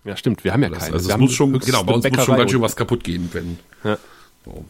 [0.04, 0.44] Ja, stimmt.
[0.44, 0.94] Wir haben ja Das, keine.
[0.94, 3.30] also es muss schon, genau, bei uns muss schon Bäckerei ganz schön was kaputt gehen,
[3.34, 3.58] wenn.
[3.84, 3.98] Ja.
[4.46, 4.64] So.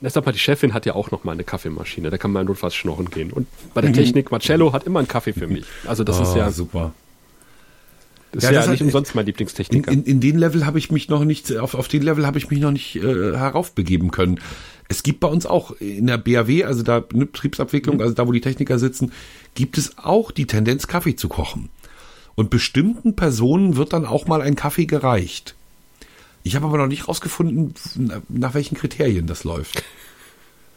[0.00, 2.08] Deshalb mal, die Chefin hat ja auch noch mal eine Kaffeemaschine.
[2.10, 3.32] Da kann man notfalls schnorren gehen.
[3.32, 5.64] Und bei der Technik, Marcello hat immer einen Kaffee für mich.
[5.86, 6.92] Also das ist Ah, ja, super.
[8.30, 9.90] das Ja, ist ja das hat- nicht umsonst mein In, Lieblingstechniker.
[9.90, 12.48] in, in den Level habe ich mich noch nicht, auf, auf den Level habe ich
[12.48, 13.00] mich noch nicht äh,
[13.36, 14.38] heraufbegeben können.
[14.88, 18.32] Es gibt bei uns auch in der BAW, also da eine Betriebsabwicklung, also da, wo
[18.32, 19.12] die Techniker sitzen,
[19.54, 21.68] gibt es auch die Tendenz, Kaffee zu kochen.
[22.36, 25.54] Und bestimmten Personen wird dann auch mal ein Kaffee gereicht.
[26.44, 29.82] Ich habe aber noch nicht rausgefunden, na- nach welchen Kriterien das läuft.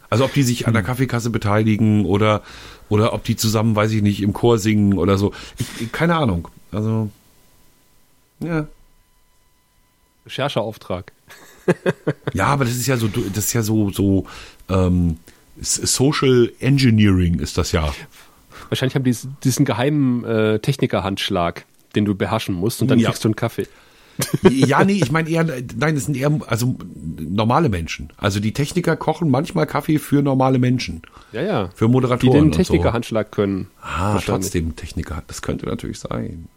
[0.09, 2.41] Also ob die sich an der Kaffeekasse beteiligen oder
[2.89, 5.31] oder ob die zusammen, weiß ich nicht, im Chor singen oder so.
[5.79, 6.49] Ich, keine Ahnung.
[6.73, 7.09] Also
[8.41, 8.67] ja.
[10.25, 11.13] Rechercheauftrag.
[12.33, 14.25] Ja, aber das ist ja so, das ist ja so, so
[14.69, 15.17] ähm,
[15.59, 17.93] Social Engineering ist das ja.
[18.69, 21.65] Wahrscheinlich haben die diesen, geheimen äh, Technikerhandschlag,
[21.95, 23.09] den du beherrschen musst und dann Ja.
[23.09, 23.67] kriegst du einen Kaffee.
[24.51, 26.75] Ja, nee, ich meine eher, nein, es sind eher, also
[27.17, 28.11] normale Menschen.
[28.17, 31.01] Also die Techniker kochen manchmal Kaffee für normale Menschen.
[31.31, 31.69] Ja, ja.
[31.73, 32.57] Für Die Moderatoren den und so.
[32.57, 33.67] Technikerhandschlag können.
[33.81, 35.23] Ah, trotzdem Techniker.
[35.27, 36.49] Das könnte natürlich sein.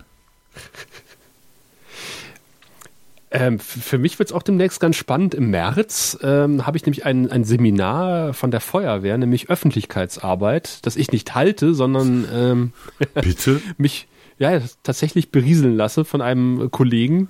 [3.36, 5.34] Ähm, für mich wird es auch demnächst ganz spannend.
[5.34, 10.94] Im März ähm, habe ich nämlich ein, ein Seminar von der Feuerwehr, nämlich Öffentlichkeitsarbeit, das
[10.96, 12.72] ich nicht halte, sondern ähm,
[13.14, 13.60] Bitte?
[13.76, 14.06] mich
[14.38, 17.28] ja tatsächlich berieseln lasse von einem Kollegen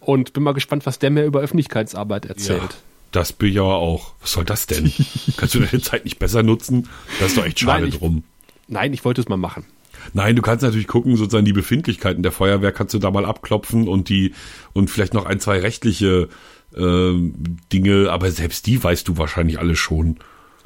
[0.00, 2.60] und bin mal gespannt, was der mir über Öffentlichkeitsarbeit erzählt.
[2.62, 2.68] Ja,
[3.12, 4.14] das bin ich aber auch.
[4.20, 4.90] Was soll das denn?
[5.36, 6.88] Kannst du deine Zeit nicht besser nutzen?
[7.20, 8.24] Das ist doch echt schade Nein, ich- drum.
[8.68, 9.64] Nein, ich wollte es mal machen.
[10.14, 13.88] Nein, du kannst natürlich gucken, sozusagen die Befindlichkeiten der Feuerwehr kannst du da mal abklopfen
[13.88, 14.34] und die
[14.72, 16.28] und vielleicht noch ein, zwei rechtliche
[16.76, 17.34] ähm,
[17.72, 20.16] Dinge, aber selbst die weißt du wahrscheinlich alle schon.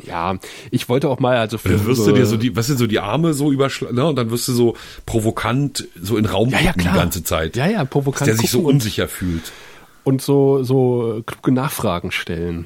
[0.06, 0.38] Ja,
[0.70, 2.86] ich wollte auch mal, also für Dann wirst du dir so die, was sind so
[2.86, 4.06] die Arme so überschlagen, ne?
[4.06, 7.54] Und dann wirst du so provokant so in Raum Ja, ja, die ganze Zeit.
[7.56, 9.52] Ja, ja, Dass provokant der sich so gucken und- unsicher fühlt.
[10.04, 12.64] und so, so kluge Nachfragen stellen.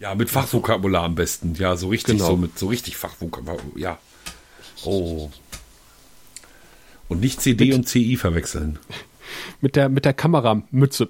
[0.00, 1.54] Ja, mit Fachvokabular am besten.
[1.58, 2.30] Ja, so richtig, Genau.
[2.30, 3.58] so mit so richtig Fachvokabular.
[3.76, 3.98] Ja.
[4.84, 5.30] Oh.
[7.08, 8.78] Und nicht CD und CI verwechseln.
[9.60, 11.08] Mit der, mit der Kameramütze.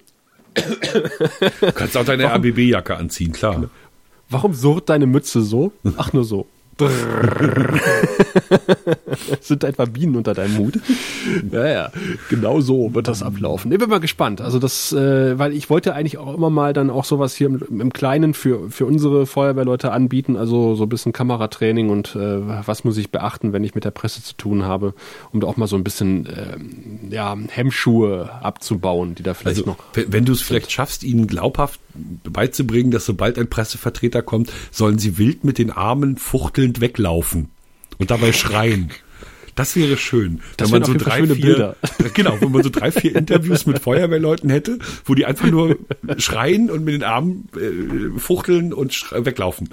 [0.55, 3.69] Du kannst auch deine RBB-Jacke anziehen, klar.
[4.31, 5.73] Warum surrt deine Mütze so?
[5.97, 6.47] Ach, nur so.
[9.41, 10.79] Sind etwa Bienen unter deinem Hut?
[11.51, 11.91] Ja, ja,
[12.29, 13.73] genau so wird das ablaufen.
[13.73, 14.41] Ich bin mal gespannt.
[14.43, 17.81] Also das, äh, weil ich wollte eigentlich auch immer mal dann auch sowas hier im,
[17.81, 20.37] im Kleinen für, für unsere Feuerwehrleute anbieten.
[20.37, 23.91] Also so ein bisschen Kameratraining und äh, was muss ich beachten, wenn ich mit der
[23.91, 24.93] Presse zu tun habe,
[25.33, 29.71] um da auch mal so ein bisschen ähm, ja, Hemmschuhe abzubauen, die da vielleicht Also,
[29.71, 29.79] noch.
[29.95, 31.81] wenn wenn du es vielleicht schaffst, ihnen glaubhaft
[32.25, 37.49] beizubringen, dass sobald ein Pressevertreter kommt, sollen sie wild mit den Armen fuchtelnd weglaufen
[37.99, 38.91] und dabei schreien.
[39.57, 40.41] Das wäre schön.
[40.59, 41.77] Das wenn man so drei, vier, Bilder.
[42.15, 45.79] genau, wenn man so drei, vier Interviews mit Feuerwehrleuten hätte, wo die einfach nur
[46.19, 49.71] schreien und mit den Armen äh, fuchteln und weglaufen.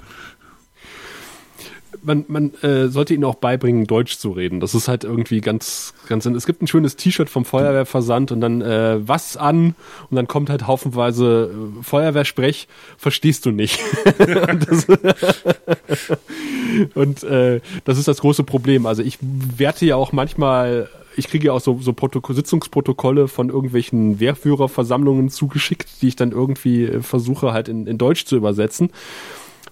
[2.02, 4.60] Man, man äh, sollte ihnen auch beibringen, Deutsch zu reden.
[4.60, 6.26] Das ist halt irgendwie ganz, ganz.
[6.26, 9.74] Es gibt ein schönes T-Shirt vom Feuerwehrversand und dann äh, was an
[10.10, 13.80] und dann kommt halt haufenweise äh, Feuerwehrsprech, verstehst du nicht.
[14.18, 14.86] und das,
[16.94, 18.86] und äh, das ist das große Problem.
[18.86, 20.88] Also ich werte ja auch manchmal.
[21.16, 26.32] Ich kriege ja auch so, so Protokoll, Sitzungsprotokolle von irgendwelchen Wehrführerversammlungen zugeschickt, die ich dann
[26.32, 28.90] irgendwie äh, versuche halt in, in Deutsch zu übersetzen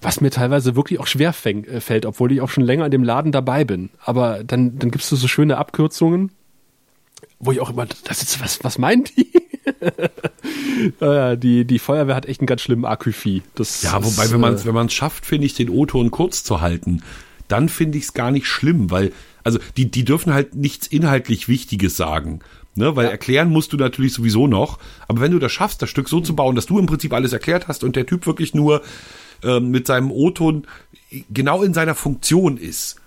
[0.02, 2.90] was mir teilweise wirklich auch schwer fäng, äh, fällt, obwohl ich auch schon länger in
[2.90, 3.90] dem Laden dabei bin.
[4.04, 6.32] Aber dann, dann gibst du so schöne Abkürzungen,
[7.38, 9.32] wo ich auch immer, das ist, was, was meint die?
[11.00, 13.42] äh, die, die Feuerwehr hat echt einen ganz schlimmen Aküfi.
[13.54, 16.12] Das Ja, ist, wobei, wenn man äh, es wenn man's schafft, finde ich, den O-Ton
[16.12, 17.02] kurz zu halten,
[17.48, 19.12] dann finde ich es gar nicht schlimm, weil,
[19.42, 22.40] also die, die dürfen halt nichts inhaltlich Wichtiges sagen.
[22.74, 26.08] Ne, weil erklären musst du natürlich sowieso noch, aber wenn du das schaffst, das Stück
[26.08, 28.80] so zu bauen, dass du im Prinzip alles erklärt hast und der Typ wirklich nur
[29.42, 30.66] ähm, mit seinem O-Ton
[31.30, 33.02] genau in seiner Funktion ist,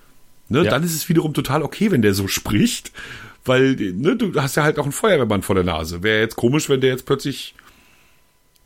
[0.48, 0.72] Ne, Ja.
[0.72, 2.92] Dann ist es wiederum total okay, wenn der so spricht,
[3.46, 6.04] weil ne, du hast ja halt auch einen Feuerwehrmann vor der Nase.
[6.04, 7.56] Wäre jetzt komisch, wenn der jetzt plötzlich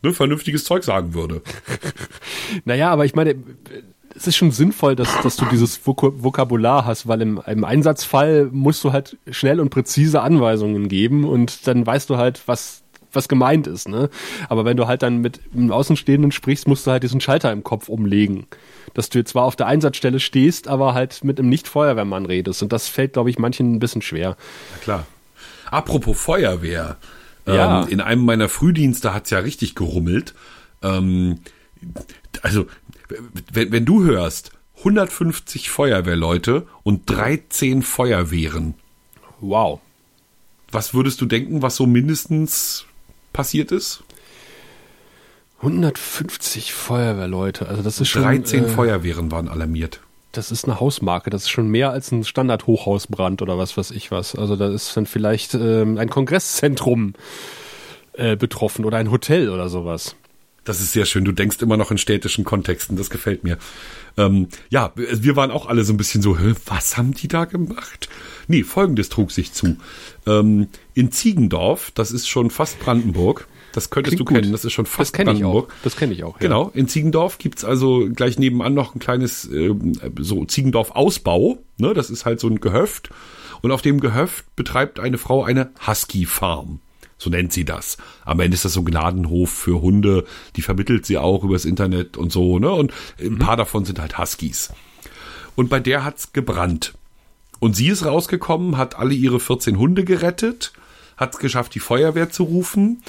[0.02, 1.42] ne, vernünftiges Zeug sagen würde.
[2.64, 3.36] Naja, aber ich meine,
[4.16, 8.48] es ist schon sinnvoll, dass, dass du dieses Vok Vokabular hast, weil im, im Einsatzfall
[8.50, 12.79] musst du halt schnell und präzise Anweisungen geben und dann weißt du halt, was
[13.12, 14.10] was gemeint ist, ne?
[14.48, 17.64] Aber wenn du halt dann mit einem Außenstehenden sprichst, musst du halt diesen Schalter im
[17.64, 18.46] Kopf umlegen.
[18.94, 22.62] Dass du zwar auf der Einsatzstelle stehst, aber halt mit einem Nicht-Feuerwehrmann redest.
[22.62, 24.36] Und das fällt, glaube ich, manchen ein bisschen schwer.
[24.72, 25.06] Na klar.
[25.70, 26.96] Apropos Feuerwehr.
[27.46, 27.82] Ja.
[27.82, 30.34] Ähm, in einem meiner Frühdienste hat's ja richtig gerummelt.
[30.82, 31.38] Ähm,
[32.42, 32.66] also,
[33.52, 38.74] wenn, wenn du hörst, 150 Feuerwehrleute und 13 Feuerwehren,
[39.40, 39.80] Wow.
[40.70, 42.84] was würdest du denken, was so mindestens
[43.32, 44.02] passiert ist?
[45.58, 50.00] 150 Feuerwehrleute, also das ist schon 13 äh, Feuerwehren waren alarmiert.
[50.32, 54.10] Das ist eine Hausmarke, das ist schon mehr als ein Standard-Hochhausbrand oder was weiß ich
[54.10, 54.34] was.
[54.34, 57.14] Also da ist dann vielleicht ähm, ein Kongresszentrum
[58.14, 60.16] äh, betroffen oder ein Hotel oder sowas.
[60.64, 61.24] Das ist sehr schön.
[61.24, 62.96] Du denkst immer noch in städtischen Kontexten.
[62.96, 63.58] Das gefällt mir.
[64.16, 66.36] Ähm, ja, wir waren auch alle so ein bisschen so,
[66.66, 68.08] was haben die da gemacht?
[68.50, 69.76] Nee, folgendes trug sich zu.
[70.26, 73.46] Ähm, in Ziegendorf, das ist schon fast Brandenburg.
[73.72, 74.46] Das könntest Klingt du kennen.
[74.46, 74.54] gut.
[74.54, 75.52] Das ist schon Das fast kenne ich auch.
[75.52, 75.72] Brandenburg.
[75.84, 76.34] Das kenne ich auch.
[76.34, 76.40] Ja.
[76.40, 81.58] Genau, in Ziegendorf gibt's also gleich nebenan noch ein kleines ähm, so Ziegendorf-Ausbau.
[81.78, 83.10] Ne, das ist halt so ein Gehöft.
[83.62, 86.80] Und auf dem Gehöft betreibt eine Frau eine Husky-Farm.
[87.18, 87.98] So nennt sie das.
[88.24, 90.24] Am Ende ist das so ein Gnadenhof für Hunde.
[90.56, 92.58] Die vermittelt sie auch übers Internet und so.
[92.58, 92.72] Ne?
[92.72, 94.72] Und ein paar davon sind halt Huskies.
[95.54, 96.94] Und bei der hat's gebrannt.
[97.60, 100.72] Und sie ist rausgekommen, hat alle ihre 14 Hunde gerettet,
[101.16, 103.02] hat es geschafft, die Feuerwehr zu rufen.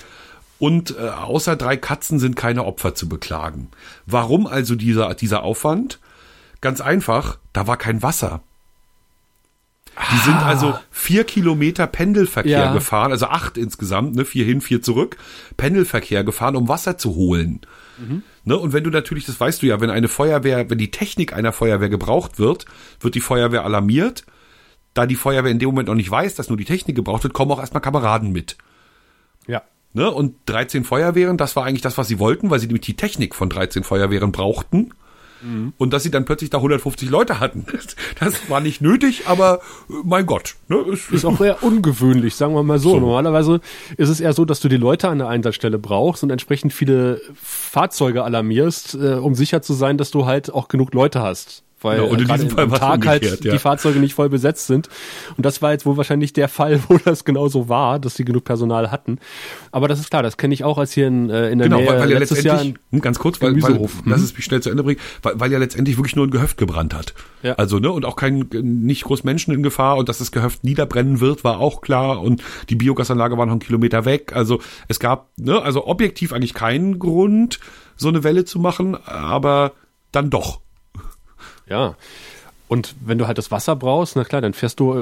[0.59, 3.69] Und äh, außer drei Katzen sind keine Opfer zu beklagen.
[4.05, 5.99] Warum also dieser, dieser Aufwand?
[6.59, 8.41] Ganz einfach, da war kein Wasser.
[10.13, 12.73] Die sind also vier Kilometer Pendelverkehr Ja.
[12.73, 15.17] gefahren, also acht insgesamt, ne, vier hin, vier zurück,
[15.57, 17.61] Pendelverkehr gefahren, um Wasser zu holen.
[18.45, 21.33] Ne, und wenn du natürlich, das weißt du ja, wenn eine Feuerwehr, wenn die Technik
[21.33, 22.65] einer Feuerwehr gebraucht wird,
[22.99, 24.23] wird die Feuerwehr alarmiert.
[24.93, 27.33] Da die Feuerwehr in dem Moment noch nicht weiß, dass nur die Technik gebraucht wird,
[27.33, 28.57] kommen auch erstmal Kameraden mit.
[29.47, 29.61] Ja.
[29.93, 30.09] Ne?
[30.11, 33.35] Und 13 Feuerwehren, das war eigentlich das, was sie wollten, weil sie nämlich die Technik
[33.35, 34.93] von 13 Feuerwehren brauchten.
[35.79, 37.65] Und dass sie dann plötzlich da 150 Leute hatten.
[38.19, 40.53] Das war nicht nötig, aber äh, mein Gott.
[40.67, 40.75] Ne?
[40.93, 42.99] Es- Ist auch eher ungewöhnlich, sagen wir mal so.
[42.99, 43.59] Normalerweise
[43.97, 47.21] ist es eher so, dass du die Leute an der Einsatzstelle brauchst und entsprechend viele
[47.33, 51.63] Fahrzeuge alarmierst, äh, um sicher zu sein, dass du halt auch genug Leute hast.
[51.81, 53.51] Weil Ja, und in diesem Fall Tag halt ja.
[53.51, 54.89] die Fahrzeuge nicht voll besetzt sind.
[55.37, 58.43] Und das war jetzt wohl wahrscheinlich der Fall, wo das genauso war, dass sie genug
[58.43, 59.19] Personal hatten.
[59.71, 61.79] Aber das ist klar, das kenne ich auch, als hier in, äh, in der Genau,
[61.79, 64.35] Nähe weil, weil ja letztes Jahr letztendlich, ein hm, ganz kurz, weil, weil lass es
[64.35, 67.13] mich schnell zu Ende bringen, weil, weil ja letztendlich wirklich nur ein Gehöft gebrannt hat.
[67.43, 67.53] Ja.
[67.53, 71.19] Also, ne, und auch kein, nicht groß Menschen in Gefahr und dass das Gehöft niederbrennen
[71.19, 74.33] wird, war auch klar und die Biogasanlage war noch einen Kilometer weg.
[74.35, 77.59] Also, es gab, ne, also objektiv eigentlich keinen Grund,
[77.95, 79.73] so eine Welle zu machen, aber
[80.11, 80.61] dann doch.
[81.71, 81.95] Ja.
[82.71, 84.93] Und wenn du halt das Wasser brauchst, na klar, dann fährst du,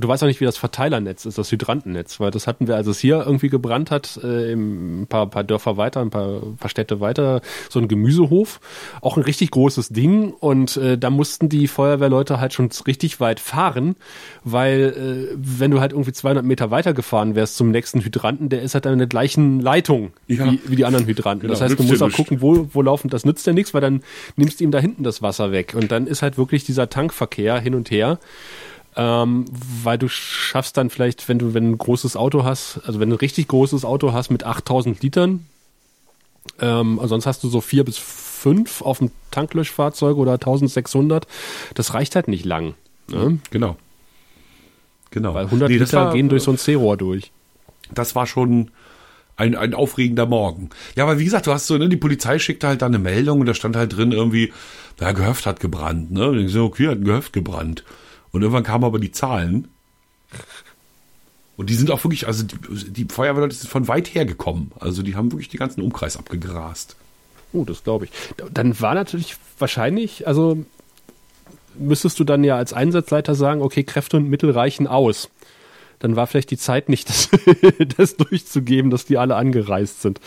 [0.00, 2.86] du weißt auch nicht, wie das Verteilernetz ist, das Hydrantennetz, weil das hatten wir, als
[2.86, 7.00] es hier irgendwie gebrannt hat, äh, ein paar, paar Dörfer weiter, ein paar, paar Städte
[7.00, 8.60] weiter, so ein Gemüsehof,
[9.02, 13.40] auch ein richtig großes Ding und äh, da mussten die Feuerwehrleute halt schon richtig weit
[13.40, 13.94] fahren,
[14.42, 18.62] weil äh, wenn du halt irgendwie 200 Meter weiter gefahren wärst zum nächsten Hydranten, der
[18.62, 20.50] ist halt an der gleichen Leitung Ja.
[20.50, 21.42] wie, wie die anderen Hydranten.
[21.42, 22.16] Genau, das heißt, du musst auch nichts.
[22.16, 24.02] gucken, wo, wo laufen, das nützt ja nichts, weil dann
[24.36, 25.74] nimmst du ihm da hinten das Wasser weg.
[25.76, 28.18] Und dann ist halt wirklich dieser Tankverkehr hin und her.
[28.94, 29.46] Ähm,
[29.82, 33.16] weil du schaffst dann vielleicht, wenn du, wenn ein großes Auto hast, also wenn du
[33.16, 35.46] ein richtig großes Auto hast mit 8000 Litern,
[36.60, 41.26] ähm, sonst hast du so vier bis fünf auf dem Tanklöschfahrzeug oder 1600,
[41.74, 42.74] das reicht halt nicht lang.
[43.08, 43.38] Ne?
[43.50, 43.76] Genau.
[45.10, 45.32] Genau.
[45.34, 47.32] Weil 100 Nee, Liter war- gehen durch so ein C-Rohr durch.
[47.94, 48.70] das war schon
[49.36, 50.68] ein, ein aufregender Morgen.
[50.96, 53.40] Ja, aber wie gesagt, du hast so, ne, die Polizei schickte halt da eine Meldung
[53.40, 54.52] und da stand halt drin irgendwie,
[55.00, 56.28] na, Gehöft hat gebrannt, ne?
[56.28, 57.84] Und ich so, okay, hat ein Gehöft gebrannt.
[58.30, 59.68] Und irgendwann kamen aber die Zahlen.
[61.56, 64.72] Und die sind auch wirklich, also die, die Feuerwehrleute sind von weit her gekommen.
[64.80, 66.96] Also die haben wirklich den ganzen Umkreis abgegrast.
[67.52, 68.10] Oh, das glaube ich.
[68.50, 70.64] Dann war natürlich wahrscheinlich, also
[71.74, 75.28] müsstest du dann ja als Einsatzleiter sagen, okay, Kräfte und Mittel reichen aus.
[75.98, 77.28] Dann war vielleicht die Zeit nicht, das,
[77.96, 80.20] das durchzugeben, dass die alle angereist sind.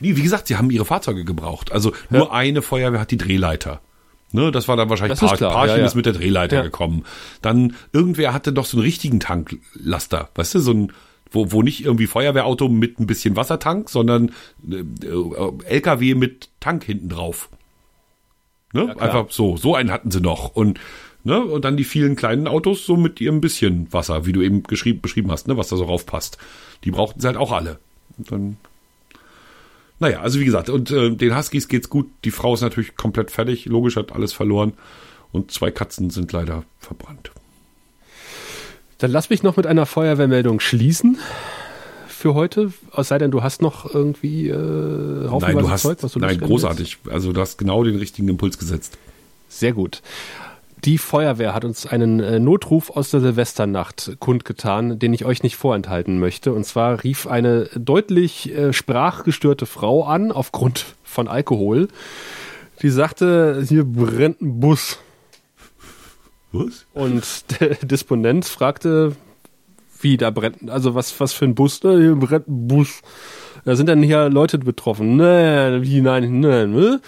[0.00, 1.72] Nee, wie gesagt, sie haben ihre Fahrzeuge gebraucht.
[1.72, 3.80] Also nur eine Feuerwehr hat die Drehleiter.
[4.32, 5.84] Ne, das war dann wahrscheinlich Das ist Par klar, ja, ja.
[5.84, 6.62] ist mit der Drehleiter Ja.
[6.62, 7.04] gekommen.
[7.42, 10.92] Dann irgendwer hatte doch so einen richtigen Tanklaster, weißt du, so ein
[11.32, 14.32] wo, wo nicht irgendwie Feuerwehrauto mit ein bisschen Wassertank, sondern
[14.68, 17.48] äh, äh, LKW mit Tank hinten drauf.
[18.72, 18.96] Ne?
[19.00, 20.54] Einfach so, so einen hatten sie noch.
[20.54, 20.80] Und
[21.22, 21.38] Ne?
[21.38, 25.30] Und dann die vielen kleinen Autos so mit ihrem bisschen Wasser, wie du eben beschrieben
[25.30, 25.56] hast, ne?
[25.58, 26.38] was da so raufpasst.
[26.84, 27.78] Die brauchten sie halt auch alle.
[28.16, 28.56] Und dann,
[30.00, 32.10] naja, also wie gesagt, und äh, den Huskies geht's gut.
[32.24, 34.72] Die Frau ist natürlich komplett fertig, logisch hat alles verloren.
[35.32, 37.30] Und zwei Katzen sind leider verbrannt.
[38.98, 41.18] Dann lass mich noch mit einer Feuerwehrmeldung schließen
[42.08, 42.72] für heute.
[42.96, 46.40] Es sei denn, du hast noch irgendwie äh, Nein, du hast, Zeug, was du nein,
[46.40, 46.98] großartig.
[47.10, 48.98] Also du hast genau den richtigen Impuls gesetzt.
[48.98, 49.58] willst?
[49.60, 50.02] Sehr gut.
[50.84, 55.56] Die Feuerwehr hat uns einen äh, Notruf aus der Silvesternacht kundgetan, den ich euch nicht
[55.56, 56.54] vorenthalten möchte.
[56.54, 61.88] Und zwar rief eine deutlich äh, sprachgestörte Frau an aufgrund von Alkohol.
[62.80, 64.98] Die sagte, hier brennt ein Bus.
[66.52, 66.86] Was?
[66.94, 69.16] Und der Disponent fragte,
[70.00, 73.02] wie da brennt, also was, was für ein Bus, ne, hier brennt ein Bus.
[73.66, 75.16] Da sind dann hier Leute betroffen.
[75.16, 77.00] Nee, wie, nein, nee, ne?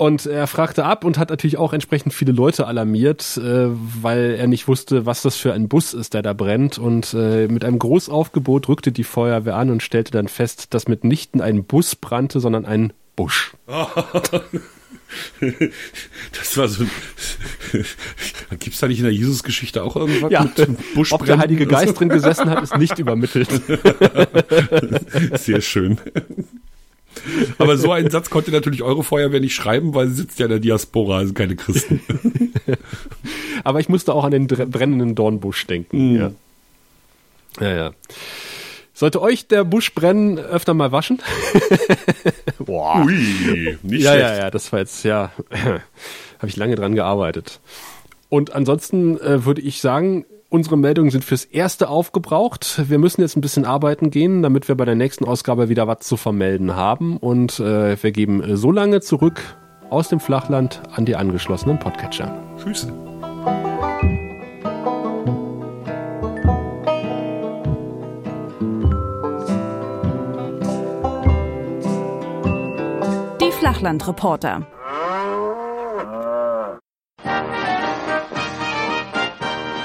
[0.00, 4.46] Und er fragte ab und hat natürlich auch entsprechend viele Leute alarmiert, äh, weil er
[4.46, 6.78] nicht wusste, was das für ein Bus ist, der da brennt.
[6.78, 11.42] Und äh, mit einem Großaufgebot rückte die Feuerwehr an und stellte dann fest, dass mitnichten
[11.42, 13.52] ein Bus brannte, sondern ein Busch.
[16.38, 16.84] Das war so.
[18.60, 21.66] Gibt's da nicht in der Jesus-Geschichte auch irgendwas Ja, mit ob der Heilige?
[21.66, 23.48] Geist drin gesessen hat, ist nicht übermittelt.
[25.34, 25.98] Sehr schön.
[27.58, 30.50] Aber so einen Satz konnte natürlich eure Feuerwehr nicht schreiben, weil sie sitzt ja in
[30.50, 32.00] der Diaspora, also keine Christen.
[33.64, 36.16] Aber ich musste auch an den brennenden Dornbusch denken.
[36.16, 36.30] Ja.
[37.60, 37.90] ja, ja.
[38.94, 41.20] Sollte euch der Busch brennen, öfter mal waschen?
[42.58, 43.02] Boah.
[43.04, 44.28] Ui, nicht Ja, schlecht.
[44.28, 45.32] ja, ja, das war jetzt, ja,
[46.38, 47.60] habe ich lange dran gearbeitet.
[48.28, 52.82] Und ansonsten äh, würde ich sagen, unsere Meldungen sind fürs Erste aufgebraucht.
[52.90, 56.00] Wir müssen jetzt ein bisschen arbeiten gehen, damit wir bei der nächsten Ausgabe wieder was
[56.00, 57.16] zu vermelden haben.
[57.16, 59.40] Und äh, wir geben äh, so lange zurück
[59.88, 62.36] aus dem Flachland an die angeschlossenen Podcatcher.
[62.58, 62.86] Tschüss.
[73.40, 74.66] Die Flachlandreporter.